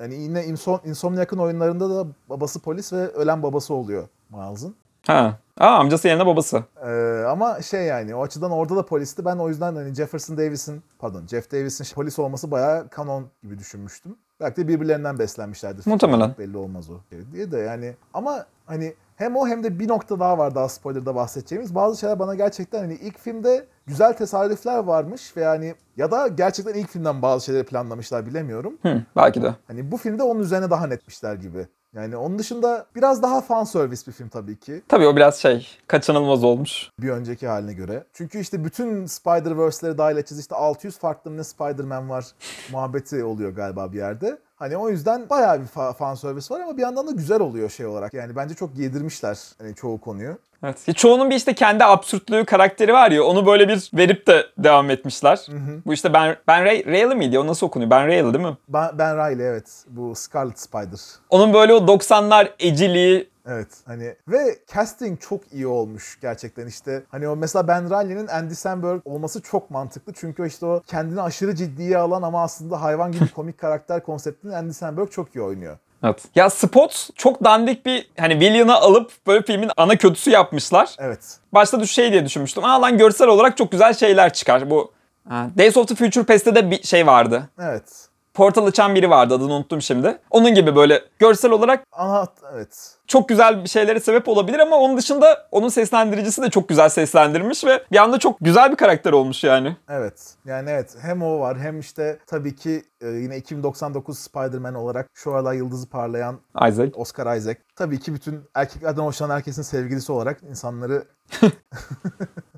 yani 0.00 0.14
yine 0.22 0.44
Insom 0.44 0.80
Insomniac'ın 0.84 1.38
oyunlarında 1.38 1.90
da 1.90 2.06
babası 2.28 2.60
polis 2.60 2.92
ve 2.92 3.08
ölen 3.08 3.42
babası 3.42 3.74
oluyor 3.74 4.08
Miles'ın. 4.30 4.74
Ha. 5.06 5.38
Aa 5.60 5.78
amcası 5.78 6.08
yerine 6.08 6.26
babası. 6.26 6.64
Ee, 6.86 7.24
ama 7.28 7.62
şey 7.62 7.82
yani 7.82 8.14
o 8.14 8.22
açıdan 8.22 8.50
orada 8.50 8.76
da 8.76 8.86
polisti. 8.86 9.24
Ben 9.24 9.36
o 9.36 9.48
yüzden 9.48 9.74
hani 9.74 9.94
Jefferson 9.94 10.36
Davis'in 10.38 10.82
pardon 10.98 11.26
Jeff 11.26 11.52
Davis'in 11.52 11.94
polis 11.94 12.18
olması 12.18 12.50
bayağı 12.50 12.88
kanon 12.88 13.26
gibi 13.42 13.58
düşünmüştüm. 13.58 14.16
Belki 14.40 14.56
de 14.56 14.68
birbirlerinden 14.68 15.18
beslenmişlerdir. 15.18 15.86
Muhtemelen. 15.86 16.34
Belli 16.38 16.56
olmaz 16.56 16.90
o 16.90 16.94
diye 17.32 17.52
de 17.52 17.58
yani 17.58 17.94
ama 18.14 18.46
hani 18.66 18.94
hem 19.16 19.36
o 19.36 19.48
hem 19.48 19.64
de 19.64 19.78
bir 19.78 19.88
nokta 19.88 20.20
daha 20.20 20.38
var 20.38 20.54
daha 20.54 20.68
spoiler'da 20.68 21.14
bahsedeceğimiz. 21.14 21.74
Bazı 21.74 22.00
şeyler 22.00 22.18
bana 22.18 22.34
gerçekten 22.34 22.78
hani 22.78 22.94
ilk 22.94 23.18
filmde 23.18 23.66
güzel 23.86 24.12
tesadüfler 24.12 24.78
varmış 24.78 25.36
ve 25.36 25.40
yani 25.40 25.74
ya 25.96 26.10
da 26.10 26.28
gerçekten 26.28 26.74
ilk 26.74 26.88
filmden 26.90 27.22
bazı 27.22 27.44
şeyleri 27.44 27.64
planlamışlar 27.64 28.26
bilemiyorum. 28.26 28.78
Hı, 28.82 29.02
belki 29.16 29.42
de. 29.42 29.54
Hani 29.66 29.92
bu 29.92 29.96
filmde 29.96 30.22
onun 30.22 30.40
üzerine 30.40 30.70
daha 30.70 30.86
netmişler 30.86 31.34
gibi. 31.34 31.66
Yani 31.94 32.16
onun 32.16 32.38
dışında 32.38 32.86
biraz 32.96 33.22
daha 33.22 33.40
fan 33.40 33.64
service 33.64 34.02
bir 34.06 34.12
film 34.12 34.28
tabii 34.28 34.56
ki. 34.60 34.82
Tabii 34.88 35.06
o 35.06 35.16
biraz 35.16 35.36
şey 35.38 35.68
kaçınılmaz 35.86 36.44
olmuş. 36.44 36.90
bir 37.00 37.10
önceki 37.10 37.48
haline 37.48 37.72
göre. 37.72 38.04
Çünkü 38.12 38.38
işte 38.40 38.64
bütün 38.64 39.06
Spider-Verse'leri 39.06 39.98
dahil 39.98 40.16
edeceğiz. 40.16 40.40
İşte 40.40 40.54
600 40.54 40.98
farklı 40.98 41.36
ne 41.36 41.44
Spider-Man 41.44 42.08
var 42.10 42.26
muhabbeti 42.72 43.24
oluyor 43.24 43.50
galiba 43.50 43.92
bir 43.92 43.98
yerde. 43.98 44.38
Hani 44.56 44.76
o 44.76 44.88
yüzden 44.88 45.28
bayağı 45.30 45.60
bir 45.60 45.66
fa- 45.66 45.94
fan 45.94 46.14
service 46.14 46.54
var 46.54 46.60
ama 46.60 46.76
bir 46.76 46.82
yandan 46.82 47.06
da 47.06 47.10
güzel 47.10 47.40
oluyor 47.40 47.70
şey 47.70 47.86
olarak. 47.86 48.14
Yani 48.14 48.36
bence 48.36 48.54
çok 48.54 48.78
yedirmişler 48.78 49.38
hani 49.58 49.74
çoğu 49.74 50.00
konuyu. 50.00 50.38
Evet. 50.64 50.96
Çoğunun 50.96 51.30
bir 51.30 51.34
işte 51.34 51.54
kendi 51.54 51.84
absürtlüğü 51.84 52.44
karakteri 52.44 52.92
var 52.92 53.10
ya 53.10 53.24
onu 53.24 53.46
böyle 53.46 53.68
bir 53.68 53.90
verip 53.94 54.26
de 54.26 54.46
devam 54.58 54.90
etmişler. 54.90 55.46
Bu 55.86 55.92
işte 55.92 56.12
Ben 56.12 56.36
Ben 56.48 56.64
Ray, 56.64 56.86
Rayleigh 56.86 57.16
miydi? 57.16 57.38
O 57.38 57.46
nasıl 57.46 57.66
okunuyor? 57.66 57.90
Ben 57.90 58.06
Rayleigh 58.06 58.34
değil 58.34 58.44
mi? 58.44 58.56
Ben, 58.68 58.98
ben 58.98 59.16
Riley 59.16 59.48
evet. 59.48 59.84
Bu 59.88 60.14
Scarlet 60.14 60.60
Spider. 60.60 61.00
Onun 61.30 61.54
böyle 61.54 61.74
o 61.74 61.78
90'lar 61.78 62.48
eciliği 62.58 63.30
Evet 63.46 63.68
hani 63.86 64.14
ve 64.28 64.58
casting 64.74 65.20
çok 65.20 65.52
iyi 65.52 65.66
olmuş 65.66 66.18
gerçekten 66.20 66.66
işte 66.66 67.02
hani 67.10 67.28
o 67.28 67.36
mesela 67.36 67.68
Ben 67.68 67.84
Riley'nin 67.84 68.26
Andy 68.26 68.54
Samberg 68.54 69.00
olması 69.04 69.42
çok 69.42 69.70
mantıklı 69.70 70.12
çünkü 70.12 70.46
işte 70.46 70.66
o 70.66 70.82
kendini 70.86 71.22
aşırı 71.22 71.54
ciddiye 71.54 71.98
alan 71.98 72.22
ama 72.22 72.42
aslında 72.42 72.82
hayvan 72.82 73.12
gibi 73.12 73.28
komik 73.34 73.58
karakter 73.58 74.02
konseptini 74.02 74.56
Andy 74.56 74.72
Samberg 74.72 75.10
çok 75.10 75.36
iyi 75.36 75.42
oynuyor. 75.42 75.78
Evet. 76.04 76.24
Ya 76.34 76.50
Spot 76.50 77.08
çok 77.16 77.44
dandik 77.44 77.86
bir 77.86 78.10
hani 78.18 78.40
villain'ı 78.40 78.76
alıp 78.76 79.12
böyle 79.26 79.42
filmin 79.42 79.70
ana 79.76 79.96
kötüsü 79.96 80.30
yapmışlar. 80.30 80.94
Evet. 80.98 81.38
Başta 81.52 81.80
düş 81.80 81.90
şey 81.90 82.12
diye 82.12 82.24
düşünmüştüm. 82.24 82.64
Aa 82.64 82.82
lan 82.82 82.98
görsel 82.98 83.28
olarak 83.28 83.56
çok 83.56 83.72
güzel 83.72 83.94
şeyler 83.94 84.32
çıkar. 84.32 84.70
Bu 84.70 84.92
ha, 85.28 85.50
Days 85.58 85.76
of 85.76 85.88
the 85.88 85.94
Future 85.94 86.24
Past'te 86.24 86.54
de 86.54 86.70
bir 86.70 86.82
şey 86.82 87.06
vardı. 87.06 87.48
Evet. 87.60 88.09
Portal 88.34 88.66
açan 88.66 88.94
biri 88.94 89.10
vardı 89.10 89.34
adını 89.34 89.52
unuttum 89.52 89.82
şimdi. 89.82 90.18
Onun 90.30 90.54
gibi 90.54 90.76
böyle 90.76 91.02
görsel 91.18 91.50
olarak 91.50 91.84
Ana 91.92 92.26
evet. 92.54 92.96
çok 93.06 93.28
güzel 93.28 93.64
bir 93.64 93.68
şeylere 93.68 94.00
sebep 94.00 94.28
olabilir 94.28 94.58
ama 94.58 94.76
onun 94.76 94.96
dışında 94.96 95.48
onun 95.50 95.68
seslendiricisi 95.68 96.42
de 96.42 96.50
çok 96.50 96.68
güzel 96.68 96.88
seslendirmiş 96.88 97.64
ve 97.64 97.82
bir 97.92 97.96
anda 97.96 98.18
çok 98.18 98.36
güzel 98.40 98.70
bir 98.70 98.76
karakter 98.76 99.12
olmuş 99.12 99.44
yani. 99.44 99.76
Evet. 99.88 100.34
Yani 100.44 100.70
evet 100.70 100.96
hem 101.00 101.22
o 101.22 101.40
var 101.40 101.58
hem 101.58 101.80
işte 101.80 102.18
tabii 102.26 102.56
ki 102.56 102.82
e, 103.00 103.08
yine 103.08 103.36
2099 103.36 104.18
Spider-Man 104.18 104.74
olarak 104.74 105.06
şu 105.14 105.34
aralar 105.34 105.52
yıldızı 105.52 105.90
parlayan 105.90 106.40
Isaac. 106.68 106.92
Oscar 106.94 107.36
Isaac. 107.36 107.56
Tabii 107.76 108.00
ki 108.00 108.14
bütün 108.14 108.40
erkeklerden 108.54 109.02
hoşlanan 109.02 109.34
herkesin 109.34 109.62
sevgilisi 109.62 110.12
olarak 110.12 110.42
insanları 110.42 111.04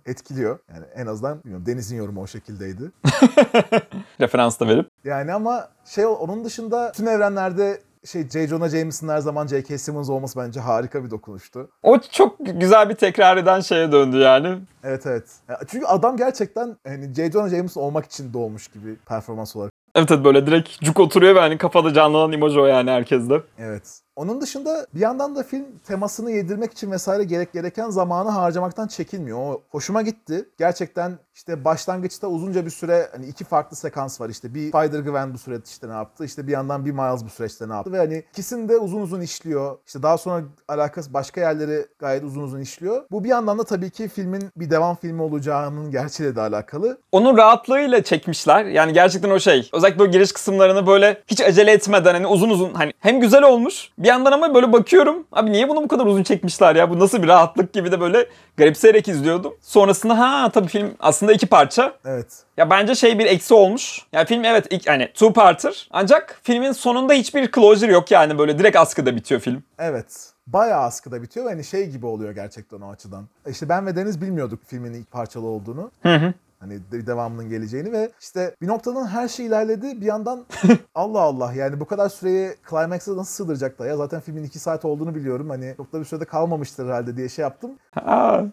etkiliyor. 0.06 0.58
Yani 0.74 0.84
en 0.94 1.06
azından 1.06 1.44
bilmiyorum 1.44 1.66
Deniz'in 1.66 1.96
yorumu 1.96 2.22
o 2.22 2.26
şekildeydi. 2.26 2.90
Referans 4.20 4.60
da 4.60 4.68
verip. 4.68 4.88
Yani 5.04 5.32
ama 5.32 5.68
şey 5.84 6.06
onun 6.06 6.44
dışında 6.44 6.92
tüm 6.92 7.08
evrenlerde 7.08 7.80
şey 8.04 8.28
J. 8.28 8.48
Jonah 8.48 8.68
Jameson'ın 8.68 9.12
her 9.12 9.18
zaman 9.18 9.46
J.K. 9.46 9.78
Simmons 9.78 10.10
olması 10.10 10.40
bence 10.40 10.60
harika 10.60 11.04
bir 11.04 11.10
dokunuştu. 11.10 11.68
O 11.82 11.98
çok 11.98 12.36
güzel 12.38 12.88
bir 12.88 12.94
tekrar 12.94 13.36
eden 13.36 13.60
şeye 13.60 13.92
döndü 13.92 14.16
yani. 14.16 14.58
Evet 14.84 15.06
evet. 15.06 15.24
Çünkü 15.66 15.86
adam 15.86 16.16
gerçekten 16.16 16.76
hani 16.86 17.14
J. 17.14 17.30
Jonah 17.32 17.48
Jameson 17.48 17.82
olmak 17.82 18.04
için 18.04 18.32
doğmuş 18.32 18.68
gibi 18.68 18.96
performans 18.96 19.56
olarak. 19.56 19.72
Evet 19.94 20.10
evet 20.10 20.24
böyle 20.24 20.46
direkt 20.46 20.80
cuk 20.80 21.00
oturuyor 21.00 21.34
ve 21.34 21.40
hani 21.40 21.58
kafada 21.58 21.94
canlanan 21.94 22.32
emoji 22.32 22.60
o 22.60 22.66
yani 22.66 22.90
herkeste. 22.90 23.42
Evet. 23.58 24.00
Onun 24.16 24.40
dışında 24.40 24.86
bir 24.94 25.00
yandan 25.00 25.36
da 25.36 25.42
film 25.42 25.64
temasını 25.86 26.30
yedirmek 26.30 26.72
için 26.72 26.90
vesaire 26.90 27.24
gerek 27.24 27.52
gereken 27.52 27.90
zamanı 27.90 28.28
harcamaktan 28.30 28.88
çekinmiyor. 28.88 29.38
O 29.38 29.62
hoşuma 29.70 30.02
gitti. 30.02 30.48
Gerçekten 30.58 31.18
işte 31.34 31.64
başlangıçta 31.64 32.26
uzunca 32.26 32.64
bir 32.64 32.70
süre 32.70 33.08
hani 33.12 33.26
iki 33.26 33.44
farklı 33.44 33.76
sekans 33.76 34.20
var 34.20 34.28
işte. 34.28 34.54
Bir 34.54 34.72
Spider-Gwen 34.72 35.34
bu 35.34 35.38
süreçte 35.38 35.88
ne 35.88 35.92
yaptı? 35.92 36.24
İşte 36.24 36.46
bir 36.46 36.52
yandan 36.52 36.84
bir 36.84 36.90
Miles 36.90 37.24
bu 37.24 37.28
süreçte 37.28 37.68
ne 37.68 37.72
yaptı? 37.72 37.92
Ve 37.92 37.98
hani 37.98 38.24
ikisini 38.32 38.68
de 38.68 38.78
uzun 38.78 39.00
uzun 39.00 39.20
işliyor. 39.20 39.78
İşte 39.86 40.02
daha 40.02 40.18
sonra 40.18 40.44
alakası 40.68 41.14
başka 41.14 41.40
yerleri 41.40 41.86
gayet 41.98 42.24
uzun 42.24 42.42
uzun 42.42 42.60
işliyor. 42.60 43.02
Bu 43.10 43.24
bir 43.24 43.28
yandan 43.28 43.58
da 43.58 43.64
tabii 43.64 43.90
ki 43.90 44.08
filmin 44.08 44.50
bir 44.56 44.70
devam 44.70 44.96
filmi 44.96 45.22
olacağının 45.22 45.90
gerçeğiyle 45.90 46.36
de 46.36 46.40
alakalı. 46.40 46.98
Onun 47.12 47.36
rahatlığıyla 47.36 48.02
çekmişler. 48.02 48.64
Yani 48.64 48.92
gerçekten 48.92 49.30
o 49.30 49.38
şey. 49.38 49.70
Özellikle 49.72 49.98
böyle 49.98 50.10
giriş 50.10 50.32
kısımlarını 50.32 50.86
böyle 50.86 51.22
hiç 51.26 51.40
acele 51.40 51.72
etmeden 51.72 52.14
hani 52.14 52.26
uzun 52.26 52.50
uzun 52.50 52.74
hani 52.74 52.92
hem 52.98 53.20
güzel 53.20 53.42
olmuş 53.42 53.90
bir 53.98 54.08
yandan 54.12 54.32
ama 54.32 54.54
böyle 54.54 54.72
bakıyorum. 54.72 55.26
Abi 55.32 55.52
niye 55.52 55.68
bunu 55.68 55.82
bu 55.84 55.88
kadar 55.88 56.06
uzun 56.06 56.22
çekmişler 56.22 56.76
ya? 56.76 56.90
Bu 56.90 56.98
nasıl 56.98 57.22
bir 57.22 57.28
rahatlık 57.28 57.72
gibi 57.72 57.92
de 57.92 58.00
böyle 58.00 58.26
garipseyerek 58.56 59.08
izliyordum. 59.08 59.54
Sonrasında 59.60 60.18
ha 60.18 60.50
tabii 60.50 60.68
film 60.68 60.94
aslında 61.00 61.32
iki 61.32 61.46
parça. 61.46 61.92
Evet. 62.04 62.26
Ya 62.56 62.70
bence 62.70 62.94
şey 62.94 63.18
bir 63.18 63.26
eksi 63.26 63.54
olmuş. 63.54 64.02
Ya 64.12 64.24
film 64.24 64.44
evet 64.44 64.66
ilk 64.70 64.88
hani 64.88 65.12
two 65.12 65.32
parter. 65.32 65.88
Ancak 65.90 66.40
filmin 66.42 66.72
sonunda 66.72 67.12
hiçbir 67.12 67.52
closure 67.52 67.92
yok 67.92 68.10
yani 68.10 68.38
böyle 68.38 68.58
direkt 68.58 68.76
askıda 68.76 69.16
bitiyor 69.16 69.40
film. 69.40 69.62
Evet. 69.78 70.32
Bayağı 70.46 70.80
askıda 70.82 71.22
bitiyor. 71.22 71.46
Hani 71.46 71.64
şey 71.64 71.86
gibi 71.86 72.06
oluyor 72.06 72.32
gerçekten 72.32 72.80
o 72.80 72.90
açıdan. 72.90 73.28
İşte 73.48 73.68
ben 73.68 73.86
ve 73.86 73.96
Deniz 73.96 74.20
bilmiyorduk 74.20 74.60
filmin 74.66 74.92
ilk 74.94 75.10
parçalı 75.10 75.46
olduğunu. 75.46 75.90
Hı 76.02 76.14
hı. 76.16 76.34
Hani 76.62 76.80
de- 76.92 77.06
devamının 77.06 77.48
geleceğini 77.48 77.92
ve 77.92 78.10
işte 78.20 78.56
bir 78.62 78.66
noktadan 78.66 79.06
her 79.06 79.28
şey 79.28 79.46
ilerledi. 79.46 80.00
Bir 80.00 80.06
yandan 80.06 80.46
Allah 80.94 81.20
Allah 81.20 81.52
yani 81.52 81.80
bu 81.80 81.84
kadar 81.86 82.08
süreyi 82.08 82.54
Climax'a 82.70 83.16
nasıl 83.16 83.44
sığdıracaklar 83.44 83.86
ya? 83.86 83.96
Zaten 83.96 84.20
filmin 84.20 84.44
2 84.44 84.58
saat 84.58 84.84
olduğunu 84.84 85.14
biliyorum. 85.14 85.50
Hani 85.50 85.74
çok 85.76 85.92
da 85.92 86.00
bir 86.00 86.04
sürede 86.04 86.24
kalmamıştır 86.24 86.86
herhalde 86.86 87.16
diye 87.16 87.28
şey 87.28 87.42
yaptım. 87.42 87.70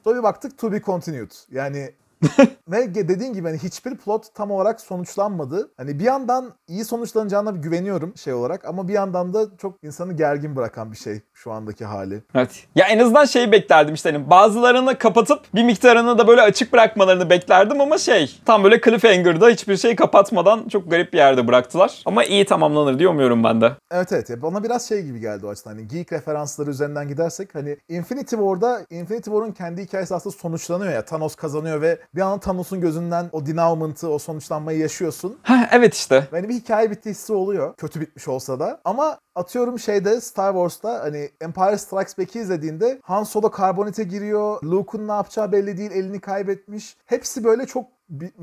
Sonra 0.04 0.17
bir 0.17 0.24
baktık 0.24 0.58
to 0.58 0.72
be 0.72 0.82
continued. 0.82 1.32
Yani 1.52 1.91
ve 2.67 2.95
dediğin 2.95 3.34
gibi 3.34 3.48
hani 3.48 3.58
hiçbir 3.58 3.98
plot 3.98 4.34
tam 4.34 4.52
olarak 4.52 4.82
sonuçlanmadı. 4.82 5.72
Hani 5.78 6.00
bir 6.00 6.04
yandan 6.04 6.54
iyi 6.67 6.86
sonuçlanacağına 6.86 7.56
bir 7.56 7.60
güveniyorum 7.60 8.17
şey 8.17 8.34
olarak 8.34 8.65
ama 8.65 8.88
bir 8.88 8.93
yandan 8.93 9.34
da 9.34 9.58
çok 9.58 9.84
insanı 9.84 10.13
gergin 10.13 10.56
bırakan 10.56 10.91
bir 10.91 10.98
şey 10.98 11.22
şu 11.39 11.52
andaki 11.52 11.86
hali. 11.86 12.23
Evet. 12.36 12.67
Ya 12.75 12.88
en 12.88 12.99
azından 12.99 13.25
şeyi 13.25 13.52
beklerdim 13.52 13.93
işte 13.93 14.12
hani 14.12 14.30
bazılarını 14.30 14.97
kapatıp 14.97 15.39
bir 15.56 15.63
miktarını 15.63 16.17
da 16.17 16.28
böyle 16.28 16.41
açık 16.41 16.73
bırakmalarını 16.73 17.30
beklerdim 17.30 17.82
ama 17.82 17.97
şey 17.97 18.39
tam 18.45 18.63
böyle 18.63 18.82
cliffhanger'da 18.82 19.49
hiçbir 19.49 19.78
şey 19.78 19.95
kapatmadan 19.95 20.69
çok 20.69 20.91
garip 20.91 21.13
bir 21.13 21.17
yerde 21.17 21.47
bıraktılar. 21.47 22.02
Ama 22.06 22.23
iyi 22.23 22.45
tamamlanır 22.45 22.99
diye 22.99 23.10
umuyorum 23.10 23.43
ben 23.43 23.62
de. 23.62 23.71
Evet 23.91 24.12
evet. 24.12 24.30
Ya 24.30 24.41
Bana 24.41 24.63
biraz 24.63 24.88
şey 24.88 25.02
gibi 25.02 25.19
geldi 25.19 25.45
o 25.45 25.49
açıdan. 25.49 25.71
Hani 25.71 25.88
geek 25.88 26.13
referansları 26.13 26.69
üzerinden 26.69 27.08
gidersek 27.08 27.56
hani 27.56 27.78
Infinity 27.89 28.36
War'da 28.36 28.86
Infinity 28.89 29.30
War'un 29.30 29.52
kendi 29.52 29.84
hikayesi 29.84 30.15
aslında 30.15 30.36
sonuçlanıyor 30.36 30.93
ya. 30.93 31.06
Thanos 31.06 31.36
kazanıyor 31.36 31.82
ve 31.82 31.99
bir 32.15 32.21
anda 32.21 32.39
Thanos'un 32.39 32.82
gözünden 32.82 33.30
o 33.32 33.45
denouement'ı, 33.45 34.10
o 34.10 34.19
sonuçlanmayı 34.19 34.80
yaşıyorsun. 34.80 35.38
Ha 35.43 35.69
evet 35.71 35.93
işte. 35.93 36.15
Ve 36.15 36.38
hani 36.38 36.49
bir 36.49 36.54
hikaye 36.54 36.91
bitti 36.91 37.10
hissi 37.10 37.34
oluyor. 37.34 37.73
Kötü 37.75 38.02
bitmiş 38.02 38.28
olsa 38.28 38.60
da. 38.60 38.82
Ama 38.86 39.17
atıyorum 39.39 39.80
şeyde 39.80 40.21
Star 40.21 40.54
Wars'ta 40.54 41.04
hani 41.04 41.30
Empire 41.41 41.78
Strikes 41.78 42.17
Back'i 42.17 42.39
izlediğinde 42.39 42.99
Han 43.04 43.23
Solo 43.23 43.52
karbonite 43.52 44.04
giriyor. 44.04 44.63
Luke'un 44.63 45.08
ne 45.08 45.12
yapacağı 45.12 45.52
belli 45.52 45.78
değil. 45.78 45.91
Elini 45.91 46.19
kaybetmiş. 46.21 46.97
Hepsi 47.06 47.43
böyle 47.43 47.65
çok 47.65 47.86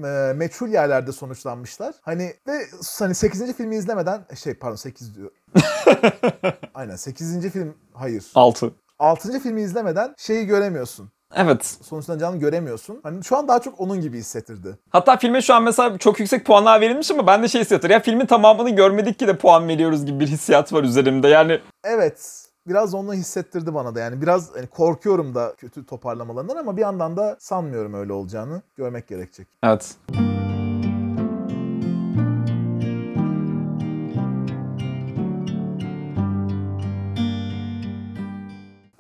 e, 0.05 0.33
meçhul 0.37 0.69
yerlerde 0.69 1.13
sonuçlanmışlar. 1.13 1.95
Hani 2.03 2.35
ve 2.47 2.67
hani 2.99 3.15
8. 3.15 3.53
filmi 3.53 3.77
izlemeden 3.77 4.27
şey 4.35 4.55
pardon 4.55 4.77
8 4.77 5.17
diyor. 5.17 5.31
Aynen 6.75 6.97
8. 6.97 7.51
film 7.51 7.75
hayır. 7.95 8.31
6. 8.35 8.75
6. 8.99 9.41
filmi 9.41 9.63
izlemeden 9.63 10.15
şeyi 10.19 10.47
göremiyorsun. 10.47 11.11
Evet. 11.35 11.79
Sonuçlanacağını 11.83 12.37
göremiyorsun. 12.37 13.01
Hani 13.03 13.25
şu 13.25 13.37
an 13.37 13.49
daha 13.49 13.61
çok 13.61 13.81
onun 13.81 14.01
gibi 14.01 14.19
hissettirdi. 14.19 14.79
Hatta 14.91 15.17
filme 15.17 15.43
şu 15.43 15.55
an 15.55 15.63
mesela 15.63 15.99
çok 15.99 16.21
yüksek 16.21 16.47
puanlar 16.47 16.81
verilmiş 16.81 17.11
ama 17.11 17.27
ben 17.27 17.43
de 17.43 17.49
şey 17.49 17.61
hissediyorum. 17.61 17.91
Ya 17.91 18.01
filmin 18.01 18.27
tamamını 18.27 18.71
görmedik 18.71 19.19
ki 19.19 19.27
de 19.27 19.37
puan 19.37 19.69
veriyoruz 19.69 20.07
gibi 20.07 20.21
bir 20.21 20.27
hissiyat 20.27 20.73
var 20.73 20.83
üzerimde. 20.83 21.29
Yani 21.29 21.61
Evet. 21.85 22.43
Biraz 22.67 22.95
onu 22.95 23.15
hissettirdi 23.15 23.75
bana 23.75 23.95
da. 23.95 24.01
Yani 24.01 24.23
biraz 24.23 24.55
hani 24.57 24.67
korkuyorum 24.67 25.35
da 25.35 25.55
kötü 25.59 25.87
toparlamalarından 25.87 26.57
ama 26.57 26.77
bir 26.77 26.83
yandan 26.83 27.17
da 27.17 27.37
sanmıyorum 27.41 27.95
öyle 27.95 28.13
olacağını. 28.13 28.63
Görmek 28.77 29.09
gerekecek. 29.09 29.47
evet. 29.63 29.95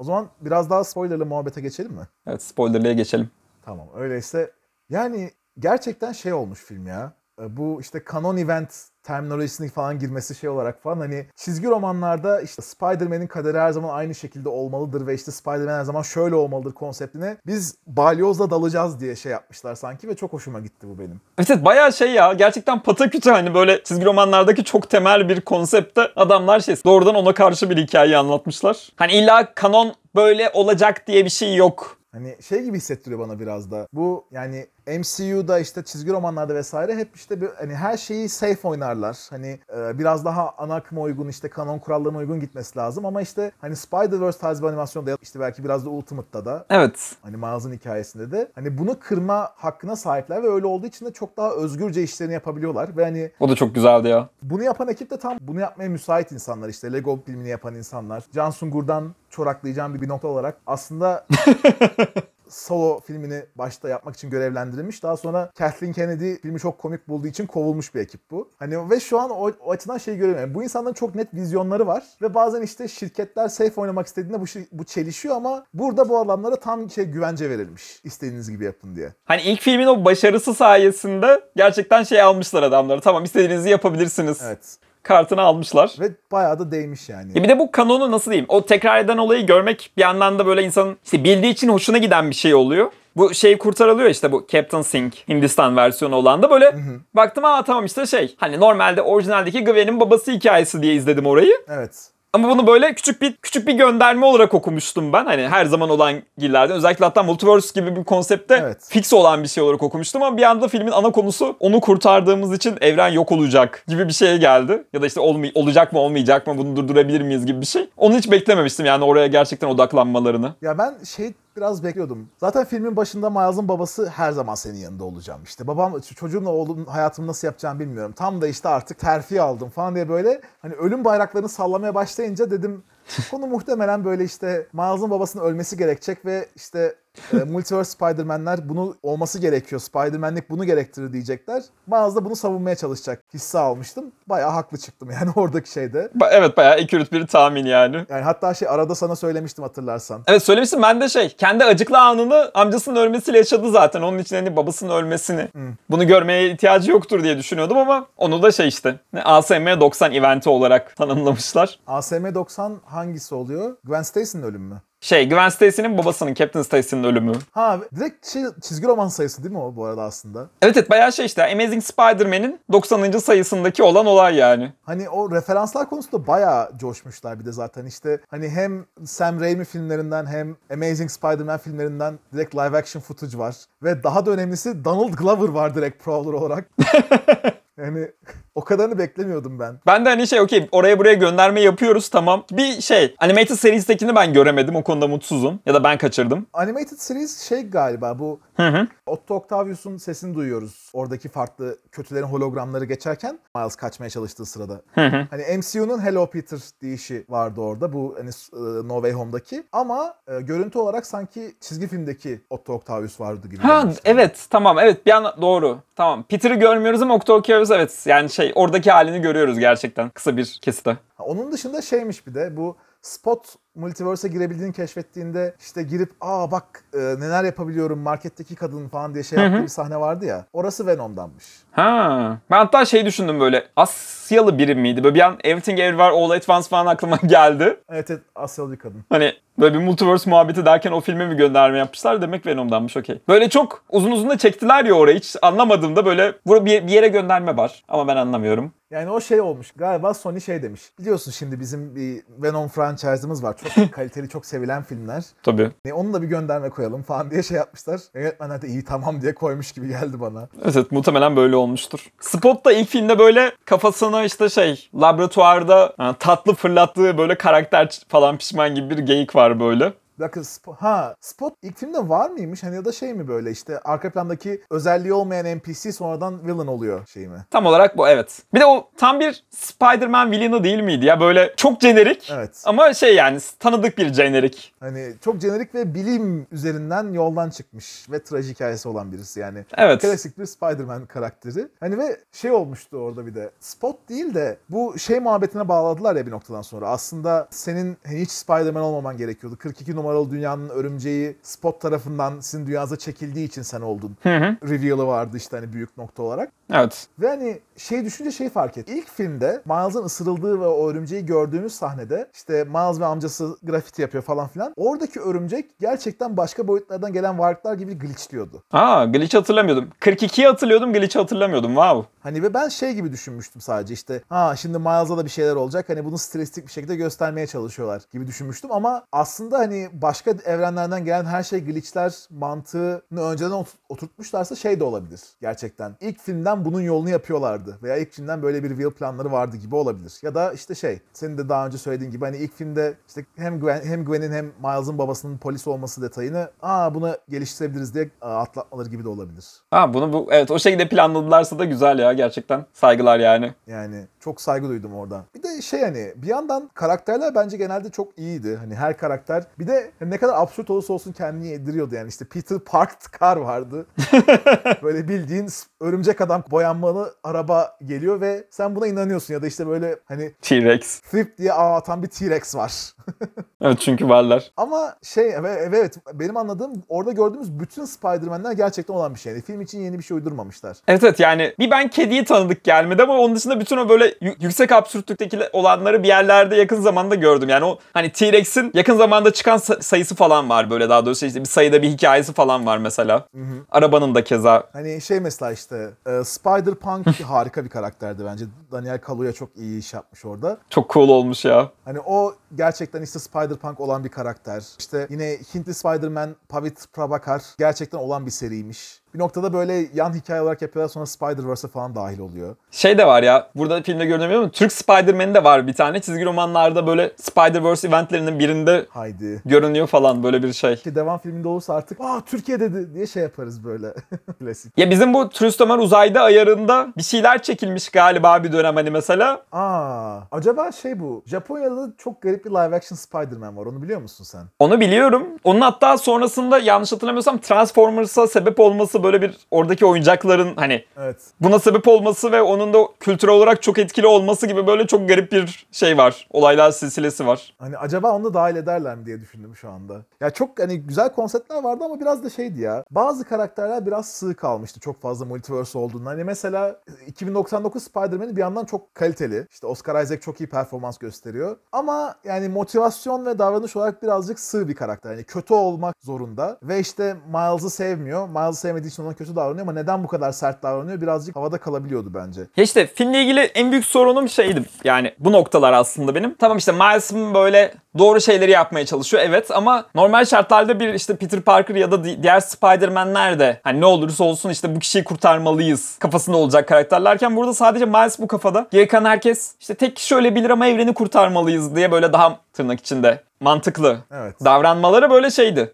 Zaman 0.06 0.28
biraz 0.40 0.70
daha 0.70 0.84
spoilerlı 0.84 1.26
muhabbete 1.26 1.60
geçelim 1.60 1.92
mi? 1.92 2.08
Evet 2.26 2.42
spoilerlığa 2.42 2.92
geçelim. 2.92 3.30
Tamam. 3.62 3.88
Öyleyse 3.96 4.50
yani 4.90 5.30
gerçekten 5.58 6.12
şey 6.12 6.32
olmuş 6.32 6.64
film 6.64 6.86
ya. 6.86 7.12
E, 7.40 7.56
Bu 7.56 7.80
işte 7.80 8.02
canon 8.12 8.36
event 8.36 8.84
terminolojisine 9.06 9.68
falan 9.68 9.98
girmesi 9.98 10.34
şey 10.34 10.50
olarak 10.50 10.82
falan 10.82 10.98
hani 10.98 11.26
çizgi 11.36 11.66
romanlarda 11.66 12.40
işte 12.40 12.62
Spider-Man'in 12.62 13.26
kaderi 13.26 13.58
her 13.58 13.72
zaman 13.72 13.94
aynı 13.94 14.14
şekilde 14.14 14.48
olmalıdır 14.48 15.06
ve 15.06 15.14
işte 15.14 15.30
Spider-Man 15.32 15.78
her 15.78 15.84
zaman 15.84 16.02
şöyle 16.02 16.34
olmalıdır 16.34 16.72
konseptine 16.72 17.36
biz 17.46 17.76
balyozla 17.86 18.50
dalacağız 18.50 19.00
diye 19.00 19.16
şey 19.16 19.32
yapmışlar 19.32 19.74
sanki 19.74 20.08
ve 20.08 20.16
çok 20.16 20.32
hoşuma 20.32 20.60
gitti 20.60 20.88
bu 20.88 20.98
benim. 20.98 21.20
Evet, 21.38 21.64
bayağı 21.64 21.92
şey 21.92 22.10
ya 22.10 22.32
gerçekten 22.32 22.82
pataküte 22.82 23.30
hani 23.30 23.54
böyle 23.54 23.82
çizgi 23.84 24.04
romanlardaki 24.04 24.64
çok 24.64 24.90
temel 24.90 25.28
bir 25.28 25.40
konsepte 25.40 26.08
adamlar 26.16 26.60
şey 26.60 26.76
doğrudan 26.84 27.14
ona 27.14 27.34
karşı 27.34 27.70
bir 27.70 27.76
hikaye 27.76 28.16
anlatmışlar. 28.16 28.92
Hani 28.96 29.12
illa 29.12 29.54
kanon 29.54 29.94
böyle 30.14 30.50
olacak 30.54 31.06
diye 31.06 31.24
bir 31.24 31.30
şey 31.30 31.56
yok. 31.56 31.98
Hani 32.12 32.36
şey 32.48 32.62
gibi 32.62 32.76
hissettiriyor 32.76 33.20
bana 33.20 33.38
biraz 33.38 33.70
da. 33.70 33.88
Bu 33.92 34.26
yani 34.30 34.66
MCU'da 34.86 35.58
işte 35.58 35.82
çizgi 35.84 36.12
romanlarda 36.12 36.54
vesaire 36.54 36.96
hep 36.96 37.16
işte 37.16 37.40
bir, 37.40 37.48
hani 37.58 37.74
her 37.74 37.96
şeyi 37.96 38.28
safe 38.28 38.68
oynarlar. 38.68 39.18
Hani 39.30 39.58
e, 39.76 39.98
biraz 39.98 40.24
daha 40.24 40.54
ana 40.58 40.74
akıma 40.74 41.00
uygun 41.00 41.28
işte 41.28 41.48
kanon 41.48 41.78
kurallarına 41.78 42.18
uygun 42.18 42.40
gitmesi 42.40 42.78
lazım 42.78 43.06
ama 43.06 43.22
işte 43.22 43.52
hani 43.60 43.76
Spider-Verse 43.76 44.38
tarzı 44.38 44.62
bir 44.62 44.68
animasyonda 44.68 45.16
işte 45.22 45.40
belki 45.40 45.64
biraz 45.64 45.84
da 45.86 45.90
Ultimate'da 45.90 46.44
da 46.44 46.66
Evet. 46.70 47.16
hani 47.22 47.36
Miles'ın 47.36 47.72
hikayesinde 47.72 48.30
de 48.32 48.48
hani 48.54 48.78
bunu 48.78 49.00
kırma 49.00 49.50
hakkına 49.56 49.96
sahipler 49.96 50.42
ve 50.42 50.48
öyle 50.48 50.66
olduğu 50.66 50.86
için 50.86 51.06
de 51.06 51.12
çok 51.12 51.36
daha 51.36 51.52
özgürce 51.52 52.02
işlerini 52.02 52.34
yapabiliyorlar 52.34 52.96
ve 52.96 53.04
hani 53.04 53.30
O 53.40 53.48
da 53.48 53.54
çok 53.54 53.74
güzeldi 53.74 54.08
ya. 54.08 54.28
bunu 54.42 54.62
yapan 54.62 54.88
ekip 54.88 55.10
de 55.10 55.18
tam 55.18 55.38
bunu 55.40 55.60
yapmaya 55.60 55.88
müsait 55.88 56.32
insanlar 56.32 56.68
işte 56.68 56.92
Lego 56.92 57.20
filmini 57.26 57.48
yapan 57.48 57.74
insanlar. 57.74 58.24
Can 58.34 58.50
Sungur'dan 58.50 59.14
çoraklayacağım 59.30 59.94
bir, 59.94 60.00
bir 60.00 60.08
nokta 60.08 60.28
olarak 60.28 60.56
aslında 60.66 61.26
Solo 62.48 63.00
filmini 63.00 63.42
başta 63.56 63.88
yapmak 63.88 64.14
için 64.16 64.30
görevlendirilmiş. 64.30 65.02
Daha 65.02 65.16
sonra 65.16 65.50
Kathleen 65.58 65.92
Kennedy 65.92 66.34
filmi 66.34 66.60
çok 66.60 66.78
komik 66.78 67.08
bulduğu 67.08 67.26
için 67.26 67.46
kovulmuş 67.46 67.94
bir 67.94 68.00
ekip 68.00 68.30
bu. 68.30 68.50
Hani 68.58 68.90
ve 68.90 69.00
şu 69.00 69.20
an 69.20 69.30
o, 69.30 69.50
o 69.60 69.70
açıdan 69.70 69.98
şey. 69.98 70.16
Yani 70.16 70.54
bu 70.54 70.62
insanların 70.62 70.94
çok 70.94 71.14
net 71.14 71.34
vizyonları 71.34 71.86
var 71.86 72.04
ve 72.22 72.34
bazen 72.34 72.62
işte 72.62 72.88
şirketler 72.88 73.48
safe 73.48 73.80
oynamak 73.80 74.06
istediğinde 74.06 74.40
bu, 74.40 74.46
şey- 74.46 74.66
bu 74.72 74.84
çelişiyor 74.84 75.36
ama 75.36 75.64
burada 75.74 76.08
bu 76.08 76.18
adamlara 76.18 76.56
tam 76.56 76.90
şey 76.90 77.04
güvence 77.04 77.50
verilmiş. 77.50 78.00
İstediğiniz 78.04 78.50
gibi 78.50 78.64
yapın 78.64 78.96
diye. 78.96 79.12
Hani 79.24 79.42
ilk 79.42 79.60
filmin 79.60 79.86
o 79.86 80.04
başarısı 80.04 80.54
sayesinde 80.54 81.40
gerçekten 81.56 82.02
şey 82.02 82.22
almışlar 82.22 82.62
adamları. 82.62 83.00
Tamam 83.00 83.24
istediğinizi 83.24 83.68
yapabilirsiniz. 83.70 84.38
Evet. 84.44 84.78
Kartını 85.06 85.40
almışlar. 85.40 85.94
Ve 86.00 86.10
bayağı 86.32 86.58
da 86.58 86.70
değmiş 86.72 87.08
yani. 87.08 87.32
Ya 87.34 87.42
bir 87.42 87.48
de 87.48 87.58
bu 87.58 87.70
kanonu 87.70 88.10
nasıl 88.10 88.30
diyeyim? 88.30 88.46
O 88.48 88.66
tekrar 88.66 88.98
eden 88.98 89.18
olayı 89.18 89.46
görmek 89.46 89.90
bir 89.96 90.02
yandan 90.02 90.38
da 90.38 90.46
böyle 90.46 90.62
insanın 90.62 90.96
işte 91.04 91.24
bildiği 91.24 91.52
için 91.52 91.68
hoşuna 91.68 91.98
giden 91.98 92.30
bir 92.30 92.34
şey 92.34 92.54
oluyor. 92.54 92.90
Bu 93.16 93.34
şey 93.34 93.58
kurtarılıyor 93.58 94.10
işte 94.10 94.32
bu 94.32 94.46
Captain 94.48 94.82
Sink 94.82 95.14
Hindistan 95.28 95.76
versiyonu 95.76 96.16
olan 96.16 96.42
da 96.42 96.50
böyle 96.50 96.74
baktım 97.14 97.44
aa 97.44 97.64
tamam 97.64 97.84
işte 97.84 98.06
şey 98.06 98.34
hani 98.38 98.60
normalde 98.60 99.02
orijinaldeki 99.02 99.64
Gwen'in 99.64 100.00
babası 100.00 100.32
hikayesi 100.32 100.82
diye 100.82 100.94
izledim 100.94 101.26
orayı. 101.26 101.54
Evet. 101.68 102.10
Ama 102.36 102.48
bunu 102.50 102.66
böyle 102.66 102.94
küçük 102.94 103.22
bir 103.22 103.32
küçük 103.36 103.66
bir 103.68 103.72
gönderme 103.72 104.26
olarak 104.26 104.54
okumuştum 104.54 105.12
ben. 105.12 105.24
Hani 105.24 105.48
her 105.48 105.64
zaman 105.66 105.90
olan 105.90 106.14
gillerden 106.38 106.76
özellikle 106.76 107.04
hatta 107.04 107.22
multiverse 107.22 107.80
gibi 107.80 107.96
bir 107.96 108.04
konsepte 108.04 108.54
Evet. 108.62 108.78
fix 108.88 109.12
olan 109.12 109.42
bir 109.42 109.48
şey 109.48 109.62
olarak 109.62 109.82
okumuştum 109.82 110.22
ama 110.22 110.36
bir 110.36 110.42
anda 110.42 110.68
filmin 110.68 110.90
ana 110.92 111.10
konusu 111.10 111.56
onu 111.60 111.80
kurtardığımız 111.80 112.52
için 112.52 112.74
evren 112.80 113.08
yok 113.08 113.32
olacak 113.32 113.84
gibi 113.88 114.08
bir 114.08 114.12
şeye 114.12 114.36
geldi. 114.36 114.84
Ya 114.92 115.02
da 115.02 115.06
işte 115.06 115.20
olmay- 115.20 115.52
olacak 115.54 115.92
mı 115.92 115.98
olmayacak 115.98 116.46
mı 116.46 116.58
bunu 116.58 116.76
durdurabilir 116.76 117.20
miyiz 117.20 117.46
gibi 117.46 117.60
bir 117.60 117.66
şey. 117.66 117.88
Onu 117.96 118.14
hiç 118.16 118.30
beklememiştim 118.30 118.86
yani 118.86 119.04
oraya 119.04 119.26
gerçekten 119.26 119.68
odaklanmalarını. 119.68 120.54
Ya 120.62 120.78
ben 120.78 120.94
şey 121.04 121.32
biraz 121.56 121.84
bekliyordum. 121.84 122.28
Zaten 122.38 122.64
filmin 122.64 122.96
başında 122.96 123.30
Miles'ın 123.30 123.68
babası 123.68 124.06
her 124.06 124.32
zaman 124.32 124.54
senin 124.54 124.78
yanında 124.78 125.04
olacağım. 125.04 125.40
İşte 125.44 125.66
babam 125.66 126.00
çocuğumla 126.00 126.50
oğlum 126.50 126.86
hayatımı 126.86 127.28
nasıl 127.28 127.48
yapacağımı 127.48 127.80
bilmiyorum. 127.80 128.12
Tam 128.16 128.40
da 128.40 128.48
işte 128.48 128.68
artık 128.68 128.98
terfi 128.98 129.42
aldım 129.42 129.70
falan 129.70 129.94
diye 129.94 130.08
böyle 130.08 130.40
hani 130.62 130.74
ölüm 130.74 131.04
bayraklarını 131.04 131.48
sallamaya 131.48 131.94
başlayınca 131.94 132.50
dedim 132.50 132.82
Konu 133.30 133.46
muhtemelen 133.46 134.04
böyle 134.04 134.24
işte 134.24 134.66
Miles'ın 134.72 135.10
babasının 135.10 135.42
ölmesi 135.42 135.76
gerekecek 135.76 136.26
ve 136.26 136.46
işte 136.56 136.94
e, 137.32 137.36
Multiverse 137.36 137.90
Spider-Man'ler 137.90 138.68
bunu 138.68 138.94
olması 139.02 139.38
gerekiyor. 139.38 139.80
Spider-Man'lik 139.80 140.50
bunu 140.50 140.64
gerektirir 140.64 141.12
diyecekler. 141.12 141.62
Miles 141.86 142.14
da 142.14 142.24
bunu 142.24 142.36
savunmaya 142.36 142.76
çalışacak 142.76 143.22
hissi 143.34 143.58
almıştım. 143.58 144.12
Bayağı 144.26 144.50
haklı 144.50 144.78
çıktım 144.78 145.10
yani 145.10 145.30
oradaki 145.36 145.70
şeyde. 145.70 146.10
Ba- 146.20 146.28
Evet 146.30 146.56
bayağı 146.56 146.74
accurate 146.74 147.10
bir 147.16 147.26
tahmin 147.26 147.66
yani. 147.66 147.96
Yani 148.08 148.22
hatta 148.24 148.54
şey 148.54 148.68
arada 148.68 148.94
sana 148.94 149.16
söylemiştim 149.16 149.64
hatırlarsan. 149.64 150.22
Evet 150.26 150.42
söylemiştim 150.42 150.82
ben 150.82 151.00
de 151.00 151.08
şey 151.08 151.28
kendi 151.28 151.64
acıklı 151.64 151.98
anını 151.98 152.50
amcasının 152.54 152.96
ölmesiyle 152.96 153.38
yaşadı 153.38 153.70
zaten. 153.70 154.02
Onun 154.02 154.18
için 154.18 154.36
hani 154.36 154.56
babasının 154.56 154.90
ölmesini 154.92 155.48
bunu 155.90 156.06
görmeye 156.06 156.50
ihtiyacı 156.50 156.90
yoktur 156.90 157.22
diye 157.22 157.38
düşünüyordum 157.38 157.76
ama 157.78 158.06
onu 158.16 158.42
da 158.42 158.52
şey 158.52 158.68
işte 158.68 158.96
ASM 159.24 159.66
90 159.80 160.12
eventi 160.12 160.48
olarak 160.50 160.96
tanımlamışlar. 160.96 161.78
ASM 161.86 162.34
90 162.34 162.80
hangisi 162.96 163.34
oluyor? 163.34 163.76
Gwen 163.84 164.02
Stacy'nin 164.02 164.42
ölümü 164.42 164.74
mü? 164.74 164.82
Şey 165.00 165.28
Gwen 165.28 165.48
Stacy'nin 165.48 165.98
babasının 165.98 166.34
Captain 166.34 166.62
Stacy'nin 166.62 167.04
ölümü. 167.04 167.32
Ha 167.50 167.80
direkt 167.96 168.26
şey, 168.26 168.42
çizgi 168.62 168.86
roman 168.86 169.08
sayısı 169.08 169.42
değil 169.42 169.52
mi 169.52 169.58
o 169.60 169.76
bu 169.76 169.84
arada 169.84 170.02
aslında? 170.02 170.46
Evet 170.62 170.76
evet 170.76 170.90
bayağı 170.90 171.12
şey 171.12 171.26
işte 171.26 171.52
Amazing 171.52 171.82
Spider-Man'in 171.82 172.60
90. 172.72 173.10
sayısındaki 173.10 173.82
olan 173.82 174.06
olay 174.06 174.36
yani. 174.36 174.72
Hani 174.82 175.08
o 175.08 175.30
referanslar 175.30 175.88
konusunda 175.88 176.26
bayağı 176.26 176.78
coşmuşlar 176.78 177.40
bir 177.40 177.44
de 177.44 177.52
zaten 177.52 177.86
işte 177.86 178.20
hani 178.30 178.48
hem 178.48 178.86
Sam 179.04 179.40
Raimi 179.40 179.64
filmlerinden 179.64 180.26
hem 180.26 180.56
Amazing 180.72 181.10
Spider-Man 181.10 181.58
filmlerinden 181.58 182.18
direkt 182.32 182.54
live 182.54 182.78
action 182.78 183.02
footage 183.02 183.38
var. 183.38 183.56
Ve 183.82 184.02
daha 184.02 184.26
da 184.26 184.30
önemlisi 184.30 184.84
Donald 184.84 185.14
Glover 185.14 185.48
var 185.48 185.74
direkt 185.74 186.04
Prowler 186.04 186.32
olarak. 186.32 186.70
yani 187.78 188.10
o 188.54 188.64
kadarını 188.64 188.98
beklemiyordum 188.98 189.58
ben. 189.58 189.80
Ben 189.86 190.04
de 190.04 190.08
hani 190.08 190.26
şey 190.26 190.40
okey 190.40 190.68
oraya 190.72 190.98
buraya 190.98 191.14
gönderme 191.14 191.60
yapıyoruz 191.60 192.08
tamam. 192.08 192.44
Bir 192.52 192.80
şey 192.80 193.14
animated 193.18 193.56
series'tekini 193.56 194.14
ben 194.14 194.32
göremedim 194.32 194.76
o 194.76 194.82
konuda 194.82 195.08
mutsuzum. 195.08 195.60
Ya 195.66 195.74
da 195.74 195.84
ben 195.84 195.98
kaçırdım. 195.98 196.46
Animated 196.52 196.96
series 196.98 197.48
şey 197.48 197.62
galiba 197.62 198.18
bu 198.18 198.40
Hı 198.56 198.68
hı. 198.68 198.86
Otto 199.06 199.34
Octavius'un 199.34 199.96
sesini 199.96 200.34
duyuyoruz. 200.34 200.90
Oradaki 200.92 201.28
farklı 201.28 201.78
kötülerin 201.92 202.26
hologramları 202.26 202.84
geçerken 202.84 203.38
Miles 203.56 203.76
kaçmaya 203.76 204.10
çalıştığı 204.10 204.46
sırada. 204.46 204.82
Hı 204.94 205.06
hı. 205.06 205.26
Hani 205.30 205.42
MCU'nun 205.58 206.04
Hello 206.04 206.30
Peter 206.30 206.60
deyişi 206.82 207.24
vardı 207.28 207.60
orada 207.60 207.92
bu 207.92 208.14
hani 208.18 208.30
e, 208.52 208.88
No 208.88 208.94
Way 208.94 209.12
Home'daki. 209.12 209.62
Ama 209.72 210.14
e, 210.28 210.40
görüntü 210.40 210.78
olarak 210.78 211.06
sanki 211.06 211.54
çizgi 211.60 211.88
filmdeki 211.88 212.40
Otto 212.50 212.72
Octavius 212.72 213.20
vardı 213.20 213.48
gibi. 213.48 213.62
Ha 213.62 213.88
evet 214.04 214.46
tamam 214.50 214.78
evet 214.78 215.06
bir 215.06 215.10
an 215.10 215.34
doğru. 215.40 215.78
Tamam 215.96 216.22
Peter'ı 216.22 216.54
görmüyoruz 216.54 217.02
ama 217.02 217.14
Octavius 217.14 217.65
evet 217.70 218.02
yani 218.06 218.30
şey 218.30 218.52
oradaki 218.54 218.90
halini 218.90 219.20
görüyoruz 219.20 219.58
gerçekten 219.58 220.10
kısa 220.10 220.36
bir 220.36 220.58
kesite. 220.62 220.96
Onun 221.18 221.52
dışında 221.52 221.82
şeymiş 221.82 222.26
bir 222.26 222.34
de 222.34 222.56
bu 222.56 222.76
Spot 223.02 223.54
Multiverse'e 223.76 224.30
girebildiğini 224.30 224.72
keşfettiğinde 224.72 225.54
işte 225.60 225.82
girip 225.82 226.10
aa 226.20 226.50
bak 226.50 226.84
e, 226.94 226.98
neler 226.98 227.44
yapabiliyorum 227.44 227.98
marketteki 227.98 228.54
kadın 228.54 228.88
falan 228.88 229.14
diye 229.14 229.24
şey 229.24 229.38
yaptığı 229.38 229.62
bir 229.62 229.68
sahne 229.68 230.00
vardı 230.00 230.24
ya. 230.24 230.44
Orası 230.52 230.86
Venom'danmış. 230.86 231.44
Ha. 231.72 232.38
Ben 232.50 232.56
hatta 232.56 232.84
şey 232.84 233.06
düşündüm 233.06 233.40
böyle 233.40 233.66
Asyalı 233.76 234.58
biri 234.58 234.74
miydi? 234.74 235.04
Böyle 235.04 235.14
bir 235.14 235.20
an 235.20 235.38
Everything 235.44 235.80
Everywhere 235.80 236.10
All 236.10 236.30
at 236.30 236.48
Once 236.48 236.68
falan 236.68 236.86
aklıma 236.86 237.16
geldi. 237.26 237.80
Evet 237.88 238.10
evet 238.10 238.22
Asyalı 238.34 238.72
bir 238.72 238.78
kadın. 238.78 239.04
Hani 239.10 239.32
böyle 239.58 239.74
bir 239.74 239.84
multiverse 239.84 240.30
muhabbeti 240.30 240.66
derken 240.66 240.92
o 240.92 241.00
filme 241.00 241.26
mi 241.26 241.36
gönderme 241.36 241.78
yapmışlar 241.78 242.22
demek 242.22 242.46
Venom'danmış 242.46 242.96
okey. 242.96 243.20
Böyle 243.28 243.48
çok 243.48 243.84
uzun 243.88 244.10
uzun 244.10 244.30
da 244.30 244.38
çektiler 244.38 244.84
ya 244.84 244.94
orayı 244.94 245.16
hiç 245.16 245.36
anlamadım 245.42 245.96
da 245.96 246.06
böyle 246.06 246.34
bir 246.46 246.88
yere 246.88 247.08
gönderme 247.08 247.56
var 247.56 247.84
ama 247.88 248.08
ben 248.08 248.16
anlamıyorum. 248.16 248.72
Yani 248.90 249.10
o 249.10 249.20
şey 249.20 249.40
olmuş. 249.40 249.72
Galiba 249.76 250.14
Sony 250.14 250.40
şey 250.40 250.62
demiş. 250.62 250.82
Biliyorsun 250.98 251.30
şimdi 251.30 251.60
bizim 251.60 251.96
bir 251.96 252.22
Venom 252.42 252.68
franchise'ımız 252.68 253.42
var. 253.42 253.56
Çok 253.56 253.65
kaliteli, 253.92 254.28
çok 254.28 254.46
sevilen 254.46 254.82
filmler. 254.82 255.24
Tabii. 255.42 255.70
E, 255.84 255.92
onu 255.92 256.12
da 256.14 256.22
bir 256.22 256.26
gönderme 256.26 256.70
koyalım 256.70 257.02
falan 257.02 257.30
diye 257.30 257.42
şey 257.42 257.56
yapmışlar. 257.56 258.00
Yönetmenler 258.14 258.62
de 258.62 258.68
iyi 258.68 258.84
tamam 258.84 259.22
diye 259.22 259.34
koymuş 259.34 259.72
gibi 259.72 259.88
geldi 259.88 260.20
bana. 260.20 260.48
Evet, 260.64 260.92
muhtemelen 260.92 261.36
böyle 261.36 261.56
olmuştur. 261.56 262.06
Spot 262.20 262.64
da 262.64 262.72
ilk 262.72 262.88
filmde 262.88 263.18
böyle 263.18 263.52
kafasına 263.64 264.24
işte 264.24 264.48
şey 264.48 264.88
laboratuvarda 264.94 265.94
yani 266.00 266.16
tatlı 266.18 266.54
fırlattığı 266.54 267.18
böyle 267.18 267.34
karakter 267.38 268.00
falan 268.08 268.38
pişman 268.38 268.74
gibi 268.74 268.90
bir 268.90 268.98
geyik 268.98 269.36
var 269.36 269.60
böyle. 269.60 269.92
Sp- 270.20 270.76
ha 270.76 271.14
Spot 271.20 271.54
ilk 271.62 271.78
filmde 271.78 272.08
var 272.08 272.30
mıymış? 272.30 272.62
Hani 272.62 272.74
ya 272.74 272.84
da 272.84 272.92
şey 272.92 273.14
mi 273.14 273.28
böyle 273.28 273.50
işte 273.50 273.78
arka 273.78 274.10
plandaki 274.10 274.62
özelliği 274.70 275.12
olmayan 275.12 275.58
NPC 275.58 275.92
sonradan 275.92 276.46
villain 276.46 276.66
oluyor 276.66 277.06
şey 277.06 277.28
mi? 277.28 277.44
Tam 277.50 277.66
olarak 277.66 277.96
bu 277.98 278.08
evet. 278.08 278.42
Bir 278.54 278.60
de 278.60 278.66
o 278.66 278.88
tam 278.96 279.20
bir 279.20 279.44
Spider-Man 279.50 280.30
villain'ı 280.30 280.64
değil 280.64 280.80
miydi 280.80 281.06
ya? 281.06 281.20
Böyle 281.20 281.54
çok 281.56 281.80
jenerik 281.80 282.30
Evet. 282.34 282.62
ama 282.64 282.94
şey 282.94 283.14
yani 283.14 283.38
tanıdık 283.58 283.98
bir 283.98 284.12
jenerik. 284.12 284.74
Hani 284.80 285.14
çok 285.24 285.40
jenerik 285.40 285.74
ve 285.74 285.94
bilim 285.94 286.46
üzerinden 286.52 287.12
yoldan 287.12 287.50
çıkmış 287.50 288.10
ve 288.10 288.22
trajik 288.24 288.54
hikayesi 288.56 288.88
olan 288.88 289.12
birisi 289.12 289.40
yani. 289.40 289.64
Evet. 289.76 290.00
Klasik 290.02 290.38
bir 290.38 290.46
Spider-Man 290.46 291.06
karakteri. 291.06 291.68
Hani 291.80 291.98
ve 291.98 292.16
şey 292.32 292.50
olmuştu 292.50 292.96
orada 292.96 293.26
bir 293.26 293.34
de. 293.34 293.50
Spot 293.60 294.08
değil 294.08 294.34
de 294.34 294.56
bu 294.70 294.98
şey 294.98 295.20
muhabbetine 295.20 295.68
bağladılar 295.68 296.16
ya 296.16 296.26
bir 296.26 296.30
noktadan 296.30 296.62
sonra. 296.62 296.88
Aslında 296.88 297.48
senin 297.50 297.96
hiç 298.08 298.30
Spider-Man 298.30 298.82
olmaman 298.82 299.16
gerekiyordu. 299.16 299.56
42 299.58 299.84
numaralı 300.06 300.30
dünyanın 300.30 300.68
örümceği 300.68 301.36
Spot 301.42 301.80
tarafından 301.80 302.40
sizin 302.40 302.66
dünyanıza 302.66 302.96
çekildiği 302.96 303.46
için 303.46 303.62
sen 303.62 303.80
oldun. 303.80 304.16
Hı 304.22 304.36
hı. 304.36 304.56
Reveal'ı 304.68 305.06
vardı 305.06 305.36
işte 305.36 305.56
hani 305.56 305.72
büyük 305.72 305.96
nokta 305.96 306.22
olarak. 306.22 306.52
Evet. 306.72 307.06
Ve 307.18 307.28
hani 307.28 307.58
şey 307.76 308.04
düşünce 308.04 308.30
şey 308.30 308.50
fark 308.50 308.78
et. 308.78 308.88
İlk 308.88 309.08
filmde 309.08 309.62
Miles'ın 309.64 310.04
ısırıldığı 310.04 310.60
ve 310.60 310.66
o 310.66 310.90
örümceği 310.90 311.26
gördüğümüz 311.26 311.74
sahnede 311.74 312.28
işte 312.34 312.64
Miles 312.64 313.00
ve 313.00 313.04
amcası 313.04 313.56
grafiti 313.62 314.02
yapıyor 314.02 314.24
falan 314.24 314.48
filan. 314.48 314.72
Oradaki 314.76 315.20
örümcek 315.20 315.78
gerçekten 315.80 316.36
başka 316.36 316.68
boyutlardan 316.68 317.12
gelen 317.12 317.38
varlıklar 317.38 317.74
gibi 317.74 317.98
glitchliyordu. 317.98 318.62
Aa 318.72 319.04
glitch 319.04 319.34
hatırlamıyordum. 319.34 319.88
42'yi 320.00 320.46
hatırlıyordum 320.46 320.92
glitch 320.92 321.16
hatırlamıyordum. 321.16 321.70
Wow. 321.74 322.08
Hani 322.20 322.42
ve 322.42 322.54
ben 322.54 322.68
şey 322.68 322.94
gibi 322.94 323.12
düşünmüştüm 323.12 323.60
sadece 323.60 323.94
işte 323.94 324.22
ha 324.28 324.56
şimdi 324.56 324.78
Miles'a 324.78 325.18
da 325.18 325.24
bir 325.24 325.30
şeyler 325.30 325.54
olacak 325.54 325.88
hani 325.88 326.04
bunu 326.04 326.18
streslik 326.18 326.66
bir 326.66 326.72
şekilde 326.72 326.96
göstermeye 326.96 327.46
çalışıyorlar 327.46 328.02
gibi 328.12 328.26
düşünmüştüm 328.26 328.72
ama 328.72 329.04
aslında 329.12 329.58
hani 329.58 329.88
başka 330.02 330.30
evrenlerden 330.44 331.04
gelen 331.04 331.24
her 331.24 331.42
şey 331.42 331.60
glitchler 331.64 332.14
mantığını 332.30 333.20
önceden 333.20 333.50
ot- 333.50 333.74
oturtmuşlarsa 333.88 334.56
şey 334.56 334.80
de 334.80 334.84
olabilir 334.84 335.20
gerçekten. 335.40 335.96
İlk 336.00 336.20
filmden 336.20 336.64
bunun 336.64 336.80
yolunu 336.80 337.10
yapıyorlardı 337.10 337.78
veya 337.82 337.96
ilk 337.96 338.12
filmden 338.12 338.42
böyle 338.42 338.64
bir 338.64 338.70
reveal 338.70 338.90
planları 338.90 339.32
vardı 339.32 339.56
gibi 339.56 339.74
olabilir. 339.74 340.18
Ya 340.22 340.34
da 340.34 340.52
işte 340.52 340.74
şey 340.74 341.00
senin 341.12 341.38
de 341.38 341.48
daha 341.48 341.66
önce 341.66 341.78
söylediğin 341.78 342.10
gibi 342.10 342.24
hani 342.24 342.36
ilk 342.36 342.54
filmde 342.54 342.94
işte 343.08 343.24
hem 343.36 343.60
Gwen 343.60 343.80
hem 343.84 344.04
Gwen'in 344.04 344.32
hem 344.32 344.52
Miles'ın 344.62 344.98
babasının 344.98 345.38
polis 345.38 345.66
olması 345.66 346.02
detayını 346.02 346.50
aa 346.62 346.94
bunu 346.94 347.16
geliştirebiliriz 347.28 347.94
diye 347.94 348.10
aa, 348.20 348.36
atlatmaları 348.40 348.88
gibi 348.88 349.04
de 349.04 349.08
olabilir. 349.08 349.46
Ha 349.70 349.94
bunu 349.94 350.12
bu 350.12 350.26
evet 350.30 350.50
o 350.50 350.58
şekilde 350.58 350.88
planladılarsa 350.88 351.58
da 351.58 351.64
güzel 351.64 351.98
ya 351.98 352.12
gerçekten. 352.12 352.66
Saygılar 352.72 353.18
yani. 353.18 353.54
Yani 353.66 354.04
çok 354.20 354.40
saygı 354.40 354.68
duydum 354.68 354.94
oradan. 354.94 355.24
Bir 355.34 355.42
de 355.42 355.62
şey 355.62 355.80
hani 355.82 356.12
bir 356.16 356.26
yandan 356.26 356.70
karakterler 356.74 357.34
bence 357.34 357.56
genelde 357.56 357.90
çok 357.90 358.18
iyiydi. 358.18 358.56
Hani 358.56 358.74
her 358.74 358.96
karakter 358.96 359.44
bir 359.58 359.66
de 359.66 359.85
ne 360.00 360.18
kadar 360.18 360.34
absürt 360.42 360.70
olursa 360.70 360.92
olsun 360.92 361.12
kendini 361.12 361.46
yediriyordu 361.46 361.94
yani. 361.94 362.08
işte 362.08 362.24
Peter 362.24 362.58
Parked 362.58 363.18
Car 363.20 363.36
vardı. 363.36 363.86
böyle 364.82 365.08
bildiğin 365.08 365.48
örümcek 365.80 366.20
adam 366.20 366.44
boyanmalı 366.50 367.14
araba 367.24 367.78
geliyor 367.84 368.20
ve 368.20 368.44
sen 368.50 368.76
buna 368.76 368.86
inanıyorsun 368.86 369.34
ya 369.34 369.42
da 369.42 369.46
işte 369.46 369.66
böyle 369.66 369.96
hani 370.04 370.32
T-Rex. 370.42 371.00
Flip 371.02 371.38
diye 371.38 371.52
ağ 371.52 371.76
atan 371.76 372.02
bir 372.02 372.08
T-Rex 372.08 372.54
var. 372.54 372.72
Evet 373.62 373.80
çünkü 373.80 374.08
varlar. 374.08 374.50
Ama 374.56 374.96
şey 375.02 375.34
evet, 375.34 375.58
evet 375.68 375.96
benim 376.12 376.36
anladığım 376.36 376.82
orada 376.88 377.12
gördüğümüz 377.12 377.60
bütün 377.60 377.84
Spider-Man'ler 377.84 378.52
gerçekten 378.52 378.94
olan 378.94 379.14
bir 379.14 379.20
şeydi. 379.20 379.42
Film 379.42 379.60
için 379.60 379.80
yeni 379.80 379.98
bir 379.98 380.04
şey 380.04 380.16
uydurmamışlar. 380.16 380.76
Evet 380.88 381.04
evet 381.04 381.20
yani 381.20 381.54
bir 381.58 381.70
ben 381.70 381.88
kediyi 381.88 382.24
tanıdık 382.24 382.64
gelmedi 382.64 383.02
ama 383.02 383.18
onun 383.18 383.36
dışında 383.36 383.60
bütün 383.60 383.76
o 383.76 383.88
böyle 383.88 384.04
yü- 384.08 384.36
yüksek 384.40 384.72
absürtlükteki 384.72 385.38
olanları 385.52 386.02
bir 386.02 386.08
yerlerde 386.08 386.56
yakın 386.56 386.80
zamanda 386.80 387.14
gördüm. 387.14 387.48
Yani 387.48 387.64
o 387.64 387.78
hani 387.92 388.12
T-Rex'in 388.12 388.70
yakın 388.74 388.96
zamanda 388.96 389.32
çıkan 389.32 389.56
sayısı 389.80 390.14
falan 390.14 390.50
var 390.50 390.70
böyle 390.70 390.88
daha 390.88 391.06
doğrusu 391.06 391.26
işte 391.26 391.40
bir 391.40 391.48
sayıda 391.48 391.82
bir 391.82 391.88
hikayesi 391.90 392.32
falan 392.32 392.66
var 392.66 392.78
mesela. 392.78 393.26
Arabanın 393.70 394.14
da 394.14 394.24
keza. 394.24 394.66
Hani 394.72 395.00
şey 395.00 395.20
mesela 395.20 395.52
işte 395.52 395.90
e, 396.06 396.10
Spider-Punk 396.10 397.22
harika 397.22 397.64
bir 397.64 397.68
karakterdi 397.70 398.24
bence. 398.24 398.44
Daniel 398.72 399.00
Kaluuya 399.00 399.32
çok 399.32 399.56
iyi 399.56 399.78
iş 399.78 399.94
yapmış 399.94 400.24
orada. 400.24 400.58
Çok 400.70 400.90
cool 400.90 401.08
olmuş 401.08 401.44
ya. 401.44 401.70
Hani 401.84 402.00
o 402.00 402.34
gerçekten 402.54 403.02
işte 403.02 403.18
Spider-Punk 403.18 403.78
olan 403.82 404.04
bir 404.04 404.08
karakter. 404.08 404.64
İşte 404.78 405.06
yine 405.10 405.38
Hintli 405.54 405.74
Spider-Man 405.74 406.36
Pavit 406.48 406.86
Prabhakar 406.92 407.42
gerçekten 407.58 407.98
olan 407.98 408.26
bir 408.26 408.30
seriymiş. 408.30 409.00
Bir 409.14 409.18
noktada 409.18 409.52
böyle 409.52 409.86
yan 409.94 410.14
hikaye 410.14 410.40
olarak 410.40 410.62
yapıyorlar 410.62 410.92
sonra 410.92 411.04
Spider-Verse'e 411.06 411.68
falan 411.70 411.94
dahil 411.94 412.18
oluyor. 412.18 412.56
Şey 412.70 412.98
de 412.98 413.06
var 413.06 413.22
ya 413.22 413.48
burada 413.54 413.82
filmde 413.82 414.06
görünemiyor 414.06 414.40
ama 414.40 414.50
Türk 414.50 414.72
Spider-Man'i 414.72 415.34
de 415.34 415.44
var 415.44 415.66
bir 415.66 415.72
tane. 415.72 416.00
Çizgi 416.00 416.24
romanlarda 416.24 416.86
böyle 416.86 417.08
Spider-Verse 417.08 417.88
eventlerinin 417.88 418.38
birinde 418.38 418.86
Haydi. 418.90 419.42
görün 419.44 419.66
görünüyor 419.66 419.86
falan 419.86 420.22
böyle 420.22 420.42
bir 420.42 420.52
şey. 420.52 420.76
Ki 420.76 420.94
devam 420.94 421.18
filminde 421.18 421.48
olursa 421.48 421.74
artık 421.74 422.00
aa 422.00 422.20
Türkiye'de 422.26 422.74
de 422.74 422.94
diye 422.94 423.06
şey 423.06 423.22
yaparız 423.22 423.64
böyle. 423.64 423.94
Klasik. 424.38 424.78
Ya 424.78 424.90
bizim 424.90 425.14
bu 425.14 425.28
Turist 425.28 425.60
Ömer 425.60 425.78
uzayda 425.78 426.20
ayarında 426.22 426.88
bir 426.96 427.02
şeyler 427.02 427.42
çekilmiş 427.42 427.88
galiba 427.88 428.44
bir 428.44 428.52
dönem 428.52 428.76
hani 428.76 428.90
mesela. 428.90 429.42
Aa, 429.52 430.18
acaba 430.32 430.72
şey 430.72 431.00
bu. 431.00 431.22
Japonya'da 431.26 431.76
da 431.76 431.92
çok 431.98 432.22
garip 432.22 432.44
bir 432.44 432.50
live 432.50 432.76
action 432.76 432.96
Spider-Man 432.96 433.56
var. 433.56 433.66
Onu 433.66 433.82
biliyor 433.82 434.00
musun 434.00 434.24
sen? 434.24 434.42
Onu 434.58 434.80
biliyorum. 434.80 435.26
Onun 435.44 435.60
hatta 435.60 435.98
sonrasında 435.98 436.58
yanlış 436.58 436.92
hatırlamıyorsam 436.92 437.38
Transformers'a 437.38 438.26
sebep 438.26 438.60
olması 438.60 438.95
böyle 439.02 439.22
bir 439.22 439.36
oradaki 439.50 439.86
oyuncakların 439.86 440.56
hani 440.56 440.84
Evet. 440.96 441.16
buna 441.40 441.58
sebep 441.58 441.88
olması 441.88 442.32
ve 442.32 442.42
onun 442.42 442.74
da 442.74 442.78
kültürel 443.00 443.34
olarak 443.34 443.62
çok 443.62 443.78
etkili 443.78 444.06
olması 444.06 444.46
gibi 444.46 444.66
böyle 444.66 444.86
çok 444.86 445.08
garip 445.08 445.32
bir 445.32 445.66
şey 445.72 445.98
var. 445.98 446.26
Olaylar 446.30 446.70
silsilesi 446.70 447.26
var. 447.26 447.54
Hani 447.58 447.78
acaba 447.78 448.12
onu 448.12 448.24
da 448.24 448.34
dahil 448.34 448.56
ederler 448.56 448.96
mi 448.96 449.06
diye 449.06 449.20
düşündüm 449.20 449.56
şu 449.56 449.70
anda. 449.70 449.94
Ya 450.20 450.30
çok 450.30 450.58
hani 450.60 450.80
güzel 450.80 451.12
konseptler 451.12 451.62
vardı 451.62 451.84
ama 451.84 452.00
biraz 452.00 452.24
da 452.24 452.30
şeydi 452.30 452.60
ya. 452.60 452.84
Bazı 452.90 453.24
karakterler 453.24 453.86
biraz 453.86 454.08
sığ 454.08 454.34
kalmıştı 454.34 454.80
çok 454.80 455.02
fazla 455.02 455.24
multiverse 455.24 455.78
olduğunda. 455.78 456.10
Hani 456.10 456.24
mesela 456.24 456.76
2099 457.06 457.82
Spider-Man'i 457.82 458.36
bir 458.36 458.40
yandan 458.40 458.64
çok 458.64 458.94
kaliteli. 458.94 459.46
İşte 459.50 459.66
Oscar 459.66 460.02
Isaac 460.02 460.20
çok 460.20 460.40
iyi 460.40 460.48
performans 460.48 460.98
gösteriyor. 460.98 461.56
Ama 461.72 462.14
yani 462.24 462.48
motivasyon 462.48 463.26
ve 463.26 463.38
davranış 463.38 463.76
olarak 463.76 464.02
birazcık 464.02 464.40
sığ 464.40 464.68
bir 464.68 464.74
karakter. 464.74 465.10
Yani 465.10 465.24
kötü 465.24 465.54
olmak 465.54 465.94
zorunda. 466.02 466.58
Ve 466.62 466.80
işte 466.80 467.16
Miles'ı 467.28 467.70
sevmiyor. 467.70 468.28
Miles'ı 468.28 468.60
sevmediği 468.60 468.85
için 468.86 469.04
ona 469.04 469.14
kötü 469.14 469.36
davranıyor 469.36 469.62
ama 469.62 469.72
neden 469.72 470.04
bu 470.04 470.08
kadar 470.08 470.32
sert 470.32 470.62
davranıyor? 470.62 471.00
Birazcık 471.00 471.36
havada 471.36 471.58
kalabiliyordu 471.58 472.10
bence. 472.14 472.40
Ya 472.56 472.64
işte 472.64 472.86
filmle 472.86 473.22
ilgili 473.22 473.40
en 473.40 473.70
büyük 473.72 473.84
sorunum 473.84 474.28
şeydi. 474.28 474.62
Yani 474.84 475.14
bu 475.18 475.32
noktalar 475.32 475.72
aslında 475.72 476.14
benim. 476.14 476.34
Tamam 476.34 476.56
işte 476.58 476.72
Miles'ın 476.72 477.34
böyle 477.34 477.74
doğru 477.98 478.20
şeyleri 478.20 478.50
yapmaya 478.50 478.86
çalışıyor 478.86 479.22
evet 479.26 479.50
ama 479.50 479.84
normal 479.94 480.24
şartlarda 480.24 480.80
bir 480.80 480.94
işte 480.94 481.16
Peter 481.16 481.40
Parker 481.40 481.74
ya 481.74 481.90
da 481.90 482.04
di- 482.04 482.22
diğer 482.22 482.40
Spider-Man'ler 482.40 483.38
de 483.38 483.60
hani 483.64 483.80
ne 483.80 483.86
olursa 483.86 484.24
olsun 484.24 484.50
işte 484.50 484.74
bu 484.76 484.78
kişiyi 484.78 485.04
kurtarmalıyız 485.04 485.98
kafasında 485.98 486.36
olacak 486.36 486.68
karakterlerken 486.68 487.36
burada 487.36 487.54
sadece 487.54 487.84
Miles 487.84 488.18
bu 488.18 488.26
kafada. 488.28 488.66
Geri 488.70 488.88
kalan 488.88 489.04
herkes 489.04 489.54
işte 489.60 489.74
tek 489.74 489.96
kişi 489.96 490.14
ölebilir 490.14 490.50
ama 490.50 490.66
evreni 490.66 490.94
kurtarmalıyız 490.94 491.76
diye 491.76 491.92
böyle 491.92 492.12
daha 492.12 492.36
tırnak 492.52 492.80
içinde 492.80 493.22
mantıklı 493.40 493.98
Evet. 494.12 494.34
davranmaları 494.44 495.10
böyle 495.10 495.30
şeydi. 495.30 495.72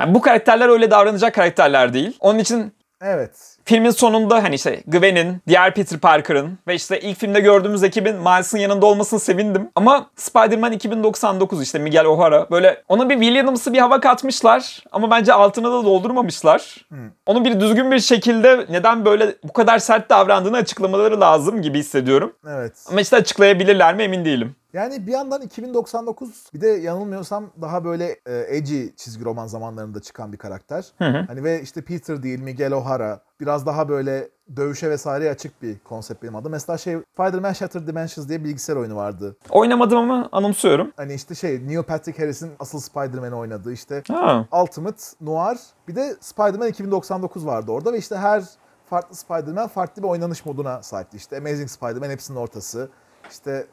Yani, 0.00 0.14
bu 0.14 0.20
karakterler 0.20 0.68
öyle 0.68 0.90
davranacak 0.90 1.34
karakterler 1.34 1.92
değil. 1.92 2.16
Onun 2.20 2.38
için 2.38 2.72
Evet. 3.02 3.56
Filmin 3.64 3.90
sonunda 3.90 4.42
hani 4.42 4.54
işte 4.54 4.82
Gwen'in, 4.86 5.42
diğer 5.48 5.74
Peter 5.74 5.98
Parker'ın 5.98 6.58
ve 6.68 6.74
işte 6.74 7.00
ilk 7.00 7.18
filmde 7.18 7.40
gördüğümüz 7.40 7.82
ekibin 7.82 8.16
Miles'ın 8.16 8.58
yanında 8.58 8.86
olmasını 8.86 9.20
sevindim. 9.20 9.68
Ama 9.74 10.10
Spider-Man 10.16 10.72
2099 10.72 11.62
işte 11.62 11.78
Miguel 11.78 12.04
O'Hara 12.04 12.50
böyle 12.50 12.82
ona 12.88 13.10
bir 13.10 13.20
Williams'ı 13.20 13.72
bir 13.72 13.78
hava 13.78 14.00
katmışlar 14.00 14.84
ama 14.92 15.10
bence 15.10 15.32
altını 15.32 15.66
da 15.66 15.84
doldurmamışlar. 15.84 16.86
Onu 17.26 17.44
bir 17.44 17.60
düzgün 17.60 17.90
bir 17.90 18.00
şekilde 18.00 18.66
neden 18.68 19.04
böyle 19.04 19.34
bu 19.44 19.52
kadar 19.52 19.78
sert 19.78 20.10
davrandığını 20.10 20.56
açıklamaları 20.56 21.20
lazım 21.20 21.62
gibi 21.62 21.78
hissediyorum. 21.78 22.32
Evet. 22.48 22.72
Ama 22.90 23.00
işte 23.00 23.16
açıklayabilirler 23.16 23.94
mi 23.94 24.02
emin 24.02 24.24
değilim. 24.24 24.56
Yani 24.76 25.06
bir 25.06 25.12
yandan 25.12 25.42
2099 25.42 26.50
bir 26.54 26.60
de 26.60 26.68
yanılmıyorsam 26.68 27.50
daha 27.60 27.84
böyle 27.84 28.16
e, 28.26 28.56
edgy 28.56 28.86
çizgi 28.96 29.24
roman 29.24 29.46
zamanlarında 29.46 30.00
çıkan 30.00 30.32
bir 30.32 30.38
karakter. 30.38 30.86
Hani 31.26 31.44
ve 31.44 31.62
işte 31.62 31.82
Peter 31.82 32.22
değil 32.22 32.40
Miguel 32.40 32.72
O'Hara 32.72 33.20
biraz 33.40 33.66
daha 33.66 33.88
böyle 33.88 34.28
dövüşe 34.56 34.90
vesaire 34.90 35.30
açık 35.30 35.62
bir 35.62 35.78
konsept 35.78 36.22
benim 36.22 36.36
adım. 36.36 36.52
Mesela 36.52 36.78
şey 36.78 36.96
Spider-Man 37.14 37.52
Shattered 37.52 37.88
Dimensions 37.88 38.28
diye 38.28 38.44
bilgisayar 38.44 38.76
oyunu 38.76 38.96
vardı. 38.96 39.36
Oynamadım 39.50 39.98
ama 39.98 40.28
anımsıyorum. 40.32 40.92
Hani 40.96 41.14
işte 41.14 41.34
şey 41.34 41.68
Neil 41.68 41.82
Patrick 41.82 42.22
Harris'in 42.22 42.50
asıl 42.58 42.80
Spider-Man'i 42.80 43.34
oynadığı 43.34 43.72
işte 43.72 44.02
Ha. 44.08 44.46
Ultimate, 44.62 45.02
Noir 45.20 45.58
bir 45.88 45.96
de 45.96 46.16
Spider-Man 46.20 46.68
2099 46.68 47.46
vardı 47.46 47.70
orada 47.70 47.92
ve 47.92 47.98
işte 47.98 48.16
her 48.16 48.44
farklı 48.90 49.16
Spider-Man 49.16 49.68
farklı 49.68 50.02
bir 50.02 50.08
oynanış 50.08 50.46
moduna 50.46 50.82
sahipti. 50.82 51.16
İşte 51.16 51.38
Amazing 51.38 51.70
Spider-Man 51.70 52.10
hepsinin 52.10 52.38
ortası. 52.38 52.88
İşte 53.30 53.66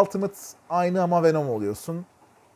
Ultimate 0.00 0.38
aynı 0.70 1.02
ama 1.02 1.22
Venom 1.22 1.50
oluyorsun. 1.50 2.06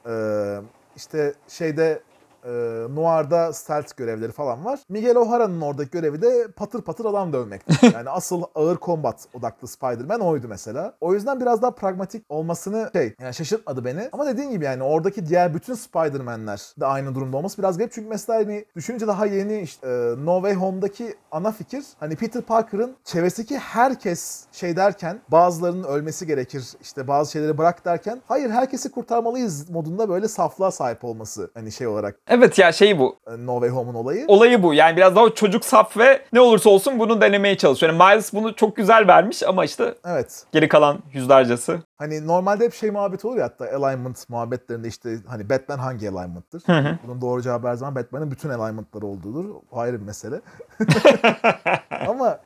Ee, 0.07 0.59
işte 0.97 1.35
şeyde 1.49 2.03
e, 2.45 2.51
Noir'da 2.95 3.53
stealth 3.53 3.97
görevleri 3.97 4.33
falan 4.33 4.65
var. 4.65 4.81
Miguel 4.89 5.17
O'Hara'nın 5.17 5.61
oradaki 5.61 5.91
görevi 5.91 6.23
de 6.23 6.49
patır 6.57 6.83
patır 6.83 7.05
adam 7.05 7.33
dövmekti. 7.33 7.89
Yani 7.99 8.11
asıl 8.11 8.43
ağır 8.55 8.79
combat 8.79 9.27
odaklı 9.35 9.69
Spider-Man 9.69 10.21
oydu 10.21 10.47
mesela. 10.49 10.95
O 11.01 11.15
yüzden 11.15 11.41
biraz 11.41 11.63
daha 11.63 11.71
pragmatik 11.71 12.25
olmasını 12.29 12.91
şey 12.93 13.15
yani 13.21 13.35
şaşırtmadı 13.35 13.85
beni. 13.85 14.09
Ama 14.13 14.27
dediğin 14.27 14.51
gibi 14.51 14.65
yani 14.65 14.83
oradaki 14.83 15.27
diğer 15.27 15.55
bütün 15.55 15.75
Spider-Man'ler 15.75 16.73
de 16.81 16.87
aynı 16.87 17.15
durumda 17.15 17.37
olması 17.37 17.59
biraz 17.59 17.79
garip. 17.79 17.93
Çünkü 17.93 18.09
mesela 18.09 18.39
hani 18.39 18.65
düşününce 18.77 19.07
daha 19.07 19.27
yeni 19.27 19.61
işte 19.61 19.87
e, 19.89 20.25
No 20.25 20.37
Way 20.37 20.55
Home'daki 20.55 21.15
ana 21.31 21.53
fikir 21.53 21.85
hani 22.01 22.17
Peter 22.17 22.43
Parker'ın 22.43 22.97
çevresindeki 23.05 23.59
herkes 23.59 24.45
şey 24.53 24.77
derken 24.77 25.21
bazılarının 25.29 25.85
ölmesi 25.85 26.27
gerekir 26.27 26.73
işte 26.83 27.09
bazı 27.09 27.33
şeyleri 27.33 27.59
bırak 27.59 27.85
derken 27.85 28.23
hayır 28.29 28.51
herkesi 28.51 28.91
kurtarmalıyız 28.91 29.71
modunda 29.71 30.09
böyle 30.09 30.29
saflığa 30.29 30.71
sahip 30.71 31.05
olması 31.05 31.51
hani 31.55 31.73
şey 31.73 31.87
olarak 31.87 32.17
Evet 32.29 32.59
ya 32.59 32.73
şey 32.73 32.99
bu. 32.99 33.17
e, 33.27 33.47
No 33.47 33.55
Way 33.55 33.71
Home'un 33.71 33.95
olayı. 33.95 34.25
olayı 34.29 34.63
bu. 34.63 34.75
Yani 34.75 34.97
biraz 34.97 35.17
daha 35.17 35.31
çocuk 35.35 35.65
saf 35.65 35.97
ve 35.97 36.23
ne 36.33 36.41
olursa 36.41 36.71
olsun 36.71 36.99
bunu 36.99 37.21
denemeye 37.21 37.57
çalışıyor. 37.57 37.93
Yani 37.93 38.03
Miles 38.13 38.33
bunu 38.33 38.55
çok 38.55 38.77
güzel 38.77 39.07
vermiş 39.09 39.43
ama 39.43 39.65
işte 39.65 39.95
Evet. 40.07 40.45
geri 40.53 40.69
kalan 40.69 40.99
yüzlercesi. 41.13 41.79
Hani 41.99 42.27
normalde 42.27 42.65
hep 42.65 42.75
şey 42.75 42.91
muhabbeti 42.91 43.27
olur 43.27 43.37
ya 43.37 43.45
hatta 43.45 43.65
alignment 43.65 44.29
muhabbetlerinde 44.29 44.89
işte 44.89 45.17
hani 45.29 45.51
Batman 45.51 45.79
hangi 45.79 46.11
alignment'tır? 46.11 46.63
Bunun 47.07 47.21
doğru 47.21 47.43
cevabı 47.43 47.69
her 47.69 47.75
zaman 47.75 47.95
Batman'in 47.95 48.31
bütün 48.31 48.49
alignment'ları 48.49 49.07
olduğudur. 49.07 49.45
O 49.71 49.79
ayrı 49.79 50.01
bir 50.01 50.07
mesele. 50.07 50.41
Ama 52.09 52.39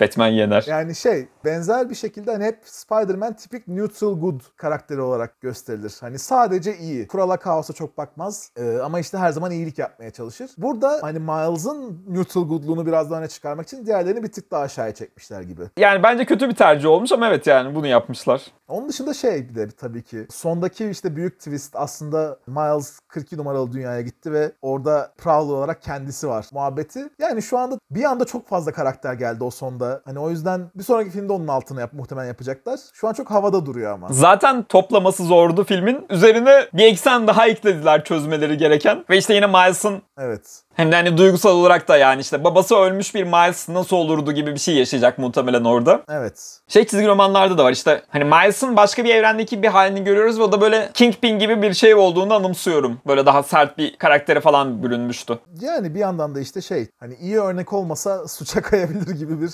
Batman 0.00 0.28
yener. 0.28 0.64
yani 0.68 0.94
şey 0.94 1.28
benzer 1.44 1.90
bir 1.90 1.94
şekilde 1.94 2.32
hani 2.32 2.44
hep 2.44 2.58
Spider-Man 2.64 3.32
tipik 3.32 3.68
neutral 3.68 4.20
good 4.20 4.40
karakteri 4.56 5.00
olarak 5.00 5.40
gösterilir. 5.40 5.96
Hani 6.00 6.18
sadece 6.18 6.76
iyi. 6.78 7.06
Kurala 7.06 7.36
kaosa 7.36 7.72
çok 7.72 7.98
bakmaz. 7.98 8.50
Ee, 8.56 8.78
ama 8.78 9.00
işte 9.00 9.18
her 9.18 9.30
zaman 9.30 9.50
iyilik 9.50 9.78
yapmaya 9.78 10.10
çalışır. 10.10 10.50
Burada 10.58 10.98
hani 11.02 11.18
Miles'ın 11.18 12.04
neutral 12.08 12.48
good'luğunu 12.48 12.86
biraz 12.86 13.10
daha 13.10 13.20
öne 13.20 13.28
çıkarmak 13.28 13.66
için 13.66 13.86
diğerlerini 13.86 14.22
bir 14.22 14.32
tık 14.32 14.50
daha 14.50 14.62
aşağıya 14.62 14.94
çekmişler 14.94 15.42
gibi. 15.42 15.62
Yani 15.78 16.02
bence 16.02 16.24
kötü 16.24 16.48
bir 16.48 16.54
tercih 16.54 16.88
olmuş 16.88 17.12
ama 17.12 17.28
evet 17.28 17.46
yani 17.46 17.74
bunu 17.74 17.86
yapmışlar. 17.86 18.46
Onun 18.70 18.88
dışında 18.88 19.14
şey 19.14 19.48
bir 19.48 19.54
de 19.54 19.68
tabii 19.70 20.02
ki 20.02 20.26
sondaki 20.30 20.90
işte 20.90 21.16
büyük 21.16 21.38
twist 21.38 21.76
aslında 21.76 22.38
Miles 22.46 22.98
42 23.08 23.36
numaralı 23.36 23.72
dünyaya 23.72 24.00
gitti 24.00 24.32
ve 24.32 24.52
orada 24.62 25.12
Prowler 25.18 25.54
olarak 25.54 25.82
kendisi 25.82 26.28
var 26.28 26.46
muhabbeti. 26.52 27.08
Yani 27.18 27.42
şu 27.42 27.58
anda 27.58 27.78
bir 27.90 28.04
anda 28.04 28.24
çok 28.24 28.48
fazla 28.48 28.72
karakter 28.72 29.14
geldi 29.14 29.44
o 29.44 29.50
sonda. 29.50 30.02
Hani 30.04 30.18
o 30.18 30.30
yüzden 30.30 30.70
bir 30.74 30.82
sonraki 30.82 31.10
filmde 31.10 31.32
onun 31.32 31.48
altına 31.48 31.80
yap, 31.80 31.92
muhtemelen 31.92 32.28
yapacaklar. 32.28 32.80
Şu 32.92 33.08
an 33.08 33.12
çok 33.12 33.30
havada 33.30 33.66
duruyor 33.66 33.92
ama. 33.92 34.08
Zaten 34.10 34.62
toplaması 34.62 35.24
zordu 35.24 35.64
filmin. 35.64 36.06
Üzerine 36.10 36.68
bir 36.74 36.84
eksen 36.84 37.26
daha 37.26 37.46
eklediler 37.46 38.04
çözmeleri 38.04 38.56
gereken. 38.56 39.04
Ve 39.10 39.18
işte 39.18 39.34
yine 39.34 39.46
Miles'ın 39.46 40.02
Evet. 40.18 40.62
Hem 40.74 40.92
de 40.92 40.96
hani 40.96 41.18
duygusal 41.18 41.56
olarak 41.56 41.88
da 41.88 41.96
yani 41.96 42.20
işte 42.20 42.44
babası 42.44 42.76
ölmüş 42.76 43.14
bir 43.14 43.24
Miles 43.24 43.68
nasıl 43.68 43.96
olurdu 43.96 44.32
gibi 44.32 44.54
bir 44.54 44.60
şey 44.60 44.74
yaşayacak 44.74 45.18
muhtemelen 45.18 45.64
orada. 45.64 46.02
Evet. 46.10 46.60
Şey 46.68 46.86
çizgi 46.86 47.06
romanlarda 47.06 47.58
da 47.58 47.64
var 47.64 47.72
işte 47.72 48.02
hani 48.08 48.24
Miles'ın 48.24 48.76
başka 48.76 49.04
bir 49.04 49.14
evrendeki 49.14 49.62
bir 49.62 49.68
halini 49.68 50.04
görüyoruz 50.04 50.38
ve 50.38 50.42
o 50.42 50.52
da 50.52 50.60
böyle 50.60 50.90
Kingpin 50.94 51.38
gibi 51.38 51.62
bir 51.62 51.74
şey 51.74 51.94
olduğunu 51.94 52.34
anımsıyorum. 52.34 52.98
Böyle 53.06 53.26
daha 53.26 53.42
sert 53.42 53.78
bir 53.78 53.96
karaktere 53.96 54.40
falan 54.40 54.82
bürünmüştü. 54.82 55.38
Yani 55.60 55.94
bir 55.94 56.00
yandan 56.00 56.34
da 56.34 56.40
işte 56.40 56.62
şey 56.62 56.88
hani 57.00 57.14
iyi 57.14 57.40
örnek 57.40 57.72
olmasa 57.72 58.28
suça 58.28 58.62
kayabilir 58.62 59.14
gibi 59.14 59.40
bir 59.40 59.50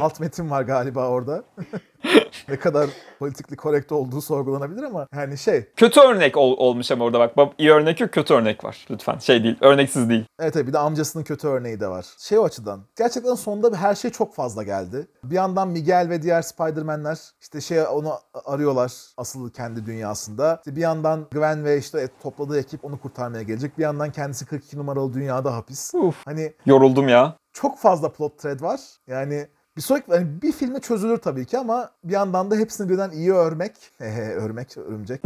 alt 0.00 0.20
metin 0.20 0.50
var 0.50 0.62
galiba 0.62 1.08
orada. 1.08 1.42
ne 2.48 2.56
kadar 2.58 2.90
politikli 3.18 3.56
korrekt 3.56 3.92
olduğu 3.92 4.20
sorgulanabilir 4.20 4.82
ama 4.82 5.06
yani 5.14 5.38
şey 5.38 5.68
Kötü 5.76 6.00
örnek 6.00 6.36
ol- 6.36 6.56
olmuş 6.58 6.90
ama 6.90 7.04
orada 7.04 7.30
bak. 7.36 7.52
İyi 7.58 7.70
örnek 7.70 8.00
yok 8.00 8.12
kötü 8.12 8.34
örnek 8.34 8.64
var 8.64 8.86
lütfen. 8.90 9.18
Şey 9.18 9.44
değil 9.44 9.56
örneksiz 9.60 10.08
değil. 10.08 10.24
Evet 10.40 10.56
evet 10.56 10.66
bir 10.66 10.72
de 10.72 10.78
amcasının 10.78 11.24
kötü 11.24 11.48
örneği 11.48 11.80
de 11.80 11.88
var. 11.88 12.06
Şey 12.18 12.38
o 12.38 12.44
açıdan. 12.44 12.80
Gerçekten 12.96 13.34
sonunda 13.34 13.76
her 13.76 13.94
şey 13.94 14.10
çok 14.10 14.34
fazla 14.34 14.62
geldi. 14.62 15.06
Bir 15.24 15.34
yandan 15.34 15.68
Miguel 15.68 16.06
ve 16.10 16.22
diğer 16.22 16.42
Spider-Man'ler 16.42 17.18
işte 17.40 17.60
şey 17.60 17.80
onu 17.86 18.12
arıyorlar 18.44 18.92
asıl 19.16 19.50
kendi 19.50 19.86
dünyasında. 19.86 20.56
İşte 20.64 20.76
bir 20.76 20.80
yandan 20.80 21.26
Gwen 21.32 21.64
ve 21.64 21.78
işte 21.78 22.08
topladığı 22.22 22.58
ekip 22.60 22.84
onu 22.84 23.00
kurtarmaya 23.00 23.42
gelecek. 23.42 23.78
Bir 23.78 23.82
yandan 23.82 24.12
kendisi 24.12 24.46
42 24.46 24.78
numaralı 24.78 25.14
dünyada 25.14 25.56
hapis. 25.56 25.94
Uf. 25.94 26.16
Hani 26.24 26.52
Yoruldum 26.66 27.08
ya. 27.08 27.36
çok 27.52 27.78
fazla 27.78 28.12
plot 28.12 28.38
thread 28.38 28.62
var. 28.62 28.80
Yani 29.06 29.46
bir 29.78 29.82
sonraki 29.82 30.04
yani 30.08 30.42
bir 30.42 30.52
filme 30.52 30.80
çözülür 30.80 31.16
tabii 31.18 31.46
ki 31.46 31.58
ama 31.58 31.90
bir 32.04 32.12
yandan 32.12 32.50
da 32.50 32.56
hepsini 32.56 32.88
birden 32.88 33.10
iyi 33.10 33.32
örmek. 33.32 33.72
Hehe 33.98 34.34
örmek, 34.34 34.76
örümcek. 34.76 35.20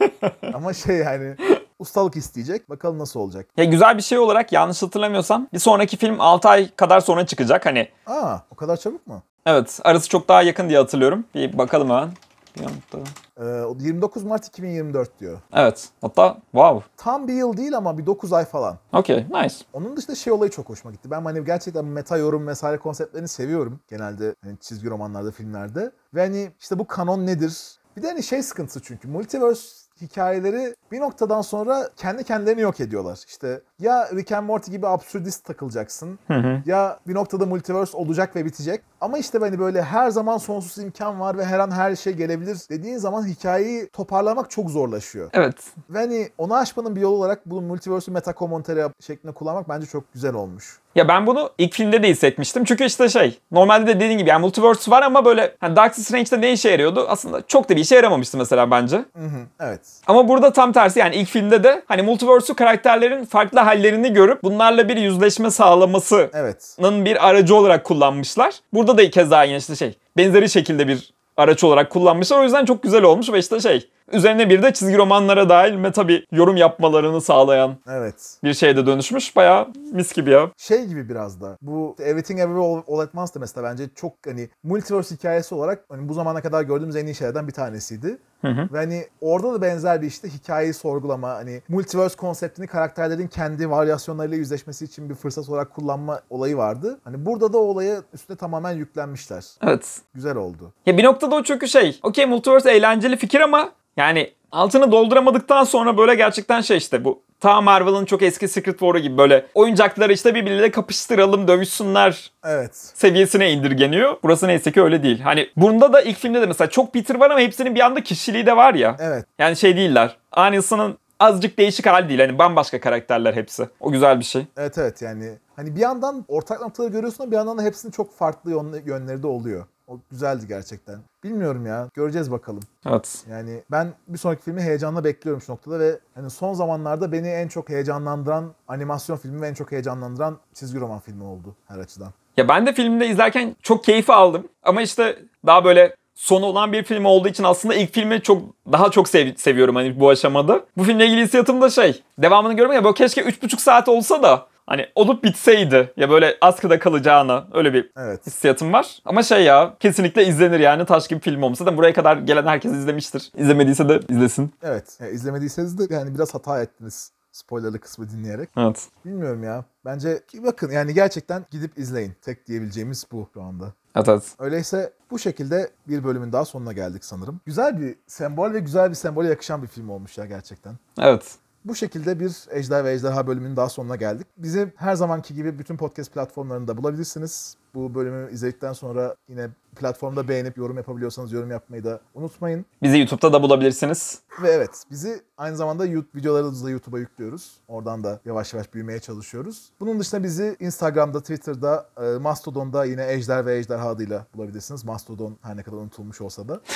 ama 0.54 0.72
şey 0.72 0.96
yani 0.96 1.36
ustalık 1.78 2.16
isteyecek. 2.16 2.70
Bakalım 2.70 2.98
nasıl 2.98 3.20
olacak. 3.20 3.46
Ya 3.56 3.64
güzel 3.64 3.96
bir 3.96 4.02
şey 4.02 4.18
olarak 4.18 4.52
yanlış 4.52 4.82
hatırlamıyorsam 4.82 5.48
bir 5.52 5.58
sonraki 5.58 5.96
film 5.96 6.20
6 6.20 6.48
ay 6.48 6.70
kadar 6.76 7.00
sonra 7.00 7.26
çıkacak. 7.26 7.66
Hani 7.66 7.88
Aa 8.06 8.36
o 8.50 8.54
kadar 8.54 8.76
çabuk 8.76 9.06
mu? 9.06 9.22
evet 9.46 9.80
arası 9.84 10.08
çok 10.08 10.28
daha 10.28 10.42
yakın 10.42 10.68
diye 10.68 10.78
hatırlıyorum. 10.78 11.24
Bir 11.34 11.58
bakalım 11.58 11.90
hemen. 11.90 12.10
Beyond'da. 12.56 13.10
Ee, 13.40 13.64
o 13.64 13.76
29 13.80 14.24
Mart 14.24 14.46
2024 14.46 15.20
diyor. 15.20 15.38
Evet. 15.52 15.88
Hatta 16.00 16.38
wow. 16.52 16.90
Tam 16.96 17.28
bir 17.28 17.32
yıl 17.32 17.56
değil 17.56 17.76
ama 17.76 17.98
bir 17.98 18.06
9 18.06 18.32
ay 18.32 18.44
falan. 18.44 18.78
Okey. 18.92 19.26
Nice. 19.30 19.54
Onun 19.72 19.96
dışında 19.96 20.16
şey 20.16 20.32
olayı 20.32 20.50
çok 20.50 20.68
hoşuma 20.68 20.92
gitti. 20.92 21.10
Ben 21.10 21.24
hani 21.24 21.44
gerçekten 21.44 21.84
meta 21.84 22.16
yorum 22.16 22.46
vesaire 22.46 22.78
konseptlerini 22.78 23.28
seviyorum. 23.28 23.80
Genelde 23.88 24.34
hani 24.44 24.58
çizgi 24.60 24.90
romanlarda, 24.90 25.30
filmlerde. 25.30 25.92
Ve 26.14 26.20
hani 26.20 26.52
işte 26.60 26.78
bu 26.78 26.86
kanon 26.86 27.26
nedir? 27.26 27.78
Bir 27.96 28.02
de 28.02 28.06
hani 28.06 28.22
şey 28.22 28.42
sıkıntısı 28.42 28.82
çünkü. 28.82 29.08
Multiverse 29.08 29.83
hikayeleri 30.04 30.74
bir 30.92 31.00
noktadan 31.00 31.42
sonra 31.42 31.90
kendi 31.96 32.24
kendilerini 32.24 32.60
yok 32.60 32.80
ediyorlar. 32.80 33.24
İşte 33.26 33.60
ya 33.78 34.08
Rick 34.14 34.32
and 34.32 34.46
Morty 34.46 34.70
gibi 34.70 34.86
absürdist 34.86 35.44
takılacaksın 35.44 36.18
Hı 36.26 36.34
hı. 36.34 36.62
ya 36.66 36.98
bir 37.06 37.14
noktada 37.14 37.46
multiverse 37.46 37.96
olacak 37.96 38.36
ve 38.36 38.44
bitecek. 38.44 38.82
Ama 39.00 39.18
işte 39.18 39.38
hani 39.38 39.58
böyle 39.58 39.82
her 39.82 40.10
zaman 40.10 40.38
sonsuz 40.38 40.84
imkan 40.84 41.20
var 41.20 41.38
ve 41.38 41.44
her 41.44 41.58
an 41.58 41.70
her 41.70 41.96
şey 41.96 42.12
gelebilir 42.12 42.58
dediğin 42.70 42.98
zaman 42.98 43.26
hikayeyi 43.26 43.88
toparlamak 43.88 44.50
çok 44.50 44.70
zorlaşıyor. 44.70 45.30
Evet. 45.32 45.56
Ve 45.90 45.98
hani 45.98 46.28
onu 46.38 46.54
aşmanın 46.54 46.96
bir 46.96 47.00
yolu 47.00 47.16
olarak 47.16 47.46
bu 47.46 47.60
multiverse'ü 47.60 48.14
meta 48.14 48.34
commentary 48.34 48.88
şeklinde 49.00 49.32
kullanmak 49.32 49.68
bence 49.68 49.86
çok 49.86 50.12
güzel 50.12 50.34
olmuş. 50.34 50.78
Ya 50.94 51.08
ben 51.08 51.26
bunu 51.26 51.50
ilk 51.58 51.72
filmde 51.72 52.02
de 52.02 52.08
hissetmiştim. 52.08 52.64
Çünkü 52.64 52.84
işte 52.84 53.08
şey, 53.08 53.38
normalde 53.52 53.86
de 53.86 54.00
dediğin 54.00 54.18
gibi 54.18 54.30
yani 54.30 54.40
multiverse 54.40 54.90
var 54.90 55.02
ama 55.02 55.24
böyle 55.24 55.54
hani 55.60 55.76
Doctor 55.76 56.02
Strange'de 56.02 56.40
ne 56.40 56.52
işe 56.52 56.70
yarıyordu? 56.70 57.06
Aslında 57.08 57.42
çok 57.48 57.68
da 57.68 57.76
bir 57.76 57.80
işe 57.80 57.94
yaramamıştı 57.94 58.38
mesela 58.38 58.70
bence. 58.70 58.96
Hı 58.96 59.24
hı, 59.24 59.40
evet. 59.60 59.80
Ama 60.06 60.28
burada 60.28 60.52
tam 60.52 60.72
tersi 60.72 60.98
yani 60.98 61.16
ilk 61.16 61.28
filmde 61.28 61.64
de 61.64 61.82
hani 61.88 62.02
multiverse'ü 62.02 62.56
karakterlerin 62.56 63.24
farklı 63.24 63.60
hallerini 63.60 64.12
görüp 64.12 64.42
bunlarla 64.42 64.88
bir 64.88 64.96
yüzleşme 64.96 65.50
sağlamasının 65.50 66.30
Evet. 66.34 66.76
bir 67.04 67.28
aracı 67.28 67.54
olarak 67.56 67.84
kullanmışlar. 67.84 68.54
Burada 68.72 68.98
da 68.98 69.10
keza 69.10 69.44
yine 69.44 69.56
işte 69.56 69.76
şey, 69.76 69.94
benzeri 70.16 70.50
şekilde 70.50 70.88
bir 70.88 71.14
araç 71.36 71.64
olarak 71.64 71.90
kullanmışlar. 71.90 72.40
O 72.40 72.42
yüzden 72.42 72.64
çok 72.64 72.82
güzel 72.82 73.02
olmuş 73.02 73.32
ve 73.32 73.38
işte 73.38 73.60
şey, 73.60 73.88
üzerine 74.12 74.50
bir 74.50 74.62
de 74.62 74.72
çizgi 74.72 74.98
romanlara 74.98 75.48
dahil 75.48 75.74
meta 75.74 76.08
bir 76.08 76.26
yorum 76.32 76.56
yapmalarını 76.56 77.20
sağlayan 77.20 77.76
Evet. 77.90 78.38
bir 78.44 78.54
şeye 78.54 78.76
de 78.76 78.86
dönüşmüş. 78.86 79.36
Bayağı 79.36 79.68
mis 79.92 80.12
gibi 80.12 80.30
ya. 80.30 80.50
Şey 80.56 80.84
gibi 80.84 81.08
biraz 81.08 81.40
da. 81.40 81.56
Bu 81.62 81.96
Everything 82.00 82.40
Everywhere 82.40 82.66
All, 82.66 82.82
All 82.88 82.98
at 82.98 83.14
Once 83.14 83.34
da 83.34 83.38
mesela 83.38 83.70
bence 83.70 83.84
çok 83.94 84.12
hani 84.26 84.48
multiverse 84.62 85.14
hikayesi 85.14 85.54
olarak 85.54 85.84
hani 85.88 86.08
bu 86.08 86.14
zamana 86.14 86.40
kadar 86.42 86.62
gördüğümüz 86.62 86.96
en 86.96 87.06
iyi 87.06 87.14
şeylerden 87.14 87.46
bir 87.48 87.52
tanesiydi. 87.52 88.18
Hı 88.42 88.48
hı. 88.48 88.68
Ve 88.72 88.78
hani 88.78 89.06
orada 89.20 89.54
da 89.54 89.62
benzer 89.62 90.02
bir 90.02 90.06
işte 90.06 90.28
hikayeyi 90.28 90.74
sorgulama, 90.74 91.28
hani 91.28 91.62
multiverse 91.68 92.16
konseptini 92.16 92.66
karakterlerin 92.66 93.28
kendi 93.28 93.70
varyasyonlarıyla 93.70 94.36
yüzleşmesi 94.36 94.84
için 94.84 95.10
bir 95.10 95.14
fırsat 95.14 95.48
olarak 95.48 95.74
kullanma 95.74 96.20
olayı 96.30 96.56
vardı. 96.56 96.98
Hani 97.04 97.26
burada 97.26 97.52
da 97.52 97.58
o 97.58 97.60
olaya 97.60 98.02
üstüne 98.14 98.36
tamamen 98.36 98.72
yüklenmişler. 98.72 99.44
Evet. 99.62 100.00
Güzel 100.14 100.36
oldu. 100.36 100.72
Ya 100.86 100.98
bir 100.98 101.04
noktada 101.04 101.34
o 101.34 101.42
çünkü 101.42 101.68
şey, 101.68 102.00
okey 102.02 102.26
multiverse 102.26 102.70
eğlenceli 102.70 103.16
fikir 103.16 103.40
ama 103.40 103.70
yani 103.96 104.32
altını 104.52 104.92
dolduramadıktan 104.92 105.64
sonra 105.64 105.98
böyle 105.98 106.14
gerçekten 106.14 106.60
şey 106.60 106.76
işte 106.76 107.04
bu 107.04 107.22
ta 107.40 107.60
Marvel'ın 107.60 108.04
çok 108.04 108.22
eski 108.22 108.48
Secret 108.48 108.78
War'u 108.78 108.98
gibi 108.98 109.18
böyle 109.18 109.46
oyuncakları 109.54 110.12
işte 110.12 110.34
birbirleriyle 110.34 110.70
kapıştıralım, 110.70 111.48
dövüşsünler 111.48 112.30
Evet. 112.44 112.76
seviyesine 112.76 113.50
indirgeniyor. 113.52 114.16
Burası 114.22 114.48
neyse 114.48 114.72
ki 114.72 114.82
öyle 114.82 115.02
değil. 115.02 115.20
Hani 115.20 115.48
bunda 115.56 115.92
da 115.92 116.00
ilk 116.00 116.18
filmde 116.18 116.40
de 116.42 116.46
mesela 116.46 116.70
çok 116.70 116.92
Peter 116.92 117.14
var 117.14 117.30
ama 117.30 117.40
hepsinin 117.40 117.74
bir 117.74 117.80
anda 117.80 118.02
kişiliği 118.02 118.46
de 118.46 118.56
var 118.56 118.74
ya. 118.74 118.96
Evet. 119.00 119.24
Yani 119.38 119.56
şey 119.56 119.76
değiller. 119.76 120.16
Anilson'ın 120.32 120.98
azıcık 121.20 121.58
değişik 121.58 121.86
hali 121.86 122.08
değil. 122.08 122.20
Hani 122.20 122.38
bambaşka 122.38 122.80
karakterler 122.80 123.34
hepsi. 123.34 123.68
O 123.80 123.90
güzel 123.90 124.18
bir 124.20 124.24
şey. 124.24 124.46
Evet 124.56 124.78
evet 124.78 125.02
yani 125.02 125.38
hani 125.56 125.76
bir 125.76 125.80
yandan 125.80 126.24
ortak 126.28 126.60
noktaları 126.60 126.92
görüyorsun 126.92 127.22
ama 127.24 127.30
bir 127.30 127.36
yandan 127.36 127.58
da 127.58 127.62
hepsinin 127.62 127.92
çok 127.92 128.14
farklı 128.16 128.50
yön- 128.50 128.82
yönleri 128.86 129.22
de 129.22 129.26
oluyor. 129.26 129.66
O 129.88 129.98
güzeldi 130.10 130.44
gerçekten. 130.48 130.98
Bilmiyorum 131.24 131.66
ya. 131.66 131.88
Göreceğiz 131.94 132.30
bakalım. 132.32 132.62
Evet. 132.86 133.24
Yani 133.30 133.62
ben 133.70 133.94
bir 134.08 134.18
sonraki 134.18 134.42
filmi 134.42 134.60
heyecanla 134.62 135.04
bekliyorum 135.04 135.42
şu 135.42 135.52
noktada 135.52 135.78
ve 135.80 135.98
hani 136.14 136.30
son 136.30 136.54
zamanlarda 136.54 137.12
beni 137.12 137.28
en 137.28 137.48
çok 137.48 137.68
heyecanlandıran 137.68 138.52
animasyon 138.68 139.16
filmi 139.16 139.40
ve 139.42 139.48
en 139.48 139.54
çok 139.54 139.72
heyecanlandıran 139.72 140.38
çizgi 140.54 140.80
roman 140.80 141.00
filmi 141.00 141.24
oldu 141.24 141.54
her 141.68 141.78
açıdan. 141.78 142.12
Ya 142.36 142.48
ben 142.48 142.66
de 142.66 142.72
filmde 142.72 143.08
izlerken 143.08 143.56
çok 143.62 143.84
keyif 143.84 144.10
aldım. 144.10 144.48
Ama 144.62 144.82
işte 144.82 145.18
daha 145.46 145.64
böyle 145.64 145.96
sonu 146.14 146.46
olan 146.46 146.72
bir 146.72 146.82
film 146.84 147.04
olduğu 147.04 147.28
için 147.28 147.44
aslında 147.44 147.74
ilk 147.74 147.92
filmi 147.94 148.22
çok 148.22 148.42
daha 148.72 148.90
çok 148.90 149.08
sev- 149.08 149.36
seviyorum 149.36 149.74
hani 149.76 150.00
bu 150.00 150.10
aşamada. 150.10 150.64
Bu 150.76 150.84
filmle 150.84 151.06
ilgili 151.06 151.22
hissiyatım 151.22 151.60
da 151.60 151.70
şey. 151.70 152.02
Devamını 152.18 152.52
görmek 152.54 152.74
ya 152.74 152.84
böyle 152.84 152.94
keşke 152.94 153.20
3,5 153.22 153.58
saat 153.60 153.88
olsa 153.88 154.22
da 154.22 154.46
hani 154.66 154.86
olup 154.94 155.24
bitseydi. 155.24 155.92
Ya 155.96 156.10
böyle 156.10 156.36
askıda 156.40 156.78
kalacağına 156.78 157.48
öyle 157.52 157.72
bir 157.74 157.90
Evet. 157.96 158.26
hissiyatım 158.26 158.72
var. 158.72 158.98
Ama 159.04 159.22
şey 159.22 159.44
ya 159.44 159.76
kesinlikle 159.80 160.26
izlenir 160.26 160.60
yani 160.60 160.86
taş 160.86 161.08
gibi 161.08 161.20
film 161.20 161.42
olmasa 161.42 161.66
da 161.66 161.76
buraya 161.76 161.92
kadar 161.92 162.16
gelen 162.16 162.46
herkes 162.46 162.72
izlemiştir. 162.72 163.32
İzlemediyse 163.36 163.88
de 163.88 164.00
izlesin. 164.08 164.52
Evet. 164.62 164.96
Yani 165.00 165.10
izlemediyseniz 165.12 165.78
de 165.78 165.94
yani 165.94 166.14
biraz 166.14 166.34
hata 166.34 166.62
ettiniz 166.62 167.12
spoilerlı 167.32 167.78
kısmı 167.80 168.10
dinleyerek. 168.10 168.48
Evet. 168.56 168.86
Bilmiyorum 169.04 169.44
ya. 169.44 169.64
Bence 169.84 170.22
ki 170.28 170.44
bakın 170.44 170.70
yani 170.70 170.94
gerçekten 170.94 171.44
gidip 171.50 171.78
izleyin. 171.78 172.12
Tek 172.22 172.46
diyebileceğimiz 172.46 173.06
bu 173.12 173.28
şu 173.34 173.42
anda. 173.42 173.72
Evet 173.96 174.08
evet. 174.08 174.22
Öyleyse 174.38 174.92
bu 175.10 175.18
şekilde 175.18 175.70
bir 175.88 176.04
bölümün 176.04 176.32
daha 176.32 176.44
sonuna 176.44 176.72
geldik 176.72 177.04
sanırım. 177.04 177.40
Güzel 177.46 177.80
bir 177.80 177.94
sembol 178.06 178.52
ve 178.52 178.60
güzel 178.60 178.90
bir 178.90 178.94
sembole 178.94 179.28
yakışan 179.28 179.62
bir 179.62 179.68
film 179.68 179.88
olmuş 179.90 180.18
ya 180.18 180.24
gerçekten. 180.26 180.74
Evet. 181.00 181.34
Bu 181.64 181.74
şekilde 181.74 182.20
bir 182.20 182.32
Ejder 182.50 182.84
ve 182.84 182.92
Ejderha 182.92 183.26
bölümünün 183.26 183.56
daha 183.56 183.68
sonuna 183.68 183.96
geldik. 183.96 184.26
Bizi 184.36 184.72
her 184.76 184.94
zamanki 184.94 185.34
gibi 185.34 185.58
bütün 185.58 185.76
podcast 185.76 186.12
platformlarında 186.14 186.76
bulabilirsiniz. 186.76 187.56
Bu 187.74 187.94
bölümü 187.94 188.32
izledikten 188.32 188.72
sonra 188.72 189.16
yine 189.28 189.48
platformda 189.76 190.28
beğenip 190.28 190.56
yorum 190.58 190.76
yapabiliyorsanız 190.76 191.32
yorum 191.32 191.50
yapmayı 191.50 191.84
da 191.84 192.00
unutmayın. 192.14 192.66
Bizi 192.82 192.98
YouTube'da 192.98 193.32
da 193.32 193.42
bulabilirsiniz. 193.42 194.18
Ve 194.42 194.50
evet 194.50 194.70
bizi 194.90 195.22
aynı 195.38 195.56
zamanda 195.56 195.86
YouTube 195.86 196.20
videolarımızı 196.20 196.64
da 196.66 196.70
YouTube'a 196.70 196.98
yüklüyoruz. 196.98 197.56
Oradan 197.68 198.04
da 198.04 198.20
yavaş 198.24 198.54
yavaş 198.54 198.74
büyümeye 198.74 199.00
çalışıyoruz. 199.00 199.70
Bunun 199.80 200.00
dışında 200.00 200.22
bizi 200.22 200.56
Instagram'da, 200.60 201.20
Twitter'da, 201.20 201.88
e, 202.02 202.18
Mastodon'da 202.18 202.84
yine 202.84 203.12
Ejder 203.12 203.46
ve 203.46 203.56
Ejderha 203.58 203.88
adıyla 203.88 204.26
bulabilirsiniz. 204.34 204.84
Mastodon 204.84 205.36
her 205.42 205.56
ne 205.56 205.62
kadar 205.62 205.76
unutulmuş 205.76 206.20
olsa 206.20 206.48
da. 206.48 206.60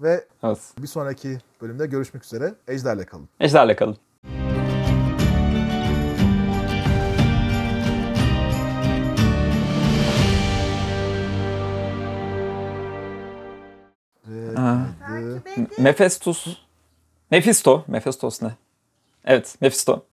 Ve 0.00 0.24
Evet. 0.42 0.58
bir 0.78 0.86
sonraki 0.86 1.38
bölümde 1.62 1.86
görüşmek 1.86 2.24
üzere. 2.24 2.54
Ejder'le 2.68 3.04
kalın. 3.04 3.28
Ejderle 3.40 3.76
kalın. 3.76 3.96
Mephistos. 15.78 16.66
Mephisto. 17.30 17.84
Mephistos 17.86 18.42
ne? 18.42 18.56
Evet, 19.24 19.56
Mephisto. 19.60 20.04